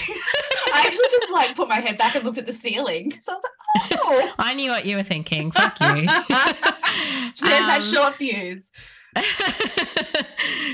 I 0.76 0.82
actually 0.86 1.08
just 1.10 1.30
like 1.32 1.56
put 1.56 1.68
my 1.68 1.76
head 1.80 1.98
back 1.98 2.14
and 2.14 2.24
looked 2.24 2.38
at 2.38 2.46
the 2.46 2.52
ceiling. 2.52 3.12
So 3.22 3.32
I 3.32 3.36
was 3.36 3.90
like, 3.90 4.00
oh, 4.04 4.34
I 4.38 4.54
knew 4.54 4.70
what 4.70 4.86
you 4.86 4.96
were 4.96 5.02
thinking. 5.02 5.50
Fuck 5.52 5.78
you. 5.80 5.86
there's 6.06 7.40
that 7.40 7.76
Um, 7.76 7.82
short 7.82 8.14
fuse. 8.16 8.64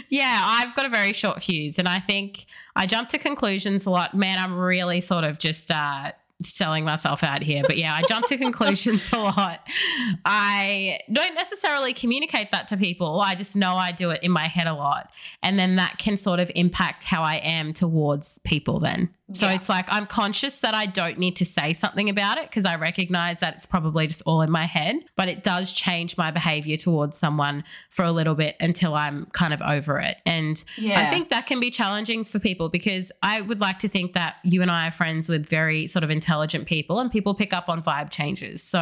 yeah, 0.09 0.41
I've 0.45 0.75
got 0.75 0.87
a 0.87 0.89
very 0.89 1.13
short 1.13 1.43
fuse, 1.43 1.79
and 1.79 1.89
I 1.89 1.99
think 2.01 2.47
I 2.77 2.87
jump 2.87 3.09
to 3.11 3.19
conclusions 3.19 3.87
a 3.87 3.91
lot. 3.91 4.15
Man, 4.15 4.39
I'm 4.39 4.55
really 4.59 5.01
sort 5.01 5.25
of 5.25 5.39
just 5.39 5.71
uh, 5.71 6.13
selling 6.43 6.85
myself 6.85 7.23
out 7.23 7.43
here, 7.43 7.63
but 7.67 7.77
yeah, 7.79 7.95
I 7.95 8.03
jump 8.09 8.27
to 8.27 8.37
conclusions 8.39 9.09
a 9.13 9.19
lot. 9.19 9.61
I 10.25 10.99
don't 11.13 11.35
necessarily 11.35 11.95
communicate 11.95 12.51
that 12.53 12.69
to 12.69 12.77
people. 12.77 13.21
I 13.21 13.35
just 13.35 13.57
know 13.57 13.75
I 13.77 13.93
do 13.93 14.11
it 14.11 14.23
in 14.23 14.31
my 14.31 14.49
head 14.49 14.67
a 14.67 14.75
lot, 14.75 15.11
and 15.43 15.59
then 15.59 15.77
that 15.77 15.99
can 15.99 16.17
sort 16.17 16.41
of 16.41 16.51
impact 16.55 17.05
how 17.05 17.23
I 17.23 17.37
am 17.37 17.73
towards 17.73 18.39
people. 18.41 18.81
Then, 18.81 19.11
so 19.33 19.47
Yeah. 19.47 19.53
it's 19.55 19.69
like 19.69 19.87
I'm 19.89 20.07
conscious 20.07 20.59
that 20.61 20.75
I 20.75 20.87
don't 20.87 21.19
need 21.19 21.37
to 21.37 21.45
say 21.45 21.73
something 21.73 22.11
about 22.11 22.39
it 22.39 22.45
because 22.51 22.65
I 22.65 22.77
recognize 22.77 23.41
that 23.41 23.55
it's 23.55 23.67
probably 23.67 24.07
just 24.07 24.23
all 24.27 24.43
in 24.43 24.51
my 24.51 24.67
head, 24.67 24.97
but 25.17 25.29
it 25.29 25.43
does 25.43 25.73
change 25.73 26.17
my 26.19 26.31
behavior 26.31 26.77
towards 26.77 27.17
someone 27.17 27.65
for 27.91 28.05
a 28.05 28.13
little 28.13 28.35
bit 28.35 28.57
until 28.61 28.95
I'm 28.95 29.27
kind 29.27 29.55
of 29.55 29.63
over 29.63 29.99
it. 30.01 30.19
And 30.27 30.63
Yeah. 30.77 31.01
I 31.01 31.11
think 31.11 31.29
that 31.31 31.47
can 31.47 31.61
be 31.61 31.71
challenging 31.71 32.25
for 32.25 32.39
people 32.39 32.69
because 32.69 33.11
I 33.23 33.41
would 33.41 33.61
like 33.61 33.79
to 33.81 33.89
think 33.89 34.13
that 34.15 34.37
you 34.43 34.61
and 34.61 34.71
I 34.71 34.89
are 34.89 34.93
friends 34.93 35.29
with 35.29 35.49
very 35.49 35.87
sort 35.87 36.03
of 36.05 36.11
intelligent 36.11 36.67
people 36.67 36.99
and 36.99 37.11
people 37.11 37.35
pick 37.35 37.53
up 37.53 37.69
on 37.69 37.83
vibe 37.83 38.11
changes. 38.11 38.63
So 38.63 38.81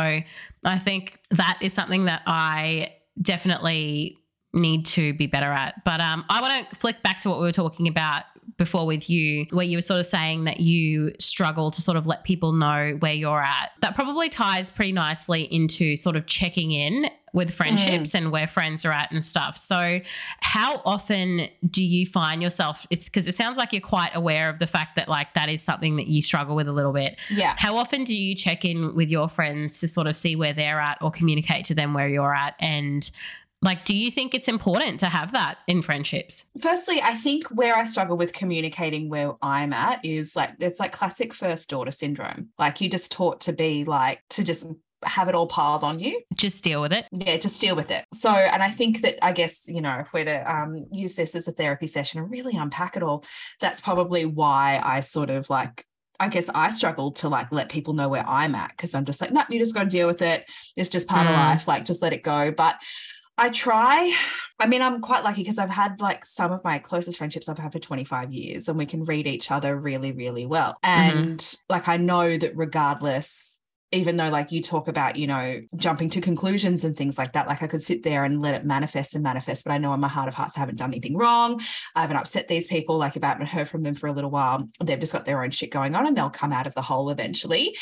I 0.64 0.78
think 0.78 1.18
that 1.30 1.58
is 1.60 1.72
something 1.72 2.06
that 2.06 2.22
I 2.26 2.94
definitely 3.20 4.16
need 4.52 4.84
to 4.84 5.14
be 5.14 5.26
better 5.26 5.52
at. 5.52 5.84
But 5.84 6.00
um, 6.00 6.24
I 6.28 6.40
want 6.40 6.68
to 6.70 6.76
flick 6.76 7.02
back 7.04 7.20
to 7.20 7.28
what 7.30 7.38
we 7.38 7.44
were 7.44 7.52
talking 7.52 7.86
about 7.86 8.24
before 8.56 8.86
with 8.86 9.08
you, 9.08 9.46
where 9.50 9.64
you 9.64 9.76
were 9.76 9.82
sort 9.82 10.00
of 10.00 10.06
saying 10.06 10.44
that 10.44 10.60
you 10.60 11.12
struggle 11.18 11.70
to 11.70 11.80
sort 11.80 11.96
of 11.96 12.06
let 12.06 12.24
people 12.24 12.52
know 12.52 12.96
where 13.00 13.12
you're 13.12 13.42
at. 13.42 13.70
That 13.80 13.94
probably 13.94 14.28
ties 14.28 14.70
pretty 14.70 14.92
nicely 14.92 15.42
into 15.44 15.96
sort 15.96 16.16
of 16.16 16.26
checking 16.26 16.72
in 16.72 17.08
with 17.32 17.52
friendships 17.52 18.10
mm. 18.10 18.14
and 18.16 18.32
where 18.32 18.46
friends 18.46 18.84
are 18.84 18.92
at 18.92 19.10
and 19.12 19.24
stuff. 19.24 19.56
So, 19.56 20.00
how 20.40 20.82
often 20.84 21.48
do 21.68 21.82
you 21.82 22.06
find 22.06 22.42
yourself? 22.42 22.86
It's 22.90 23.06
because 23.06 23.26
it 23.26 23.34
sounds 23.34 23.56
like 23.56 23.72
you're 23.72 23.80
quite 23.80 24.10
aware 24.14 24.50
of 24.50 24.58
the 24.58 24.66
fact 24.66 24.96
that, 24.96 25.08
like, 25.08 25.34
that 25.34 25.48
is 25.48 25.62
something 25.62 25.96
that 25.96 26.08
you 26.08 26.22
struggle 26.22 26.56
with 26.56 26.66
a 26.66 26.72
little 26.72 26.92
bit. 26.92 27.18
Yeah. 27.30 27.54
How 27.56 27.76
often 27.76 28.04
do 28.04 28.14
you 28.14 28.34
check 28.34 28.64
in 28.64 28.94
with 28.94 29.10
your 29.10 29.28
friends 29.28 29.80
to 29.80 29.88
sort 29.88 30.06
of 30.06 30.16
see 30.16 30.36
where 30.36 30.52
they're 30.52 30.80
at 30.80 30.98
or 31.00 31.10
communicate 31.10 31.64
to 31.66 31.74
them 31.74 31.94
where 31.94 32.08
you're 32.08 32.34
at? 32.34 32.54
And 32.58 33.08
like, 33.62 33.84
do 33.84 33.94
you 33.94 34.10
think 34.10 34.34
it's 34.34 34.48
important 34.48 35.00
to 35.00 35.06
have 35.06 35.32
that 35.32 35.58
in 35.66 35.82
friendships? 35.82 36.44
Firstly, 36.60 37.00
I 37.02 37.14
think 37.14 37.46
where 37.48 37.76
I 37.76 37.84
struggle 37.84 38.16
with 38.16 38.32
communicating 38.32 39.08
where 39.08 39.32
I'm 39.42 39.72
at 39.72 40.04
is 40.04 40.34
like 40.34 40.52
it's 40.60 40.80
like 40.80 40.92
classic 40.92 41.34
first 41.34 41.68
daughter 41.68 41.90
syndrome. 41.90 42.48
Like 42.58 42.80
you 42.80 42.88
just 42.88 43.12
taught 43.12 43.40
to 43.42 43.52
be 43.52 43.84
like 43.84 44.20
to 44.30 44.44
just 44.44 44.66
have 45.02 45.28
it 45.28 45.34
all 45.34 45.46
piled 45.46 45.82
on 45.82 45.98
you. 45.98 46.20
Just 46.34 46.62
deal 46.62 46.82
with 46.82 46.92
it. 46.92 47.06
Yeah, 47.10 47.38
just 47.38 47.60
deal 47.60 47.74
with 47.74 47.90
it. 47.90 48.04
So, 48.12 48.30
and 48.30 48.62
I 48.62 48.68
think 48.68 49.00
that 49.00 49.24
I 49.24 49.32
guess, 49.32 49.66
you 49.66 49.80
know, 49.80 49.98
if 50.00 50.12
we're 50.12 50.26
to 50.26 50.50
um, 50.54 50.86
use 50.92 51.16
this 51.16 51.34
as 51.34 51.48
a 51.48 51.52
therapy 51.52 51.86
session 51.86 52.20
and 52.20 52.30
really 52.30 52.56
unpack 52.56 52.96
it 52.96 53.02
all, 53.02 53.24
that's 53.60 53.80
probably 53.80 54.26
why 54.26 54.78
I 54.82 55.00
sort 55.00 55.30
of 55.30 55.48
like 55.50 55.86
I 56.18 56.28
guess 56.28 56.50
I 56.54 56.68
struggle 56.68 57.12
to 57.12 57.30
like 57.30 57.50
let 57.50 57.70
people 57.70 57.94
know 57.94 58.10
where 58.10 58.26
I'm 58.28 58.54
at 58.54 58.70
because 58.76 58.94
I'm 58.94 59.06
just 59.06 59.22
like, 59.22 59.32
no, 59.32 59.42
you 59.48 59.58
just 59.58 59.72
got 59.74 59.84
to 59.84 59.88
deal 59.88 60.06
with 60.06 60.20
it. 60.20 60.44
It's 60.76 60.90
just 60.90 61.08
part 61.08 61.26
of 61.26 61.32
Mm. 61.32 61.36
life. 61.36 61.66
Like, 61.66 61.86
just 61.86 62.02
let 62.02 62.12
it 62.12 62.22
go. 62.22 62.50
But 62.52 62.76
I 63.40 63.48
try. 63.48 64.12
I 64.58 64.66
mean, 64.66 64.82
I'm 64.82 65.00
quite 65.00 65.24
lucky 65.24 65.42
because 65.42 65.58
I've 65.58 65.70
had 65.70 65.98
like 66.02 66.26
some 66.26 66.52
of 66.52 66.62
my 66.62 66.78
closest 66.78 67.16
friendships 67.16 67.48
I've 67.48 67.58
had 67.58 67.72
for 67.72 67.78
25 67.78 68.30
years 68.30 68.68
and 68.68 68.76
we 68.76 68.84
can 68.84 69.02
read 69.04 69.26
each 69.26 69.50
other 69.50 69.74
really, 69.74 70.12
really 70.12 70.44
well. 70.44 70.76
Mm-hmm. 70.84 71.18
And 71.18 71.56
like, 71.70 71.88
I 71.88 71.96
know 71.96 72.36
that 72.36 72.54
regardless, 72.54 73.49
even 73.92 74.16
though 74.16 74.28
like 74.28 74.52
you 74.52 74.62
talk 74.62 74.86
about, 74.88 75.16
you 75.16 75.26
know, 75.26 75.60
jumping 75.76 76.08
to 76.10 76.20
conclusions 76.20 76.84
and 76.84 76.96
things 76.96 77.18
like 77.18 77.32
that, 77.32 77.48
like 77.48 77.62
I 77.62 77.66
could 77.66 77.82
sit 77.82 78.02
there 78.02 78.24
and 78.24 78.40
let 78.40 78.54
it 78.54 78.64
manifest 78.64 79.14
and 79.14 79.24
manifest, 79.24 79.64
but 79.64 79.72
I 79.72 79.78
know 79.78 79.92
in 79.94 80.00
my 80.00 80.08
heart 80.08 80.28
of 80.28 80.34
hearts 80.34 80.56
I 80.56 80.60
haven't 80.60 80.78
done 80.78 80.90
anything 80.90 81.16
wrong. 81.16 81.60
I 81.96 82.02
haven't 82.02 82.16
upset 82.16 82.46
these 82.46 82.68
people. 82.68 82.98
Like 82.98 83.16
if 83.16 83.24
I 83.24 83.28
haven't 83.28 83.46
heard 83.46 83.68
from 83.68 83.82
them 83.82 83.96
for 83.96 84.06
a 84.06 84.12
little 84.12 84.30
while, 84.30 84.68
they've 84.82 84.98
just 84.98 85.12
got 85.12 85.24
their 85.24 85.42
own 85.42 85.50
shit 85.50 85.72
going 85.72 85.94
on 85.94 86.06
and 86.06 86.16
they'll 86.16 86.30
come 86.30 86.52
out 86.52 86.68
of 86.68 86.74
the 86.74 86.82
hole 86.82 87.10
eventually. 87.10 87.76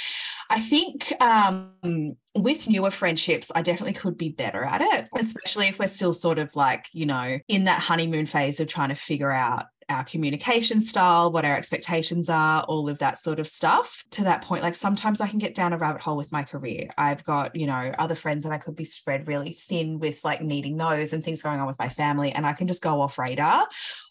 I 0.51 0.61
think 0.61 1.12
um, 1.20 2.16
with 2.35 2.68
newer 2.68 2.91
friendships, 2.91 3.53
I 3.55 3.61
definitely 3.61 3.93
could 3.93 4.16
be 4.16 4.30
better 4.30 4.64
at 4.64 4.80
it, 4.80 5.09
especially 5.14 5.68
if 5.68 5.78
we're 5.78 5.89
still 5.89 6.14
sort 6.14 6.39
of 6.39 6.57
like, 6.57 6.87
you 6.93 7.05
know, 7.05 7.39
in 7.49 7.64
that 7.64 7.80
honeymoon 7.80 8.24
phase 8.24 8.61
of 8.61 8.68
trying 8.68 8.89
to 8.89 8.95
figure 8.95 9.30
out 9.30 9.66
our 9.89 10.05
communication 10.05 10.80
style, 10.80 11.32
what 11.32 11.45
our 11.45 11.55
expectations 11.55 12.28
are, 12.28 12.62
all 12.64 12.89
of 12.89 12.99
that 12.99 13.18
sort 13.18 13.41
of 13.41 13.47
stuff. 13.47 14.05
To 14.12 14.24
that 14.24 14.43
point, 14.43 14.62
like 14.62 14.74
sometimes 14.74 15.20
I 15.20 15.28
can 15.28 15.39
get 15.39 15.55
down 15.55 15.72
a 15.72 15.78
rabbit 15.78 16.03
hole 16.03 16.16
with 16.16 16.30
my 16.30 16.43
career. 16.43 16.91
I've 16.99 17.24
got, 17.24 17.57
you 17.57 17.66
know, 17.66 17.93
other 17.99 18.14
friends 18.14 18.45
that 18.45 18.53
I 18.53 18.59
could 18.59 18.76
be 18.76 18.84
spread 18.84 19.28
really 19.28 19.53
thin 19.53 19.99
with 19.99 20.24
like 20.24 20.43
needing 20.43 20.76
those 20.76 21.12
and 21.12 21.24
things 21.24 21.43
going 21.43 21.61
on 21.61 21.66
with 21.66 21.78
my 21.78 21.89
family. 21.89 22.32
And 22.32 22.47
I 22.47 22.53
can 22.53 22.68
just 22.68 22.82
go 22.82 23.01
off 23.01 23.18
radar 23.18 23.66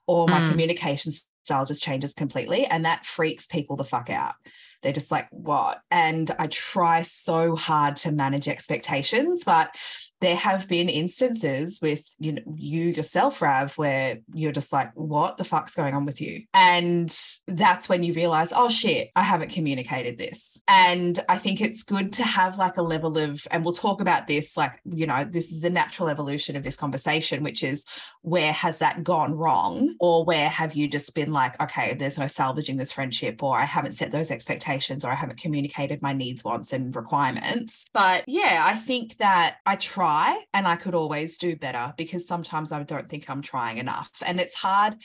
or 0.08 0.28
my 0.28 0.42
Mm. 0.42 0.50
communication 0.50 1.12
style 1.44 1.66
just 1.66 1.84
changes 1.84 2.14
completely. 2.14 2.66
And 2.66 2.86
that 2.86 3.06
freaks 3.06 3.46
people 3.48 3.76
the 3.76 3.84
fuck 3.84 4.10
out. 4.10 4.36
They're 4.84 4.94
just 4.94 5.12
like, 5.12 5.28
what? 5.32 5.82
And 5.90 6.30
I 6.38 6.48
try 6.48 7.02
so 7.02 7.56
hard 7.56 7.96
to 7.98 8.12
manage 8.12 8.48
expectations, 8.48 9.44
but 9.44 9.76
there 10.20 10.36
have 10.36 10.68
been 10.68 10.90
instances 10.90 11.80
with 11.82 12.04
you 12.20 12.34
know 12.34 12.42
you 12.56 12.86
yourself, 12.86 13.42
Rav, 13.42 13.74
where 13.78 14.20
you're 14.34 14.52
just 14.52 14.74
like, 14.74 14.92
what 14.96 15.38
the 15.38 15.44
fuck's 15.44 15.76
going 15.76 15.94
on 15.94 16.06
with 16.06 16.22
you? 16.22 16.44
And 16.54 17.16
that's 17.48 17.88
when 17.88 18.04
you 18.04 18.14
realize, 18.14 18.52
oh 18.56 18.70
shit, 18.70 19.12
I 19.16 19.24
haven't 19.24 19.52
communicated 19.52 20.18
this. 20.18 20.62
And 20.68 21.20
I 21.30 21.38
think 21.38 21.62
it's 21.62 21.84
good 21.84 22.14
to 22.14 22.24
have 22.24 22.58
like 22.58 22.78
a 22.78 22.82
level 22.82 23.18
of, 23.18 23.46
and 23.52 23.64
we'll 23.64 23.74
talk 23.74 24.02
about 24.02 24.28
this, 24.28 24.58
like, 24.58 24.74
you 24.86 25.06
know, 25.06 25.26
this 25.30 25.52
is 25.52 25.62
the 25.62 25.70
natural 25.70 26.10
evolution 26.10 26.56
of 26.56 26.64
this 26.64 26.76
conversation, 26.76 27.44
which 27.44 27.64
is 27.64 27.86
where 28.22 28.54
has 28.54 28.80
that 28.80 29.04
gone 29.04 29.34
wrong? 29.36 29.96
Or 30.00 30.26
where 30.26 30.50
have 30.50 30.74
you 30.74 30.88
just 30.88 31.14
been 31.14 31.32
like, 31.32 31.62
okay, 31.62 31.94
there's 31.94 32.18
no 32.18 32.28
salvaging 32.28 32.78
this 32.78 32.92
friendship, 32.92 33.44
or 33.44 33.58
I 33.58 33.66
haven't 33.66 33.94
set 33.94 34.12
those 34.12 34.32
expectations, 34.32 35.06
or 35.06 35.12
I 35.12 35.16
haven't 35.16 35.40
communicated 35.40 36.02
my 36.02 36.14
needs, 36.14 36.44
wants, 36.44 36.74
and 36.74 36.96
requirements. 36.96 37.86
But 37.94 38.24
yeah, 38.28 38.64
I 38.66 38.76
think 38.76 39.18
that 39.18 39.58
I 39.66 39.76
try 39.76 40.07
and 40.54 40.68
I 40.68 40.76
could 40.76 40.96
always 40.96 41.38
do 41.38 41.56
better 41.56 41.94
because 41.98 42.28
sometimes 42.28 42.72
I 42.72 42.84
don't 42.84 43.10
think 43.10 43.30
I'm 43.30 43.42
trying 43.42 43.78
enough. 43.78 44.12
And 44.26 44.40
it's 44.40 44.56
hard 44.56 44.96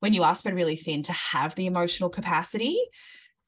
when 0.00 0.14
you 0.14 0.22
are 0.22 0.34
spread 0.34 0.54
really 0.54 0.76
thin 0.76 1.02
to 1.04 1.12
have 1.12 1.54
the 1.54 1.66
emotional 1.66 2.10
capacity 2.10 2.78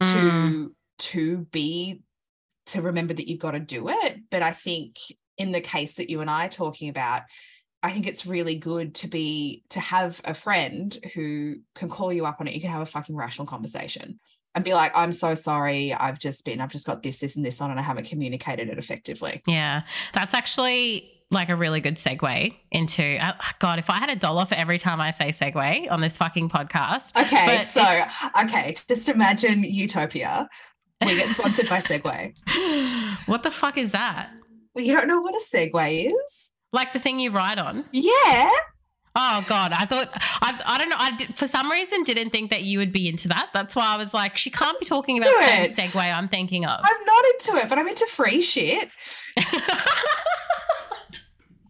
to 0.02 0.08
Mm. 0.08 0.70
to 0.98 1.38
be 1.52 2.02
to 2.66 2.82
remember 2.82 3.14
that 3.14 3.28
you've 3.28 3.38
got 3.38 3.52
to 3.52 3.60
do 3.60 3.88
it. 3.88 4.18
But 4.30 4.42
I 4.42 4.52
think 4.52 4.96
in 5.38 5.52
the 5.52 5.60
case 5.60 5.94
that 5.96 6.10
you 6.10 6.20
and 6.20 6.30
I 6.30 6.46
are 6.46 6.50
talking 6.50 6.88
about, 6.88 7.22
I 7.82 7.92
think 7.92 8.06
it's 8.06 8.26
really 8.26 8.56
good 8.56 8.94
to 8.96 9.08
be 9.08 9.62
to 9.70 9.80
have 9.80 10.20
a 10.24 10.34
friend 10.34 10.96
who 11.14 11.56
can 11.74 11.88
call 11.88 12.12
you 12.12 12.26
up 12.26 12.40
on 12.40 12.48
it. 12.48 12.54
You 12.54 12.60
can 12.60 12.70
have 12.70 12.82
a 12.82 12.86
fucking 12.86 13.14
rational 13.14 13.46
conversation 13.46 14.18
and 14.56 14.64
be 14.64 14.72
like, 14.72 14.90
I'm 14.96 15.12
so 15.12 15.34
sorry. 15.34 15.92
I've 15.92 16.18
just 16.18 16.44
been, 16.46 16.62
I've 16.62 16.72
just 16.72 16.86
got 16.86 17.02
this, 17.02 17.20
this, 17.20 17.36
and 17.36 17.44
this 17.44 17.60
on, 17.60 17.70
and 17.70 17.78
I 17.78 17.82
haven't 17.82 18.08
communicated 18.08 18.70
it 18.70 18.78
effectively. 18.78 19.42
Yeah, 19.46 19.82
that's 20.14 20.32
actually 20.32 21.12
like 21.30 21.50
a 21.50 21.56
really 21.56 21.80
good 21.80 21.96
segue 21.96 22.56
into 22.72 23.18
uh, 23.20 23.32
God. 23.58 23.78
If 23.78 23.90
I 23.90 23.96
had 23.96 24.08
a 24.08 24.16
dollar 24.16 24.46
for 24.46 24.54
every 24.54 24.78
time 24.78 24.98
I 24.98 25.10
say 25.10 25.28
segue 25.28 25.90
on 25.92 26.00
this 26.00 26.16
fucking 26.16 26.48
podcast, 26.48 27.12
Okay, 27.20 27.64
so 27.64 27.84
okay, 28.42 28.74
just 28.88 29.10
imagine 29.10 29.62
Utopia. 29.62 30.48
We 31.04 31.16
get 31.16 31.36
sponsored 31.36 31.68
by 31.68 31.80
Segway. 31.80 32.34
what 33.26 33.42
the 33.42 33.50
fuck 33.50 33.76
is 33.76 33.92
that? 33.92 34.30
Well, 34.74 34.82
you 34.82 34.94
don't 34.94 35.06
know 35.06 35.20
what 35.20 35.34
a 35.34 35.44
Segway 35.44 36.06
is? 36.06 36.50
Like 36.72 36.94
the 36.94 36.98
thing 36.98 37.20
you 37.20 37.30
ride 37.30 37.58
on? 37.58 37.84
Yeah. 37.92 38.50
Oh 39.18 39.42
God, 39.48 39.72
I 39.72 39.86
thought 39.86 40.10
I, 40.42 40.60
I 40.66 40.76
don't 40.76 40.90
know. 40.90 40.96
I 40.98 41.16
did, 41.16 41.34
for 41.34 41.48
some 41.48 41.70
reason 41.70 42.02
didn't 42.02 42.30
think 42.30 42.50
that 42.50 42.64
you 42.64 42.78
would 42.78 42.92
be 42.92 43.08
into 43.08 43.28
that. 43.28 43.48
That's 43.54 43.74
why 43.74 43.94
I 43.94 43.96
was 43.96 44.12
like, 44.12 44.36
she 44.36 44.50
can't 44.50 44.78
be 44.78 44.84
talking 44.84 45.16
about 45.16 45.32
the 45.38 45.68
same 45.68 45.88
segue 45.88 46.14
I'm 46.14 46.28
thinking 46.28 46.66
of. 46.66 46.80
I'm 46.84 47.04
not 47.06 47.24
into 47.24 47.56
it, 47.64 47.68
but 47.70 47.78
I'm 47.78 47.88
into 47.88 48.06
free 48.06 48.42
shit. 48.42 48.90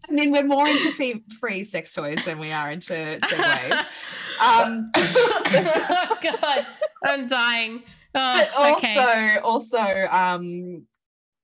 I 0.09 0.12
mean, 0.12 0.32
we're 0.32 0.44
more 0.44 0.66
into 0.66 0.92
free, 0.92 1.22
free 1.38 1.62
sex 1.62 1.94
toys 1.94 2.24
than 2.24 2.38
we 2.40 2.51
are 2.53 2.70
into 2.70 2.94
Segways. 3.22 3.86
Um, 4.40 4.90
oh 4.94 6.18
God, 6.22 6.66
I'm 7.05 7.26
dying. 7.26 7.82
Oh, 8.14 8.36
but 8.36 8.51
also, 8.57 8.76
okay. 8.78 9.38
also, 9.38 10.09
um, 10.11 10.86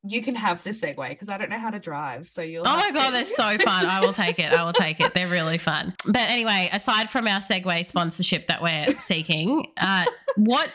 you 0.05 0.23
can 0.23 0.35
have 0.35 0.63
the 0.63 0.71
Segway 0.71 1.11
because 1.11 1.29
I 1.29 1.39
don't 1.39 1.51
know 1.51 1.59
how 1.59 1.71
to 1.71 1.79
drive. 1.79 2.27
So 2.27 2.43
you'll. 2.43 2.67
Oh 2.67 2.77
my 2.77 2.91
god, 2.91 3.07
to- 3.07 3.13
they're 3.13 3.27
so 3.27 3.59
fun. 3.59 3.87
I 3.87 4.01
will 4.01 4.13
take 4.13 4.39
it. 4.39 4.53
I 4.53 4.65
will 4.65 4.73
take 4.73 5.01
it. 5.01 5.15
They're 5.15 5.29
really 5.29 5.59
fun. 5.59 5.95
But 6.07 6.31
anyway, 6.31 6.69
aside 6.73 7.11
from 7.11 7.29
our 7.29 7.41
Segway 7.41 7.87
sponsorship 7.87 8.49
that 8.49 8.63
we're 8.63 8.99
seeking, 8.99 9.67
uh, 9.77 10.05
what 10.37 10.71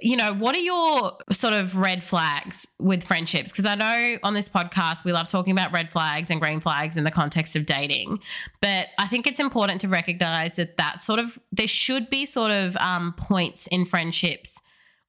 you 0.00 0.16
know, 0.16 0.32
what 0.32 0.54
are 0.54 0.60
your 0.60 1.16
sort 1.32 1.54
of 1.54 1.76
red 1.76 2.04
flags 2.04 2.66
with 2.78 3.04
friendships? 3.04 3.50
Because 3.50 3.66
I 3.66 3.74
know 3.74 4.18
on 4.22 4.34
this 4.34 4.48
podcast 4.48 5.04
we 5.04 5.12
love 5.12 5.28
talking 5.28 5.52
about 5.52 5.72
red 5.72 5.90
flags 5.90 6.30
and 6.30 6.40
green 6.40 6.60
flags 6.60 6.96
in 6.96 7.02
the 7.04 7.10
context 7.10 7.56
of 7.56 7.66
dating, 7.66 8.20
but 8.60 8.88
I 8.98 9.08
think 9.08 9.26
it's 9.26 9.40
important 9.40 9.80
to 9.80 9.88
recognize 9.88 10.56
that 10.56 10.76
that 10.76 11.00
sort 11.00 11.18
of 11.18 11.38
there 11.52 11.66
should 11.66 12.10
be 12.10 12.26
sort 12.26 12.50
of 12.50 12.76
um, 12.76 13.14
points 13.16 13.66
in 13.66 13.84
friendships 13.84 14.60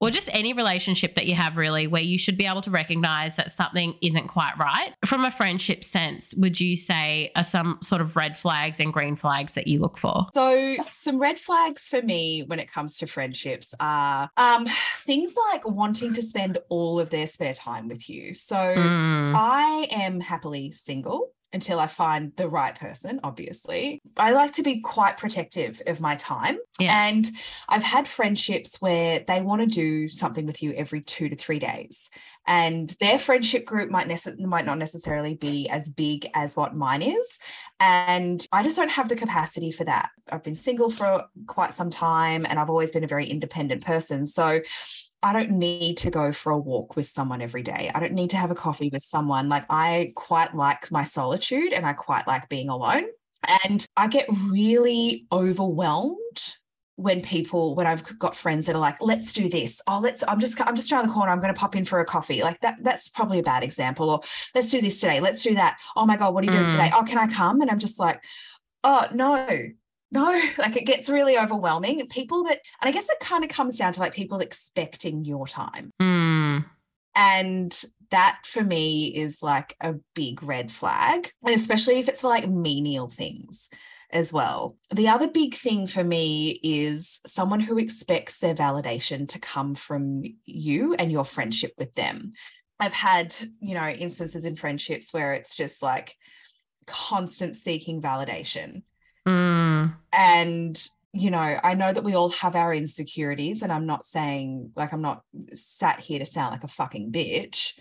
or 0.02 0.10
just 0.10 0.30
any 0.32 0.54
relationship 0.54 1.16
that 1.16 1.28
you 1.28 1.36
have 1.36 1.58
really 1.58 1.88
where 1.88 2.02
you 2.02 2.18
should 2.18 2.38
be 2.38 2.46
able 2.46 2.62
to 2.62 2.72
recognize 2.72 3.36
that 3.36 3.52
something 3.52 3.96
isn't 4.02 4.28
quite 4.28 4.58
right. 4.58 4.94
From 5.06 5.26
a 5.26 5.32
friendship 5.32 5.84
sense, 5.84 6.34
would 6.36 6.60
you 6.60 6.76
say 6.76 7.32
are 7.36 7.44
some 7.44 7.80
sort 7.82 8.02
of 8.02 8.16
red 8.16 8.38
flags 8.38 8.80
and 8.80 8.94
green 8.94 9.16
flags 9.16 9.56
that 9.56 9.68
you 9.68 9.80
look 9.80 9.98
for? 9.98 10.28
So, 10.34 10.76
some 10.90 11.20
red 11.20 11.40
flags 11.40 11.88
for 11.88 12.02
me 12.02 12.44
when 12.48 12.60
it 12.60 12.72
comes 12.72 12.98
to 12.98 13.08
friendships 13.08 13.74
are 13.80 14.30
um, 14.38 14.68
things 15.00 15.36
like 15.52 15.68
wanting 15.68 16.14
to 16.14 16.22
spend 16.22 16.58
all 16.70 17.00
of 17.00 17.10
their 17.10 17.28
spare 17.28 17.54
time 17.54 17.88
with 17.88 18.10
you. 18.10 18.34
So, 18.34 18.56
Mm, 18.56 19.34
I 19.36 19.88
am 19.92 20.20
happily 20.20 20.72
single 20.72 21.32
until 21.52 21.80
I 21.80 21.88
find 21.88 22.32
the 22.36 22.48
right 22.48 22.78
person, 22.78 23.20
obviously. 23.24 24.02
I 24.18 24.32
like 24.34 24.54
to 24.54 24.64
be 24.64 24.82
quite 24.82 25.18
protective 25.18 25.82
of 25.88 26.00
my 26.00 26.16
time. 26.16 26.60
Yeah. 26.80 27.08
And 27.08 27.30
I've 27.68 27.84
had 27.84 28.08
friendships 28.08 28.80
where 28.80 29.24
they 29.28 29.42
want 29.42 29.62
to 29.62 29.68
do 29.68 30.08
something 30.08 30.46
with 30.46 30.62
you 30.62 30.74
every 30.74 31.02
two 31.02 31.30
to 31.30 31.36
three 31.36 31.60
days. 31.60 32.10
And 32.46 32.90
their 33.00 33.18
friendship 33.18 33.66
group 33.66 33.90
might, 33.90 34.08
nece- 34.08 34.40
might 34.40 34.66
not 34.66 34.78
necessarily 34.78 35.36
be 35.36 35.68
as 35.70 35.90
big 35.90 36.30
as 36.34 36.56
what 36.56 36.76
mine 36.76 37.02
is. 37.02 37.40
And 37.80 38.46
I 38.52 38.64
just 38.64 38.76
don't 38.76 38.92
have 38.92 39.10
the 39.10 39.16
capacity 39.16 39.72
for 39.72 39.84
that. 39.86 40.10
I've 40.32 40.44
been 40.44 40.56
single 40.56 40.90
for 40.90 41.26
quite 41.48 41.74
some 41.74 41.90
time 41.90 42.46
and 42.48 42.60
I've 42.60 42.70
always 42.70 42.92
been 42.92 43.04
a 43.04 43.08
very 43.08 43.28
independent 43.28 43.84
person. 43.84 44.26
So 44.26 44.62
I 45.22 45.34
don't 45.34 45.52
need 45.52 45.98
to 45.98 46.10
go 46.12 46.32
for 46.32 46.52
a 46.52 46.58
walk 46.58 46.96
with 46.96 47.08
someone 47.10 47.42
every 47.42 47.62
day. 47.62 47.92
I 47.94 48.00
don't 48.00 48.14
need 48.14 48.30
to 48.30 48.38
have 48.38 48.52
a 48.52 48.56
coffee 48.56 48.90
with 48.92 49.04
someone. 49.04 49.50
Like, 49.50 49.66
I 49.70 50.14
quite 50.16 50.56
like 50.56 50.92
my 50.92 51.04
solitude 51.04 51.74
and 51.74 51.86
I 51.86 51.94
quite 51.94 52.26
like 52.26 52.48
being 52.48 52.70
alone. 52.70 53.06
And 53.66 53.86
I 53.98 54.08
get 54.08 54.28
really 54.50 55.26
overwhelmed 55.32 56.56
when 56.96 57.22
people 57.22 57.76
when 57.76 57.88
I've 57.88 58.04
got 58.20 58.36
friends 58.36 58.66
that 58.66 58.76
are 58.76 58.80
like, 58.80 58.98
let's 59.02 59.32
do 59.32 59.48
this. 59.48 59.82
Oh, 59.88 60.00
let's 60.00 60.22
I'm 60.28 60.40
just 60.40 60.60
I'm 60.68 60.76
just 60.76 60.92
around 60.92 61.08
the 61.08 61.14
corner. 61.14 61.32
I'm 61.32 61.40
going 61.40 61.54
to 61.54 61.58
pop 61.60 61.76
in 61.78 61.86
for 61.86 62.02
a 62.02 62.06
coffee. 62.06 62.42
Like 62.42 62.60
that 62.60 62.76
that's 62.82 63.08
probably 63.08 63.40
a 63.40 63.44
bad 63.44 63.64
example. 63.64 64.10
Or 64.10 64.20
let's 64.54 64.70
do 64.70 64.82
this 64.82 65.00
today. 65.00 65.22
Let's 65.22 65.42
do 65.42 65.56
that. 65.56 65.78
Oh 65.96 66.06
my 66.06 66.18
God, 66.18 66.34
what 66.34 66.44
are 66.44 66.46
you 66.46 66.52
doing 66.52 66.66
Mm. 66.66 66.72
today? 66.72 66.92
Oh, 66.94 67.04
can 67.04 67.18
I 67.18 67.28
come? 67.28 67.62
And 67.62 67.72
I'm 67.72 67.80
just 67.80 68.00
like, 68.00 68.22
oh 68.84 69.06
no, 69.14 69.48
no. 70.12 70.42
Like 70.58 70.76
it 70.76 70.86
gets 70.86 71.10
really 71.10 71.38
overwhelming. 71.38 72.06
People 72.08 72.44
that 72.46 72.60
and 72.82 72.90
I 72.90 72.92
guess 72.92 73.10
it 73.10 73.20
kind 73.20 73.44
of 73.44 73.50
comes 73.50 73.78
down 73.78 73.94
to 73.94 74.00
like 74.00 74.14
people 74.14 74.40
expecting 74.40 75.26
your 75.26 75.48
time. 75.48 75.92
mm, 76.02 76.66
And 77.16 77.84
that 78.12 78.42
for 78.46 78.64
me 78.64 79.08
is 79.08 79.44
like 79.44 79.76
a 79.82 79.96
big 80.16 80.44
red 80.44 80.72
flag. 80.72 81.32
And 81.44 81.54
especially 81.54 82.00
if 82.00 82.08
it's 82.08 82.22
for 82.22 82.28
like 82.28 82.50
menial 82.50 83.08
things 83.08 83.70
as 84.12 84.34
well. 84.34 84.76
The 84.94 85.10
other 85.10 85.28
big 85.28 85.56
thing 85.56 85.86
for 85.86 86.04
me 86.04 86.60
is 86.64 87.20
someone 87.28 87.60
who 87.60 87.78
expects 87.78 88.40
their 88.40 88.56
validation 88.56 89.28
to 89.30 89.40
come 89.40 89.76
from 89.76 90.24
you 90.46 90.96
and 90.96 91.12
your 91.12 91.26
friendship 91.26 91.74
with 91.78 91.94
them. 91.94 92.34
I've 92.80 92.94
had, 92.94 93.36
you 93.60 93.76
know, 93.76 93.88
instances 93.88 94.46
in 94.46 94.56
friendships 94.56 95.14
where 95.14 95.34
it's 95.34 95.56
just 95.56 95.84
like 95.84 96.16
constant 96.88 97.56
seeking 97.56 98.02
validation 98.02 98.82
mm, 99.80 99.96
and 100.14 100.90
you 101.14 101.32
know 101.32 101.60
i 101.64 101.74
know 101.74 101.92
that 101.92 102.04
we 102.04 102.16
all 102.16 102.30
have 102.30 102.56
our 102.56 102.74
insecurities 102.74 103.62
and 103.62 103.72
i'm 103.72 103.86
not 103.86 104.06
saying 104.06 104.72
like 104.76 104.94
i'm 104.94 105.02
not 105.02 105.24
sat 105.54 106.00
here 106.00 106.20
to 106.20 106.26
sound 106.26 106.52
like 106.52 106.64
a 106.64 106.68
fucking 106.68 107.12
bitch 107.12 107.74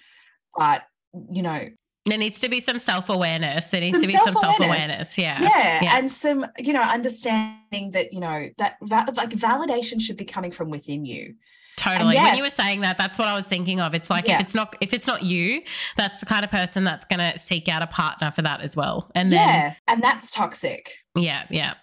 but 0.57 0.83
you 1.31 1.43
know 1.43 1.69
there 2.09 2.19
needs 2.19 2.39
to 2.41 2.49
be 2.49 2.61
some 2.61 2.79
self 2.79 3.11
awareness. 3.11 3.67
There 3.69 3.81
needs 3.83 3.95
Some 3.95 4.01
to 4.03 4.07
be 4.07 4.15
some 4.15 4.33
self 4.33 4.41
self-awareness. 4.41 4.87
awareness. 4.87 5.19
Yeah. 5.19 5.43
yeah, 5.43 5.83
yeah. 5.83 5.99
and 5.99 6.11
some 6.11 6.47
you 6.59 6.73
know 6.73 6.81
understanding 6.81 7.91
that 7.93 8.13
you 8.13 8.21
know 8.21 8.49
that 8.57 8.77
va- 8.83 9.13
like 9.15 9.31
validation 9.31 10.01
should 10.01 10.17
be 10.17 10.25
coming 10.25 10.51
from 10.51 10.71
within 10.71 11.05
you 11.05 11.35
Totally. 11.79 12.17
When 12.17 12.37
you 12.37 12.43
were 12.43 12.51
saying 12.51 12.81
that, 12.83 12.99
that's 12.99 13.19
what 13.19 13.29
I 13.29 13.35
was 13.35 13.47
thinking 13.47 13.81
of. 13.81 13.95
It's 13.95 14.11
like 14.11 14.27
Yeah. 14.27 14.35
if 14.37 14.41
it's 14.43 14.55
not 14.55 14.77
if 14.81 14.93
it's 14.93 15.07
not 15.07 15.23
you, 15.23 15.63
that's 15.97 16.21
the 16.21 16.27
kind 16.27 16.45
of 16.45 16.51
person 16.51 16.85
that's 16.85 17.05
going 17.05 17.21
to 17.21 17.39
seek 17.39 17.69
out 17.69 17.83
a 17.83 17.87
partner 17.87 18.31
for 18.33 18.43
that 18.43 18.61
as 18.61 18.77
well. 18.77 19.11
And 19.15 19.31
then 19.31 19.49
yeah 19.49 19.75
and 19.87 20.03
that's 20.03 20.33
toxic 20.33 20.93
yeah, 21.19 21.45
yeah, 21.51 21.75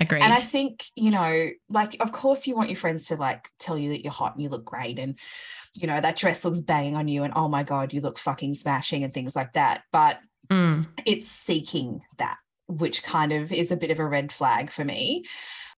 agreed. 0.00 0.22
And 0.22 0.32
I 0.32 0.40
think, 0.40 0.84
you 0.94 1.10
know, 1.10 1.48
like, 1.68 1.96
of 2.00 2.12
course, 2.12 2.46
you 2.46 2.54
want 2.54 2.68
your 2.68 2.76
friends 2.76 3.06
to 3.06 3.16
like 3.16 3.48
tell 3.58 3.76
you 3.76 3.90
that 3.90 4.02
you're 4.02 4.12
hot 4.12 4.34
and 4.34 4.42
you 4.42 4.48
look 4.48 4.64
great 4.64 4.98
and, 4.98 5.18
you 5.74 5.86
know, 5.86 6.00
that 6.00 6.16
dress 6.16 6.44
looks 6.44 6.60
banging 6.60 6.96
on 6.96 7.08
you 7.08 7.24
and 7.24 7.32
oh 7.36 7.48
my 7.48 7.62
God, 7.62 7.92
you 7.92 8.00
look 8.00 8.18
fucking 8.18 8.54
smashing 8.54 9.02
and 9.04 9.12
things 9.12 9.34
like 9.36 9.52
that. 9.54 9.82
But 9.92 10.18
Mm, 10.50 10.86
it's 11.06 11.26
seeking 11.26 12.02
that, 12.18 12.36
which 12.68 13.02
kind 13.02 13.32
of 13.32 13.50
is 13.50 13.70
a 13.70 13.76
bit 13.78 13.90
of 13.90 13.98
a 13.98 14.06
red 14.06 14.30
flag 14.30 14.70
for 14.70 14.84
me. 14.84 15.24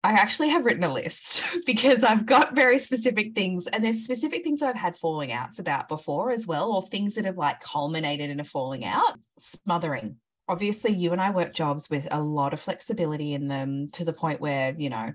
I 0.05 0.11
actually 0.11 0.49
have 0.49 0.65
written 0.65 0.83
a 0.83 0.93
list 0.93 1.43
because 1.65 2.03
I've 2.03 2.27
got 2.27 2.55
very 2.55 2.77
specific 2.77 3.33
things, 3.33 3.65
and 3.65 3.83
there's 3.83 4.03
specific 4.03 4.43
things 4.43 4.61
I've 4.61 4.75
had 4.75 4.95
falling 4.95 5.31
outs 5.31 5.57
about 5.57 5.87
before 5.89 6.31
as 6.31 6.45
well, 6.45 6.71
or 6.73 6.83
things 6.83 7.15
that 7.15 7.25
have 7.25 7.37
like 7.37 7.59
culminated 7.59 8.29
in 8.29 8.39
a 8.39 8.43
falling 8.45 8.85
out. 8.85 9.17
Smothering. 9.39 10.17
Obviously, 10.47 10.93
you 10.93 11.11
and 11.11 11.19
I 11.19 11.31
work 11.31 11.55
jobs 11.55 11.89
with 11.89 12.07
a 12.11 12.21
lot 12.21 12.53
of 12.53 12.61
flexibility 12.61 13.33
in 13.33 13.47
them 13.47 13.87
to 13.93 14.05
the 14.05 14.13
point 14.13 14.39
where, 14.39 14.75
you 14.77 14.91
know, 14.91 15.11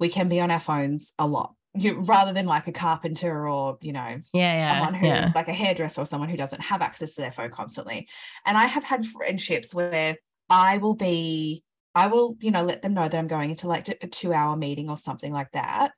we 0.00 0.08
can 0.08 0.28
be 0.28 0.40
on 0.40 0.50
our 0.50 0.58
phones 0.58 1.12
a 1.20 1.26
lot. 1.26 1.54
You, 1.74 2.00
rather 2.00 2.32
than 2.32 2.46
like 2.46 2.66
a 2.66 2.72
carpenter 2.72 3.48
or, 3.48 3.78
you 3.80 3.92
know, 3.92 4.20
Yeah, 4.32 4.52
yeah. 4.54 4.72
someone 4.72 4.94
who 4.94 5.06
yeah. 5.06 5.30
like 5.36 5.46
a 5.46 5.52
hairdresser 5.52 6.00
or 6.00 6.04
someone 6.04 6.28
who 6.28 6.36
doesn't 6.36 6.60
have 6.60 6.82
access 6.82 7.14
to 7.14 7.20
their 7.20 7.30
phone 7.30 7.50
constantly. 7.50 8.08
And 8.44 8.58
I 8.58 8.66
have 8.66 8.82
had 8.82 9.06
friendships 9.06 9.72
where 9.72 10.16
I 10.50 10.78
will 10.78 10.94
be, 10.94 11.62
I 11.94 12.06
will, 12.06 12.36
you 12.40 12.50
know, 12.50 12.62
let 12.64 12.82
them 12.82 12.94
know 12.94 13.08
that 13.08 13.16
I'm 13.18 13.28
going 13.28 13.50
into 13.50 13.68
like 13.68 13.88
a 13.88 14.06
two 14.06 14.32
hour 14.32 14.56
meeting 14.56 14.88
or 14.88 14.96
something 14.96 15.32
like 15.32 15.50
that. 15.52 15.92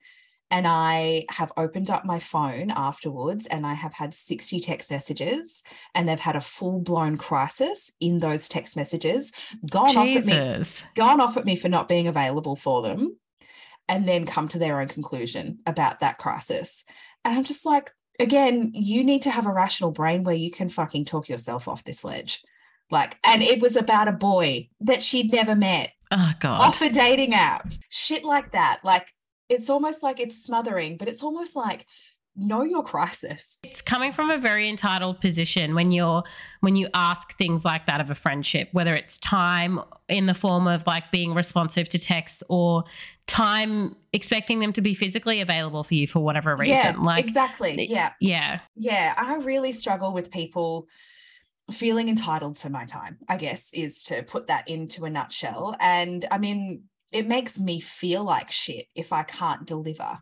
And 0.51 0.67
I 0.69 1.25
have 1.31 1.53
opened 1.57 1.91
up 1.91 2.05
my 2.05 2.19
phone 2.19 2.71
afterwards 2.71 3.47
and 3.47 3.67
I 3.67 3.75
have 3.75 3.93
had 3.93 4.15
60 4.15 4.61
text 4.61 4.91
messages 4.91 5.63
and 5.95 6.09
they've 6.09 6.21
had 6.21 6.37
a 6.37 6.41
full 6.41 6.81
blown 6.81 7.17
crisis 7.17 7.91
in 7.99 8.19
those 8.19 8.49
text 8.49 8.77
messages, 8.77 9.33
gone 9.69 9.97
off 9.97 10.15
at 10.17 10.25
me, 10.27 10.33
gone 10.95 11.21
off 11.21 11.37
at 11.37 11.45
me 11.45 11.57
for 11.57 11.69
not 11.69 11.89
being 11.89 12.09
available 12.09 12.57
for 12.57 12.83
them, 12.83 13.17
and 13.89 14.07
then 14.07 14.27
come 14.27 14.49
to 14.49 14.59
their 14.59 14.81
own 14.81 14.89
conclusion 14.89 15.59
about 15.67 16.01
that 16.01 16.19
crisis. 16.19 16.85
And 17.25 17.35
I'm 17.35 17.45
just 17.45 17.67
like, 17.67 17.91
again, 18.21 18.71
you 18.75 19.03
need 19.03 19.23
to 19.23 19.31
have 19.31 19.47
a 19.47 19.53
rational 19.53 19.91
brain 19.91 20.23
where 20.25 20.35
you 20.35 20.51
can 20.51 20.69
fucking 20.69 21.07
talk 21.07 21.29
yourself 21.29 21.69
off 21.69 21.85
this 21.85 22.05
ledge. 22.05 22.43
Like, 22.91 23.17
and 23.25 23.43
it 23.43 23.61
was 23.61 23.77
about 23.77 24.09
a 24.09 24.13
boy 24.13 24.69
that 24.81 25.03
she'd 25.03 25.33
never 25.33 25.57
met 25.57 25.91
Oh 26.11 26.33
God. 26.41 26.61
off 26.61 26.81
a 26.83 26.91
dating 26.91 27.35
app, 27.35 27.73
shit 27.89 28.25
like 28.25 28.53
that. 28.53 28.81
Like, 28.85 29.13
it's 29.49 29.69
almost 29.71 30.03
like 30.03 30.21
it's 30.21 30.43
smothering, 30.43 30.97
but 30.97 31.09
it's 31.09 31.23
almost 31.23 31.57
like 31.57 31.87
know 32.37 32.63
your 32.65 32.83
crisis. 32.83 33.59
It's 33.63 33.81
coming 33.81 34.13
from 34.13 34.31
a 34.31 34.39
very 34.39 34.69
entitled 34.69 35.21
position 35.21 35.75
when 35.75 35.93
you're 35.93 36.23
when 36.61 36.77
you 36.77 36.89
ask 36.95 37.37
things 37.37 37.65
like 37.65 37.87
that 37.87 38.01
of 38.01 38.11
a 38.11 38.15
friendship, 38.15 38.69
whether 38.73 38.95
it's 38.95 39.19
time 39.19 39.81
in 40.09 40.27
the 40.27 40.35
form 40.35 40.67
of 40.67 40.87
like 40.87 41.13
being 41.13 41.35
responsive 41.35 41.89
to 41.91 41.99
texts 41.99 42.43
or 42.49 42.85
time 43.27 43.95
expecting 44.13 44.59
them 44.61 44.73
to 44.73 44.81
be 44.83 44.95
physically 44.95 45.41
available 45.41 45.85
for 45.85 45.95
you 45.95 46.07
for 46.07 46.21
whatever 46.21 46.57
reason. 46.57 46.75
yeah, 46.77 46.95
like 46.99 47.25
exactly. 47.25 47.87
Yeah. 47.89 48.13
yeah. 48.21 48.61
yeah, 48.77 49.15
I 49.17 49.37
really 49.37 49.73
struggle 49.73 50.13
with 50.13 50.31
people 50.31 50.89
feeling 51.73 52.09
entitled 52.09 52.57
to 52.57 52.71
my 52.71 52.85
time, 52.85 53.19
I 53.29 53.37
guess, 53.37 53.71
is 53.73 54.05
to 54.05 54.23
put 54.23 54.49
that 54.49 54.69
into 54.69 55.05
a 55.05 55.11
nutshell. 55.11 55.77
And 55.81 56.25
I 56.31 56.39
mean, 56.39 56.85
it 57.13 57.27
makes 57.27 57.59
me 57.59 57.81
feel 57.81 58.25
like 58.25 58.51
shit 58.51 58.87
if 58.95 59.13
I 59.13 59.23
can't 59.23 59.67
deliver. 59.67 60.19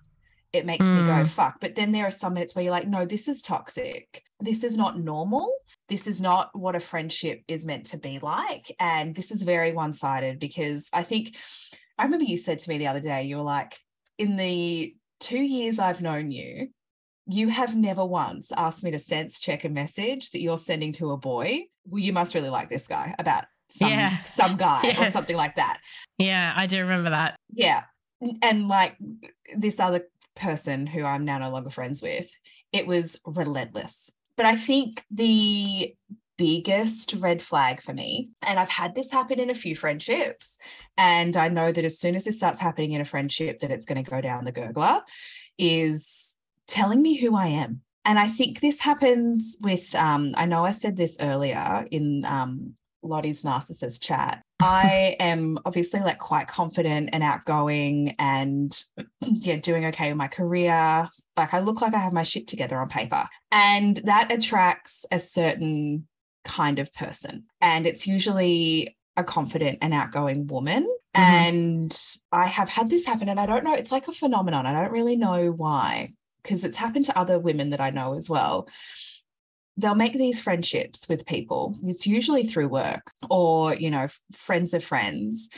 It 0.53 0.67
makes 0.67 0.85
me 0.85 1.03
go, 1.03 1.13
Mm. 1.13 1.29
fuck. 1.29 1.61
But 1.61 1.75
then 1.75 1.93
there 1.93 2.07
are 2.07 2.11
some 2.11 2.35
minutes 2.35 2.55
where 2.55 2.63
you're 2.63 2.73
like, 2.73 2.87
no, 2.87 3.07
this 3.07 3.27
is 3.27 3.41
toxic. 3.41 4.23
This 4.39 4.63
is 4.63 4.77
not 4.77 4.99
normal. 5.01 5.51
This 5.89 6.07
is 6.07 6.21
not 6.21 6.51
what 6.55 6.77
a 6.77 6.81
friendship 6.81 7.43
is 7.49 7.65
meant 7.65 7.87
to 7.87 7.97
be 7.97 8.19
like. 8.19 8.71
And 8.79 9.15
this 9.15 9.31
is 9.31 9.43
very 9.43 9.73
one 9.73 9.95
sided 9.95 10.39
because 10.39 10.91
I 10.93 11.03
think, 11.03 11.37
I 11.97 12.05
remember 12.05 12.27
you 12.27 12.37
said 12.37 12.59
to 12.59 12.69
me 12.69 12.77
the 12.77 12.89
other 12.89 13.01
day, 13.01 13.25
you 13.25 13.37
were 13.37 13.43
like, 13.43 13.79
in 14.19 14.37
the 14.37 14.95
two 15.21 15.41
years 15.41 15.79
I've 15.79 16.03
known 16.03 16.31
you, 16.31 16.69
you 17.27 17.49
have 17.49 17.77
never 17.77 18.05
once 18.05 18.51
asked 18.57 18.83
me 18.83 18.91
to 18.91 18.99
sense 18.99 19.39
check 19.39 19.65
a 19.65 19.69
message 19.69 20.31
that 20.31 20.41
you're 20.41 20.59
sending 20.59 20.93
to 20.95 21.13
a 21.13 21.17
boy. 21.17 21.65
Well, 21.87 22.01
you 22.01 22.13
must 22.13 22.35
really 22.35 22.51
like 22.51 22.69
this 22.69 22.87
guy 22.87 23.15
about 23.19 23.45
some 23.69 23.91
Yeah. 23.91 24.23
some 24.25 24.57
guy 24.57 24.97
or 24.99 25.11
something 25.11 25.37
like 25.37 25.57
that. 25.57 25.81
Yeah, 26.19 26.53
I 26.57 26.67
do 26.67 26.81
remember 26.81 27.11
that. 27.11 27.37
Yeah. 27.53 27.83
And 28.43 28.69
like 28.69 28.97
this 29.57 29.81
other 29.81 30.07
person 30.35 30.87
who 30.87 31.05
I'm 31.05 31.25
now 31.25 31.39
no 31.39 31.51
longer 31.51 31.71
friends 31.71 32.03
with, 32.03 32.31
it 32.73 32.87
was 32.87 33.19
relentless. 33.25 34.11
But 34.37 34.47
I 34.47 34.57
think 34.57 35.03
the 35.11 35.95
biggest 36.39 37.15
red 37.19 37.43
flag 37.43 37.81
for 37.81 37.93
me, 37.93 38.31
and 38.43 38.59
I've 38.59 38.71
had 38.71 38.95
this 38.95 39.11
happen 39.11 39.39
in 39.39 39.51
a 39.51 39.55
few 39.55 39.77
friendships, 39.77 40.59
and 40.97 41.37
I 41.37 41.49
know 41.49 41.71
that 41.71 41.85
as 41.85 41.99
soon 41.99 42.15
as 42.15 42.25
this 42.25 42.39
starts 42.39 42.59
happening 42.59 42.93
in 42.93 43.01
a 43.01 43.05
friendship, 43.05 43.61
that 43.61 43.71
it's 43.71 43.87
going 43.87 44.03
to 44.03 44.11
go 44.11 44.21
down 44.21 44.45
the 44.45 44.53
gurgler, 44.53 45.03
is 45.59 46.32
telling 46.67 47.03
me 47.03 47.17
who 47.17 47.37
I 47.37 47.49
am. 47.49 47.81
And 48.05 48.19
I 48.19 48.27
think 48.27 48.61
this 48.61 48.81
happens 48.81 49.57
with, 49.61 49.95
um, 49.95 50.35
I 50.37 50.47
know 50.47 50.65
I 50.65 50.73
said 50.73 50.97
this 50.97 51.17
earlier 51.21 51.87
in 51.91 52.25
um, 52.25 52.75
Lottie's 53.03 53.43
narcissist 53.43 54.01
chat. 54.01 54.43
I 54.61 55.17
am 55.19 55.59
obviously 55.65 56.01
like 56.01 56.19
quite 56.19 56.47
confident 56.47 57.11
and 57.13 57.23
outgoing 57.23 58.15
and 58.19 58.77
yeah, 59.21 59.57
doing 59.57 59.87
okay 59.87 60.09
with 60.09 60.17
my 60.17 60.29
career. 60.29 61.09
Like 61.37 61.55
I 61.55 61.61
look 61.61 61.81
like 61.81 61.95
I 61.95 61.99
have 61.99 62.13
my 62.13 62.23
shit 62.23 62.47
together 62.47 62.79
on 62.79 62.89
paper. 62.89 63.29
And 63.51 63.99
that 64.05 64.33
attracts 64.33 65.05
a 65.11 65.19
certain 65.19 66.07
kind 66.45 66.79
of 66.79 66.93
person. 66.95 67.45
And 67.61 67.87
it's 67.87 68.07
usually 68.07 68.97
a 69.17 69.25
confident 69.25 69.79
and 69.83 69.93
outgoing 69.93 70.47
woman. 70.47 70.89
And 71.15 71.95
I 72.33 72.47
have 72.47 72.71
had 72.71 72.89
this 72.89 73.05
happen, 73.05 73.29
and 73.29 73.39
I 73.39 73.45
don't 73.45 73.65
know, 73.65 73.75
it's 73.75 73.93
like 73.93 74.09
a 74.09 74.13
phenomenon. 74.13 74.65
I 74.65 74.73
don't 74.73 74.93
really 74.93 75.17
know 75.17 75.51
why, 75.51 76.11
because 76.43 76.65
it's 76.65 76.77
happened 76.77 77.05
to 77.07 77.19
other 77.19 77.39
women 77.39 77.71
that 77.71 77.81
I 77.81 77.91
know 77.91 78.15
as 78.15 78.29
well. 78.29 78.69
They'll 79.77 79.95
make 79.95 80.13
these 80.13 80.41
friendships 80.41 81.09
with 81.09 81.27
people. 81.27 81.77
It's 81.83 82.07
usually 82.07 82.45
through 82.45 82.69
work 82.69 83.11
or 83.31 83.75
you 83.75 83.91
know 83.91 84.09
friends 84.37 84.75
of 84.75 84.85
friends. 84.85 85.49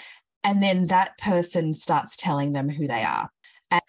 And 0.45 0.63
then 0.63 0.87
that 0.87 1.17
person 1.19 1.73
starts 1.73 2.17
telling 2.17 2.53
them 2.53 2.69
who 2.69 2.87
they 2.87 3.03
are 3.03 3.31
and 3.71 3.83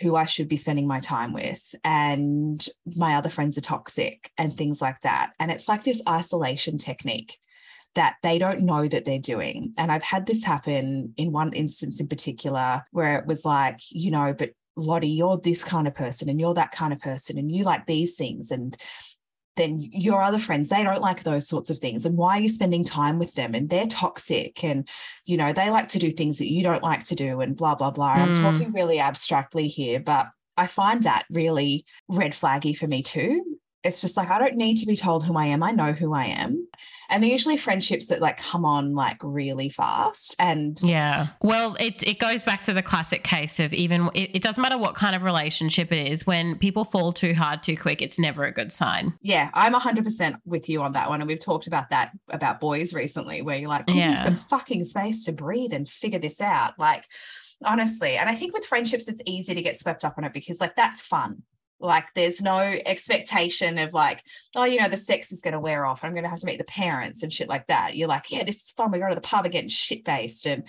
who 0.00 0.14
I 0.14 0.24
should 0.24 0.48
be 0.48 0.56
spending 0.56 0.86
my 0.86 1.00
time 1.00 1.32
with 1.32 1.74
and 1.84 2.64
my 2.86 3.16
other 3.16 3.28
friends 3.28 3.58
are 3.58 3.62
toxic 3.62 4.30
and 4.38 4.56
things 4.56 4.80
like 4.80 5.00
that. 5.00 5.32
And 5.40 5.50
it's 5.50 5.68
like 5.68 5.82
this 5.82 6.00
isolation 6.08 6.78
technique 6.78 7.36
that 7.94 8.16
they 8.22 8.38
don't 8.38 8.62
know 8.62 8.86
that 8.86 9.04
they're 9.04 9.18
doing. 9.18 9.74
And 9.76 9.92
I've 9.92 10.02
had 10.02 10.24
this 10.24 10.42
happen 10.42 11.12
in 11.16 11.32
one 11.32 11.52
instance 11.52 12.00
in 12.00 12.08
particular 12.08 12.84
where 12.92 13.18
it 13.18 13.26
was 13.26 13.44
like 13.44 13.80
you 13.90 14.10
know 14.10 14.34
but 14.36 14.50
Lottie 14.76 15.08
you're 15.08 15.38
this 15.38 15.64
kind 15.64 15.86
of 15.86 15.94
person 15.94 16.28
and 16.28 16.40
you're 16.40 16.54
that 16.54 16.72
kind 16.72 16.92
of 16.92 16.98
person 16.98 17.38
and 17.38 17.50
you 17.50 17.64
like 17.64 17.86
these 17.86 18.14
things 18.14 18.50
and 18.50 18.76
then 19.56 19.78
your 19.78 20.22
other 20.22 20.38
friends 20.38 20.70
they 20.70 20.82
don't 20.82 21.02
like 21.02 21.22
those 21.22 21.46
sorts 21.46 21.68
of 21.68 21.78
things 21.78 22.06
and 22.06 22.16
why 22.16 22.38
are 22.38 22.40
you 22.40 22.48
spending 22.48 22.82
time 22.82 23.18
with 23.18 23.34
them? 23.34 23.54
And 23.54 23.68
they're 23.68 23.86
toxic 23.86 24.64
and 24.64 24.88
you 25.26 25.36
know 25.36 25.52
they 25.52 25.68
like 25.68 25.88
to 25.88 25.98
do 25.98 26.10
things 26.10 26.38
that 26.38 26.50
you 26.50 26.62
don't 26.62 26.82
like 26.82 27.04
to 27.04 27.14
do 27.14 27.40
and 27.42 27.54
blah 27.56 27.74
blah 27.74 27.90
blah. 27.90 28.12
I'm 28.14 28.30
Mm. 28.32 28.40
talking 28.40 28.72
really 28.72 28.98
abstractly 28.98 29.68
here 29.68 30.00
but 30.00 30.26
i 30.56 30.66
find 30.66 31.02
that 31.02 31.24
really 31.30 31.84
red 32.08 32.32
flaggy 32.32 32.76
for 32.76 32.86
me 32.86 33.02
too. 33.02 33.58
It's 33.84 34.00
just 34.00 34.16
like 34.16 34.30
i 34.30 34.38
don't 34.38 34.56
need 34.56 34.76
to 34.78 34.86
be 34.86 34.96
told 34.96 35.24
who 35.24 35.36
i 35.36 35.46
am. 35.46 35.62
I 35.62 35.72
know 35.72 35.92
who 35.92 36.14
i 36.14 36.26
am 36.26 36.61
and 37.10 37.22
they're 37.22 37.30
usually 37.30 37.56
friendships 37.56 38.06
that 38.06 38.20
like 38.20 38.38
come 38.38 38.64
on 38.64 38.94
like 38.94 39.18
really 39.22 39.68
fast 39.68 40.34
and 40.38 40.78
Yeah. 40.82 41.26
Well, 41.42 41.76
it 41.78 42.02
it 42.06 42.18
goes 42.18 42.40
back 42.42 42.62
to 42.62 42.72
the 42.72 42.82
classic 42.82 43.22
case 43.24 43.60
of 43.60 43.72
even 43.74 44.08
it, 44.14 44.30
it 44.36 44.42
doesn't 44.42 44.60
matter 44.62 44.78
what 44.78 44.94
kind 44.94 45.14
of 45.14 45.22
relationship 45.22 45.92
it 45.92 46.10
is. 46.10 46.26
When 46.26 46.56
people 46.58 46.84
fall 46.84 47.12
too 47.12 47.34
hard 47.34 47.62
too 47.62 47.76
quick, 47.76 48.00
it's 48.00 48.18
never 48.18 48.44
a 48.44 48.52
good 48.52 48.72
sign. 48.72 49.12
yeah, 49.20 49.50
I'm 49.54 49.74
100% 49.74 50.36
with 50.44 50.68
you 50.68 50.82
on 50.82 50.92
that 50.94 51.08
one. 51.08 51.20
And 51.20 51.28
we've 51.28 51.38
talked 51.38 51.66
about 51.66 51.90
that 51.90 52.12
about 52.30 52.60
boys 52.60 52.94
recently, 52.94 53.42
where 53.42 53.56
you're 53.58 53.68
like, 53.68 53.86
give 53.86 53.96
me 53.96 54.02
Yeah. 54.02 54.24
some 54.24 54.36
fucking 54.36 54.84
space 54.84 55.24
to 55.26 55.32
breathe 55.32 55.72
and 55.72 55.88
figure 55.88 56.18
this 56.18 56.40
out. 56.40 56.78
Like, 56.78 57.04
honestly. 57.64 58.16
And 58.16 58.28
I 58.28 58.34
think 58.34 58.54
with 58.54 58.64
friendships, 58.66 59.08
it's 59.08 59.20
easy 59.26 59.54
to 59.54 59.62
get 59.62 59.78
swept 59.78 60.04
up 60.04 60.14
on 60.18 60.24
it 60.24 60.32
because, 60.32 60.60
like, 60.60 60.74
that's 60.76 61.00
fun. 61.00 61.42
Like, 61.82 62.04
there's 62.14 62.40
no 62.40 62.58
expectation 62.86 63.78
of, 63.78 63.92
like, 63.94 64.24
oh, 64.56 64.64
you 64.64 64.80
know, 64.80 64.88
the 64.88 64.96
sex 64.96 65.32
is 65.32 65.40
going 65.40 65.52
to 65.52 65.60
wear 65.60 65.84
off. 65.84 66.02
I'm 66.02 66.12
going 66.12 66.24
to 66.24 66.30
have 66.30 66.40
to 66.40 66.46
meet 66.46 66.58
the 66.58 66.64
parents 66.64 67.22
and 67.22 67.32
shit 67.32 67.48
like 67.48 67.66
that. 67.66 67.96
You're 67.96 68.08
like, 68.08 68.30
yeah, 68.30 68.44
this 68.44 68.62
is 68.62 68.70
fun. 68.70 68.90
We 68.90 68.98
go 68.98 69.08
to 69.08 69.14
the 69.14 69.20
pub 69.20 69.44
and 69.44 69.52
getting 69.52 69.68
shit 69.68 70.04
faced 70.04 70.46
and 70.46 70.64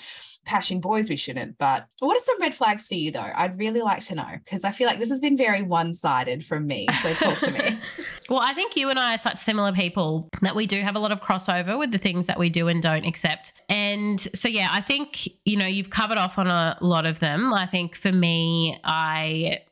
pashing 0.45 0.81
boys 0.81 1.09
we 1.09 1.15
shouldn't. 1.15 1.57
But 1.57 1.85
what 1.99 2.17
are 2.17 2.23
some 2.23 2.41
red 2.41 2.53
flags 2.53 2.87
for 2.87 2.95
you, 2.95 3.11
though? 3.11 3.31
I'd 3.35 3.57
really 3.57 3.81
like 3.81 4.01
to 4.05 4.15
know 4.15 4.27
because 4.43 4.63
I 4.63 4.71
feel 4.71 4.87
like 4.87 4.99
this 4.99 5.09
has 5.09 5.21
been 5.21 5.37
very 5.37 5.61
one 5.61 5.93
sided 5.93 6.45
from 6.45 6.67
me. 6.67 6.87
So 7.01 7.13
talk 7.13 7.39
to 7.39 7.51
me. 7.51 7.79
Well, 8.29 8.39
I 8.39 8.53
think 8.53 8.77
you 8.77 8.89
and 8.89 8.97
I 8.97 9.15
are 9.15 9.17
such 9.17 9.37
similar 9.37 9.73
people 9.73 10.29
that 10.41 10.55
we 10.55 10.65
do 10.65 10.81
have 10.81 10.95
a 10.95 10.99
lot 10.99 11.11
of 11.11 11.21
crossover 11.21 11.77
with 11.77 11.91
the 11.91 11.97
things 11.97 12.25
that 12.27 12.39
we 12.39 12.49
do 12.49 12.69
and 12.69 12.81
don't 12.81 13.05
accept. 13.05 13.51
And 13.67 14.19
so, 14.33 14.47
yeah, 14.47 14.69
I 14.71 14.79
think, 14.79 15.27
you 15.43 15.57
know, 15.57 15.65
you've 15.65 15.89
covered 15.89 16.17
off 16.17 16.39
on 16.39 16.47
a 16.47 16.77
lot 16.79 17.05
of 17.05 17.19
them. 17.19 17.53
I 17.53 17.65
think 17.65 17.95
for 17.95 18.13
me, 18.13 18.79
I. 18.83 19.63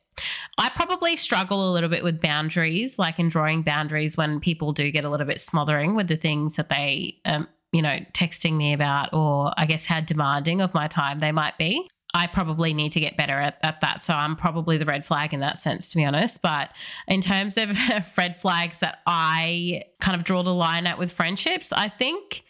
I 0.57 0.69
probably 0.69 1.15
struggle 1.15 1.69
a 1.69 1.73
little 1.73 1.89
bit 1.89 2.03
with 2.03 2.21
boundaries, 2.21 2.99
like 2.99 3.19
in 3.19 3.29
drawing 3.29 3.61
boundaries 3.63 4.17
when 4.17 4.39
people 4.39 4.73
do 4.73 4.91
get 4.91 5.05
a 5.05 5.09
little 5.09 5.27
bit 5.27 5.41
smothering 5.41 5.95
with 5.95 6.07
the 6.07 6.17
things 6.17 6.55
that 6.55 6.69
they, 6.69 7.19
um, 7.25 7.47
you 7.71 7.81
know, 7.81 7.99
texting 8.13 8.57
me 8.57 8.73
about, 8.73 9.13
or 9.13 9.53
I 9.57 9.65
guess 9.65 9.85
how 9.85 9.99
demanding 10.01 10.61
of 10.61 10.73
my 10.73 10.87
time 10.87 11.19
they 11.19 11.31
might 11.31 11.57
be. 11.57 11.87
I 12.13 12.27
probably 12.27 12.73
need 12.73 12.91
to 12.91 12.99
get 12.99 13.15
better 13.15 13.39
at, 13.39 13.57
at 13.63 13.79
that. 13.81 14.03
So 14.03 14.13
I'm 14.13 14.35
probably 14.35 14.77
the 14.77 14.85
red 14.85 15.05
flag 15.05 15.33
in 15.33 15.39
that 15.39 15.57
sense, 15.57 15.89
to 15.89 15.97
be 15.97 16.03
honest. 16.03 16.41
But 16.41 16.71
in 17.07 17.21
terms 17.21 17.57
of 17.57 17.69
red 18.17 18.39
flags 18.39 18.81
that 18.81 18.99
I 19.07 19.83
kind 20.01 20.15
of 20.17 20.25
draw 20.25 20.43
the 20.43 20.53
line 20.53 20.87
at 20.87 20.97
with 20.97 21.13
friendships, 21.13 21.71
I 21.71 21.87
think 21.87 22.43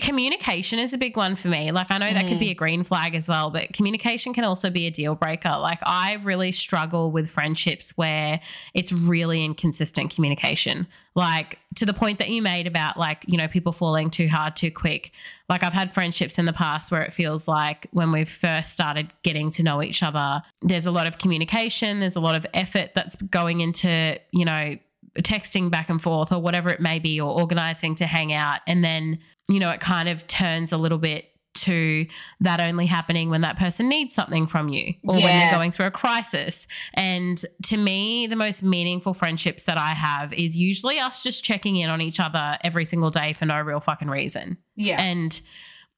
communication 0.00 0.78
is 0.78 0.92
a 0.92 0.98
big 0.98 1.16
one 1.16 1.36
for 1.36 1.48
me. 1.48 1.72
Like 1.72 1.86
I 1.90 1.98
know 1.98 2.12
that 2.12 2.28
could 2.28 2.38
be 2.38 2.48
mm. 2.48 2.52
a 2.52 2.54
green 2.54 2.84
flag 2.84 3.14
as 3.14 3.28
well, 3.28 3.50
but 3.50 3.72
communication 3.72 4.34
can 4.34 4.44
also 4.44 4.70
be 4.70 4.86
a 4.86 4.90
deal 4.90 5.14
breaker. 5.14 5.50
Like 5.50 5.78
I 5.84 6.14
really 6.22 6.52
struggle 6.52 7.10
with 7.10 7.30
friendships 7.30 7.92
where 7.96 8.40
it's 8.74 8.92
really 8.92 9.44
inconsistent 9.44 10.14
communication. 10.14 10.86
Like 11.14 11.58
to 11.76 11.86
the 11.86 11.94
point 11.94 12.18
that 12.18 12.28
you 12.28 12.42
made 12.42 12.66
about 12.66 12.98
like, 12.98 13.24
you 13.26 13.38
know, 13.38 13.48
people 13.48 13.72
falling 13.72 14.10
too 14.10 14.28
hard 14.28 14.54
too 14.54 14.70
quick. 14.70 15.12
Like 15.48 15.62
I've 15.62 15.72
had 15.72 15.94
friendships 15.94 16.38
in 16.38 16.44
the 16.44 16.52
past 16.52 16.90
where 16.90 17.02
it 17.02 17.14
feels 17.14 17.48
like 17.48 17.86
when 17.92 18.12
we 18.12 18.26
first 18.26 18.72
started 18.72 19.12
getting 19.22 19.50
to 19.52 19.62
know 19.62 19.82
each 19.82 20.02
other, 20.02 20.42
there's 20.60 20.86
a 20.86 20.90
lot 20.90 21.06
of 21.06 21.16
communication, 21.16 22.00
there's 22.00 22.16
a 22.16 22.20
lot 22.20 22.34
of 22.34 22.46
effort 22.52 22.90
that's 22.94 23.16
going 23.16 23.60
into, 23.60 24.18
you 24.30 24.44
know, 24.44 24.76
texting 25.22 25.70
back 25.70 25.88
and 25.88 26.00
forth 26.02 26.32
or 26.32 26.40
whatever 26.40 26.70
it 26.70 26.80
may 26.80 26.98
be, 26.98 27.20
or 27.20 27.30
organizing 27.30 27.94
to 27.96 28.06
hang 28.06 28.32
out. 28.32 28.60
And 28.66 28.82
then, 28.84 29.18
you 29.48 29.58
know, 29.60 29.70
it 29.70 29.80
kind 29.80 30.08
of 30.08 30.26
turns 30.26 30.72
a 30.72 30.76
little 30.76 30.98
bit 30.98 31.26
to 31.54 32.06
that 32.40 32.60
only 32.60 32.84
happening 32.84 33.30
when 33.30 33.40
that 33.40 33.56
person 33.58 33.88
needs 33.88 34.14
something 34.14 34.46
from 34.46 34.68
you 34.68 34.92
or 35.04 35.14
when 35.14 35.22
Yeah. 35.22 35.40
they're 35.40 35.52
going 35.52 35.72
through 35.72 35.86
a 35.86 35.90
crisis. 35.90 36.66
And 36.92 37.42
to 37.64 37.78
me, 37.78 38.26
the 38.26 38.36
most 38.36 38.62
meaningful 38.62 39.14
friendships 39.14 39.64
that 39.64 39.78
I 39.78 39.92
have 39.92 40.34
is 40.34 40.54
usually 40.54 40.98
us 41.00 41.22
just 41.22 41.42
checking 41.42 41.76
in 41.76 41.88
on 41.88 42.02
each 42.02 42.20
other 42.20 42.58
every 42.62 42.84
single 42.84 43.10
day 43.10 43.32
for 43.32 43.46
no 43.46 43.58
real 43.58 43.80
fucking 43.80 44.08
reason. 44.08 44.58
Yeah. 44.74 45.00
And 45.00 45.40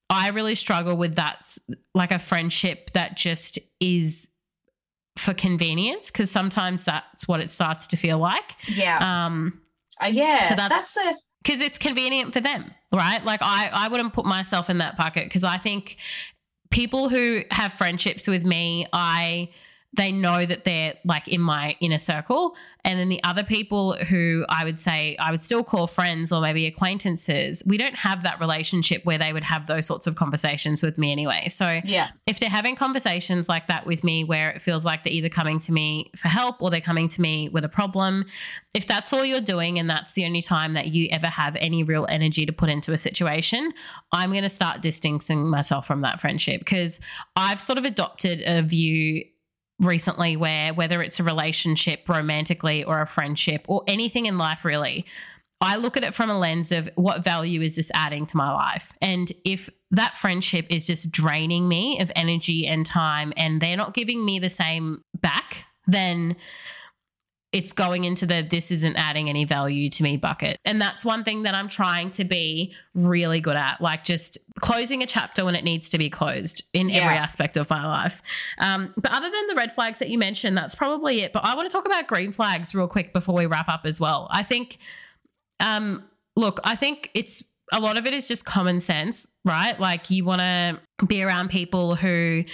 I 0.09 0.29
really 0.29 0.55
struggle 0.55 0.97
with 0.97 1.17
that, 1.17 1.59
like 1.93 2.13
a 2.13 2.21
friendship 2.21 2.93
that 2.93 3.17
just 3.17 3.59
is 3.81 4.29
for 5.19 5.35
convenience, 5.35 6.07
because 6.07 6.31
sometimes 6.31 6.85
that's 6.85 7.27
what 7.29 7.41
it 7.41 7.51
starts 7.51 7.87
to 7.89 7.97
feel 7.97 8.19
like. 8.19 8.55
yeah. 8.69 8.99
Um, 9.27 9.61
Uh, 10.01 10.07
yeah. 10.07 10.49
so 10.49 10.55
that's- 10.55 10.95
that's, 10.95 10.97
a 10.97 11.17
because 11.43 11.61
it's 11.61 11.79
convenient 11.79 12.33
for 12.33 12.41
them, 12.41 12.73
right? 12.93 13.25
Like 13.25 13.41
I, 13.43 13.71
I 13.73 13.89
wouldn't 13.89 14.13
put 14.13 14.27
myself 14.27 14.69
in 14.71 14.79
that 14.79 14.97
bucket 14.97 15.25
because 15.25 15.45
I 15.45 15.57
think 15.57 15.97
people 16.71 17.09
who 17.09 17.43
have 17.51 17.73
friendships 17.73 18.27
with 18.29 18.45
me, 18.45 18.87
I 18.93 19.49
they 19.97 20.13
know 20.13 20.45
that 20.45 20.65
they're 20.65 20.95
like 21.05 21.29
in 21.29 21.41
my 21.41 21.77
inner 21.81 21.99
circle, 21.99 22.55
and 22.85 22.99
then 22.99 23.09
the 23.09 23.23
other 23.25 23.43
people 23.43 23.95
who 23.95 24.45
I 24.49 24.65
would 24.65 24.79
say 24.79 25.17
I 25.19 25.31
would 25.31 25.41
still 25.41 25.65
call 25.65 25.87
friends 25.87 26.31
or 26.31 26.41
maybe 26.41 26.67
acquaintances, 26.67 27.63
we 27.67 27.77
don't 27.77 27.95
have 27.97 28.23
that 28.23 28.39
relationship 28.39 29.05
where 29.05 29.19
they 29.19 29.33
would 29.33 29.45
have 29.45 29.67
those 29.67 29.87
sorts 29.87 30.07
of 30.07 30.15
conversations 30.15 30.83
with 30.83 30.99
me 30.99 31.11
anyway. 31.11 31.49
So 31.49 31.81
yeah. 31.85 32.09
if 32.27 32.39
they're 32.39 32.49
having 32.49 32.77
conversations 32.77 33.49
like 33.49 33.67
that 33.67 33.87
with 33.87 34.05
me 34.05 34.25
where 34.25 34.51
it 34.51 34.61
feels 34.61 34.85
like 34.85 35.05
they're 35.05 35.13
either 35.13 35.29
coming 35.29 35.59
to 35.61 35.73
me 35.73 36.11
for 36.17 36.29
help 36.29 36.63
or 36.63 36.71
they're 36.71 36.81
coming 36.81 37.09
to 37.09 37.21
me 37.21 37.49
with 37.49 37.65
a 37.65 37.69
problem, 37.69 38.27
if 38.75 38.87
that's 38.87 39.13
all 39.13 39.25
you're 39.25 39.41
doing 39.41 39.79
and 39.79 39.89
that's 39.89 40.13
the 40.13 40.25
only 40.25 40.43
time 40.43 40.75
that 40.75 40.89
you 40.89 41.09
ever 41.11 41.27
have 41.27 41.57
any 41.57 41.83
real 41.83 42.07
energy 42.09 42.47
to 42.47 42.53
put 42.53 42.69
into 42.69 42.93
a 42.93 42.99
situation, 42.99 43.73
I'm 44.13 44.31
going 44.31 44.43
to 44.45 44.51
start 44.51 44.83
distancing 44.83 45.49
myself 45.49 45.87
from 45.87 46.03
that 46.03 46.21
friendship 46.21 46.61
because 46.61 47.01
I've 47.37 47.61
sort 47.61 47.79
of 47.79 47.85
adopted 47.85 48.43
a 48.47 48.63
view 48.63 49.25
recently 49.81 50.37
where 50.37 50.75
whether 50.75 51.03
it's 51.03 51.21
a 51.21 51.25
relationship 51.25 52.09
romantically 52.09 52.83
or 52.83 53.01
a 53.01 53.07
friendship 53.07 53.65
or 53.69 53.85
anything 53.87 54.27
in 54.27 54.37
life 54.39 54.65
really 54.65 55.07
I 55.61 55.77
look 55.77 55.97
at 55.97 56.05
it 56.05 56.15
from 56.15 56.31
a 56.31 56.39
lens 56.39 56.71
of 56.71 56.89
what 56.95 57.25
value 57.25 57.63
is 57.63 57.75
this 57.77 57.91
adding 57.93 58.27
to 58.27 58.37
my 58.37 58.53
life? 58.53 58.93
And 59.03 59.33
if 59.45 59.69
that 59.91 60.17
friendship 60.17 60.67
is 60.71 60.87
just 60.87 61.11
draining 61.11 61.67
me 61.67 61.99
of 62.01 62.13
energy 62.15 62.67
and 62.67 62.87
time 62.87 63.33
and 63.37 63.61
they're 63.61 63.77
not 63.77 63.95
giving 63.95 64.25
me 64.25 64.39
the 64.39 64.51
same 64.51 65.03
back, 65.21 65.65
then 65.87 66.37
it's 67.51 67.73
going 67.73 68.05
into 68.05 68.27
the 68.27 68.47
this 68.49 68.71
isn't 68.71 68.97
adding 68.97 69.29
any 69.29 69.45
value 69.45 69.89
to 69.89 70.03
me 70.03 70.17
bucket. 70.19 70.59
And 70.65 70.81
that's 70.81 71.05
one 71.05 71.25
thing 71.25 71.45
that 71.45 71.55
I'm 71.55 71.69
trying 71.69 72.11
to 72.13 72.25
be 72.25 72.75
really 72.95 73.41
good 73.41 73.57
at, 73.57 73.81
like 73.81 74.05
just 74.05 74.37
closing 74.61 75.03
a 75.03 75.07
chapter 75.07 75.45
when 75.45 75.55
it 75.55 75.65
needs 75.65 75.89
to 75.91 75.99
be 75.99 76.11
closed 76.11 76.63
in 76.75 76.91
every 76.91 77.17
aspect 77.17 77.57
of 77.57 77.71
my 77.71 77.87
life. 77.87 78.21
Um, 78.59 78.93
but 78.97 79.13
other 79.13 79.31
than 79.31 79.47
the 79.47 79.55
red 79.55 79.75
flags 79.75 79.99
that 80.01 80.11
you 80.11 80.19
mentioned, 80.19 80.59
that's 80.59 80.75
probably 80.75 81.23
it. 81.23 81.33
But 81.33 81.45
I 81.45 81.55
want 81.55 81.69
to 81.69 81.73
talk 81.73 81.87
about 81.87 82.07
green 82.07 82.33
flags 82.33 82.75
real 82.75 82.89
quick 82.89 83.15
before 83.15 83.35
we 83.35 83.47
wrap 83.47 83.69
up 83.69 83.83
as 83.85 83.99
well. 83.99 84.29
I 84.31 84.43
think 84.43 84.79
um, 85.61 86.05
look, 86.37 86.61
I 86.65 86.77
think 86.77 87.11
it's 87.15 87.45
a 87.73 87.81
lot 87.81 87.97
of 87.97 88.07
it 88.07 88.15
is 88.15 88.29
just 88.29 88.45
common 88.45 88.81
sense, 88.81 89.27
right? 89.45 89.79
Like 89.79 90.11
you 90.11 90.25
want 90.25 90.41
to 90.41 90.81
be 91.07 91.23
around 91.23 91.51
people 91.51 91.95
who 91.95 92.45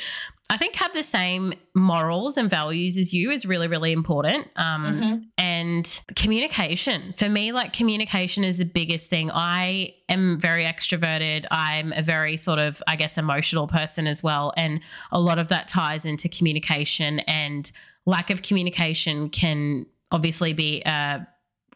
I 0.51 0.59
think 0.59 0.75
have 0.75 0.93
the 0.93 1.03
same 1.03 1.55
morals 1.75 2.37
and 2.37 2.51
values 2.51 2.99
as 2.99 3.15
you 3.15 3.31
is 3.31 3.47
really, 3.47 3.67
really 3.67 3.93
important. 3.93 4.47
Um, 4.57 4.85
Mhm. 4.85 5.27
and 5.39 6.01
communication. 6.17 7.15
For 7.17 7.29
me 7.31 7.51
like 7.53 7.73
communication 7.73 8.45
is 8.45 8.59
the 8.59 8.65
biggest 8.67 9.09
thing. 9.09 9.31
I 9.33 9.95
am 10.09 10.39
very 10.39 10.65
extroverted. 10.65 11.47
I'm 11.51 11.93
a 11.95 12.03
very 12.03 12.37
sort 12.37 12.59
of 12.59 12.83
i 12.87 12.95
guess 12.97 13.17
emotional 13.17 13.67
person 13.67 14.07
as 14.07 14.23
well. 14.23 14.53
And 14.57 14.81
a 15.11 15.19
lot 15.21 15.39
of 15.39 15.49
that 15.49 15.67
ties 15.69 16.05
into 16.05 16.29
communication. 16.29 17.21
And 17.21 17.71
lack 18.05 18.29
of 18.29 18.43
communication 18.43 19.31
can 19.31 19.87
obviously 20.11 20.53
be 20.53 20.83
a 20.85 21.27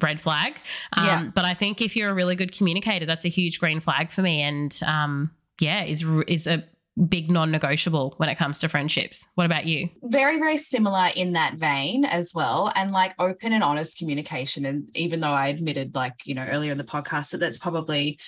red 0.02 0.20
flag. 0.20 0.54
Um, 0.92 1.06
Yeah. 1.06 1.24
but 1.34 1.44
i 1.46 1.54
think 1.54 1.80
if 1.80 1.96
you're 1.96 2.10
a 2.10 2.14
really 2.14 2.36
good 2.36 2.52
communicator 2.52 3.06
that's 3.06 3.24
a 3.24 3.28
huge 3.30 3.58
green 3.58 3.80
flag 3.80 4.12
for 4.12 4.20
me. 4.22 4.42
And 4.42 4.78
um, 4.86 5.30
yeah 5.58 5.82
is 5.84 6.04
is 6.28 6.46
a 6.46 6.62
big 7.07 7.30
non-negotiable 7.30 8.14
when 8.16 8.28
it 8.28 8.36
comes 8.36 8.59
to 8.61 8.68
friendships. 8.68 9.26
What 9.34 9.46
about 9.46 9.66
you? 9.66 9.88
Very 10.03 10.38
very 10.38 10.57
similar 10.57 11.09
in 11.14 11.32
that 11.32 11.55
vein 11.55 12.05
as 12.05 12.32
well 12.34 12.72
and 12.74 12.92
like 12.92 13.14
open 13.18 13.53
and 13.53 13.62
honest 13.62 13.99
communication 13.99 14.64
and 14.64 14.90
even 14.94 15.20
though 15.20 15.28
i 15.30 15.49
admitted 15.49 15.94
like 15.94 16.14
you 16.24 16.34
know 16.34 16.44
earlier 16.44 16.72
in 16.72 16.78
the 16.78 16.84
podcast 16.84 17.30
that 17.30 17.38
that's 17.38 17.59
probably 17.59 18.18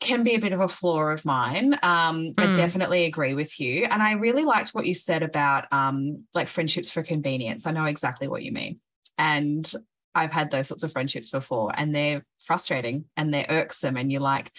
can 0.00 0.22
be 0.22 0.34
a 0.34 0.38
bit 0.38 0.52
of 0.52 0.60
a 0.60 0.68
flaw 0.68 1.02
of 1.10 1.24
mine 1.24 1.74
um 1.82 2.34
i 2.38 2.46
Mm. 2.46 2.54
definitely 2.54 3.04
agree 3.04 3.34
with 3.34 3.60
you 3.60 3.84
and 3.84 4.02
i 4.02 4.12
really 4.12 4.44
liked 4.44 4.70
what 4.70 4.86
you 4.86 4.94
said 4.94 5.22
about 5.22 5.70
um 5.72 6.24
like 6.34 6.48
friendships 6.48 6.90
for 6.90 7.02
convenience. 7.02 7.66
I 7.66 7.72
know 7.72 7.84
exactly 7.84 8.28
what 8.28 8.42
you 8.42 8.52
mean 8.52 8.80
and 9.18 9.70
i've 10.14 10.32
had 10.32 10.50
those 10.50 10.68
sorts 10.68 10.82
of 10.82 10.92
friendships 10.92 11.30
before 11.30 11.72
and 11.74 11.94
they're 11.94 12.24
frustrating 12.38 13.04
and 13.16 13.32
they're 13.32 13.46
irksome 13.48 13.96
and 13.96 14.10
you're 14.10 14.20
like 14.20 14.50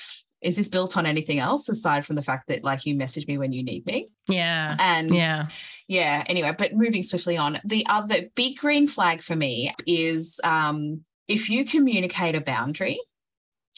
is 0.41 0.55
this 0.55 0.67
built 0.67 0.97
on 0.97 1.05
anything 1.05 1.39
else 1.39 1.69
aside 1.69 2.05
from 2.05 2.15
the 2.15 2.21
fact 2.21 2.47
that 2.47 2.63
like 2.63 2.85
you 2.85 2.95
message 2.95 3.27
me 3.27 3.37
when 3.37 3.53
you 3.53 3.63
need 3.63 3.85
me? 3.85 4.09
Yeah. 4.27 4.75
And 4.79 5.13
yeah. 5.13 5.47
yeah 5.87 6.23
anyway 6.27 6.53
but 6.57 6.73
moving 6.73 7.03
swiftly 7.03 7.37
on 7.37 7.59
the 7.63 7.85
other 7.87 8.29
big 8.35 8.57
green 8.57 8.87
flag 8.87 9.21
for 9.21 9.35
me 9.35 9.73
is 9.85 10.39
um 10.43 11.01
if 11.27 11.49
you 11.49 11.63
communicate 11.65 12.35
a 12.35 12.41
boundary 12.41 12.99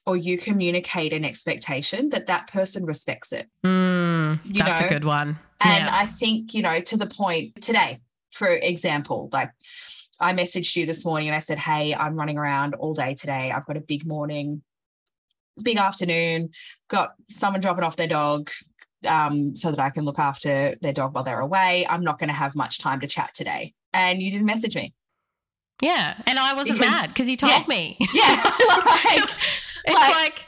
or 0.05 0.17
you 0.17 0.37
communicate 0.37 1.13
an 1.13 1.23
expectation 1.23 2.09
that 2.09 2.27
that 2.27 2.47
person 2.47 2.85
respects 2.85 3.31
it. 3.31 3.47
Mm, 3.65 4.39
that's 4.53 4.81
know, 4.81 4.85
a 4.85 4.89
good 4.89 5.05
one. 5.05 5.39
and 5.61 5.85
yeah. 5.85 5.89
i 5.91 6.05
think 6.05 6.53
you 6.53 6.61
know 6.61 6.81
to 6.81 6.97
the 6.97 7.07
point 7.07 7.61
today 7.61 7.99
for 8.31 8.49
example 8.49 9.29
like 9.31 9.51
i 10.19 10.33
messaged 10.33 10.75
you 10.75 10.85
this 10.85 11.05
morning 11.05 11.29
and 11.29 11.35
i 11.35 11.39
said 11.39 11.57
hey 11.57 11.93
i'm 11.95 12.15
running 12.15 12.37
around 12.37 12.73
all 12.75 12.93
day 12.93 13.13
today. 13.13 13.51
I've 13.55 13.65
got 13.65 13.77
a 13.77 13.81
big 13.81 14.05
morning 14.05 14.61
big 15.61 15.77
afternoon 15.77 16.49
got 16.89 17.11
someone 17.29 17.61
dropping 17.61 17.83
off 17.83 17.95
their 17.95 18.07
dog 18.07 18.49
um, 19.07 19.55
so 19.55 19.69
that 19.69 19.79
i 19.79 19.89
can 19.89 20.05
look 20.05 20.17
after 20.19 20.75
their 20.81 20.93
dog 20.93 21.13
while 21.13 21.23
they're 21.23 21.39
away 21.41 21.85
i'm 21.89 22.03
not 22.03 22.17
going 22.17 22.29
to 22.29 22.33
have 22.33 22.55
much 22.55 22.79
time 22.79 22.99
to 22.99 23.07
chat 23.07 23.31
today 23.35 23.73
and 23.93 24.21
you 24.21 24.31
didn't 24.31 24.45
message 24.47 24.75
me 24.75 24.93
yeah. 25.81 26.21
And 26.27 26.39
I 26.39 26.53
wasn't 26.53 26.77
Because- 26.77 26.91
mad 26.91 27.09
because 27.09 27.27
you 27.27 27.35
told 27.35 27.51
yeah. 27.51 27.63
me. 27.67 27.97
yeah 28.13 28.35
like, 28.85 29.29
it's 29.85 29.93
like- 29.93 30.13
like, 30.15 30.39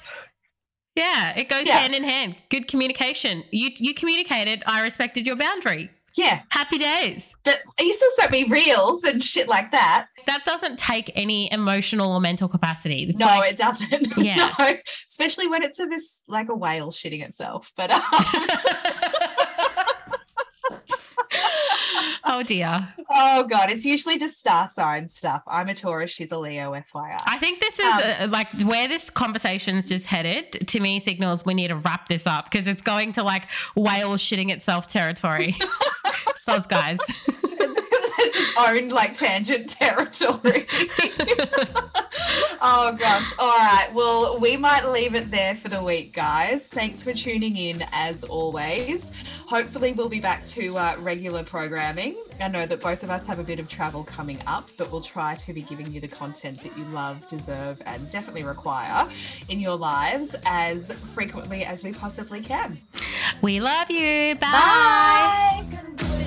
yeah, 0.95 1.36
it 1.36 1.49
goes 1.49 1.66
Yeah. 1.66 1.80
hand 1.80 1.93
in 1.93 2.06
hand. 2.06 2.36
Good 2.49 2.70
communication. 2.70 3.43
You 3.51 3.72
you 3.76 3.93
communicated. 3.93 4.64
I 4.66 4.82
respected 4.82 5.28
your 5.28 5.36
boundary. 5.36 5.89
Yeah 6.16 6.41
Happy 6.49 6.78
days. 6.78 7.36
but 7.43 7.59
you 7.80 7.93
still 7.93 8.09
sent 8.18 8.32
me 8.32 8.43
reels 8.45 9.03
and 9.03 9.24
shit 9.24 9.47
like 9.47 9.72
that 9.72 10.07
That 10.28 10.43
doesn't 10.45 10.78
take 10.80 11.11
any 11.16 11.51
emotional 11.51 12.11
or 12.11 12.20
mental 12.22 12.47
capacity. 12.47 13.03
It's 13.03 13.18
no 13.18 13.26
like, 13.26 13.51
it 13.51 13.57
doesn't 13.57 14.18
Yeah. 14.24 14.51
no 14.59 14.76
especially 15.07 15.47
when 15.47 15.63
it's 15.63 15.80
a 15.80 15.88
mis- 15.88 16.22
like 16.28 16.49
a 16.49 16.55
whale 16.55 16.88
shitting 16.91 17.24
itself 17.24 17.72
but 17.76 17.91
um, 17.91 18.01
oh 22.26 22.43
dear. 22.43 22.88
Oh 23.09 23.43
god, 23.43 23.70
it's 23.70 23.86
usually 23.86 24.18
just 24.18 24.38
star 24.38 24.70
sign 24.74 25.07
stuff. 25.09 25.41
I'm 25.47 25.70
a 25.70 25.74
Taurus, 25.76 26.11
she's 26.11 26.32
a 26.32 26.38
Leo, 26.38 26.72
FYI. 26.74 27.18
I 27.26 27.38
think 27.38 27.59
this 27.59 27.80
is 27.80 27.86
Um, 27.93 28.01
uh, 28.20 28.28
like 28.30 28.47
where 28.63 28.88
this 28.88 29.09
conversation's 29.09 29.88
just 29.89 30.05
headed. 30.07 30.68
To 30.68 30.80
me, 30.80 30.99
signals 30.99 31.45
we 31.45 31.53
need 31.53 31.68
to 31.70 31.76
wrap 31.76 32.07
this 32.07 32.26
up 32.28 32.49
because 32.49 32.68
it's 32.68 32.82
going 32.82 33.11
to 33.13 33.24
like 33.24 33.43
whale 33.76 34.13
shitting 34.18 34.51
itself 34.51 34.88
territory. 34.88 35.55
Soz 36.36 36.68
guys. 36.68 36.97
it's 37.28 38.38
its 38.38 38.53
own 38.59 38.89
like 38.89 39.13
tangent 39.13 39.70
territory. 39.70 40.68
Oh 42.68 42.93
gosh. 42.93 43.32
All 43.38 43.47
right. 43.47 43.89
Well, 43.93 44.39
we 44.39 44.57
might 44.57 44.86
leave 44.86 45.13
it 45.13 45.30
there 45.30 45.53
for 45.53 45.70
the 45.70 45.84
week, 45.84 46.13
guys. 46.13 46.66
Thanks 46.66 47.03
for 47.03 47.13
tuning 47.13 47.55
in 47.57 47.86
as 47.91 48.24
always. 48.24 49.11
Hopefully, 49.45 49.93
we'll 49.93 50.09
be 50.09 50.20
back 50.20 50.43
to 50.47 50.76
uh, 50.76 50.95
regular 50.97 51.43
programming. 51.43 52.16
I 52.41 52.47
know 52.47 52.66
that 52.66 52.80
both 52.80 53.03
of 53.03 53.11
us 53.11 53.28
have 53.28 53.38
a 53.38 53.43
bit 53.43 53.59
of 53.59 53.68
travel 53.68 54.03
coming 54.03 54.41
up, 54.47 54.72
but 54.78 54.91
we'll 54.91 55.01
try 55.01 55.36
to 55.36 55.53
be 55.53 55.61
giving 55.61 55.91
you 55.91 56.01
the 56.01 56.07
content 56.07 56.63
that 56.63 56.76
you 56.76 56.86
love, 56.86 57.28
deserve, 57.28 57.82
and 57.86 58.09
definitely 58.09 58.43
require 58.43 59.07
in 59.47 59.59
your 59.59 59.78
lives 59.78 60.36
as 60.45 60.91
frequently 60.91 61.66
as 61.66 61.84
we 61.84 61.93
possibly 61.93 62.41
can. 62.41 62.82
We 63.43 63.59
love 63.59 63.91
you. 63.91 64.36
Bye. 64.36 65.66
Bye. 65.70 66.05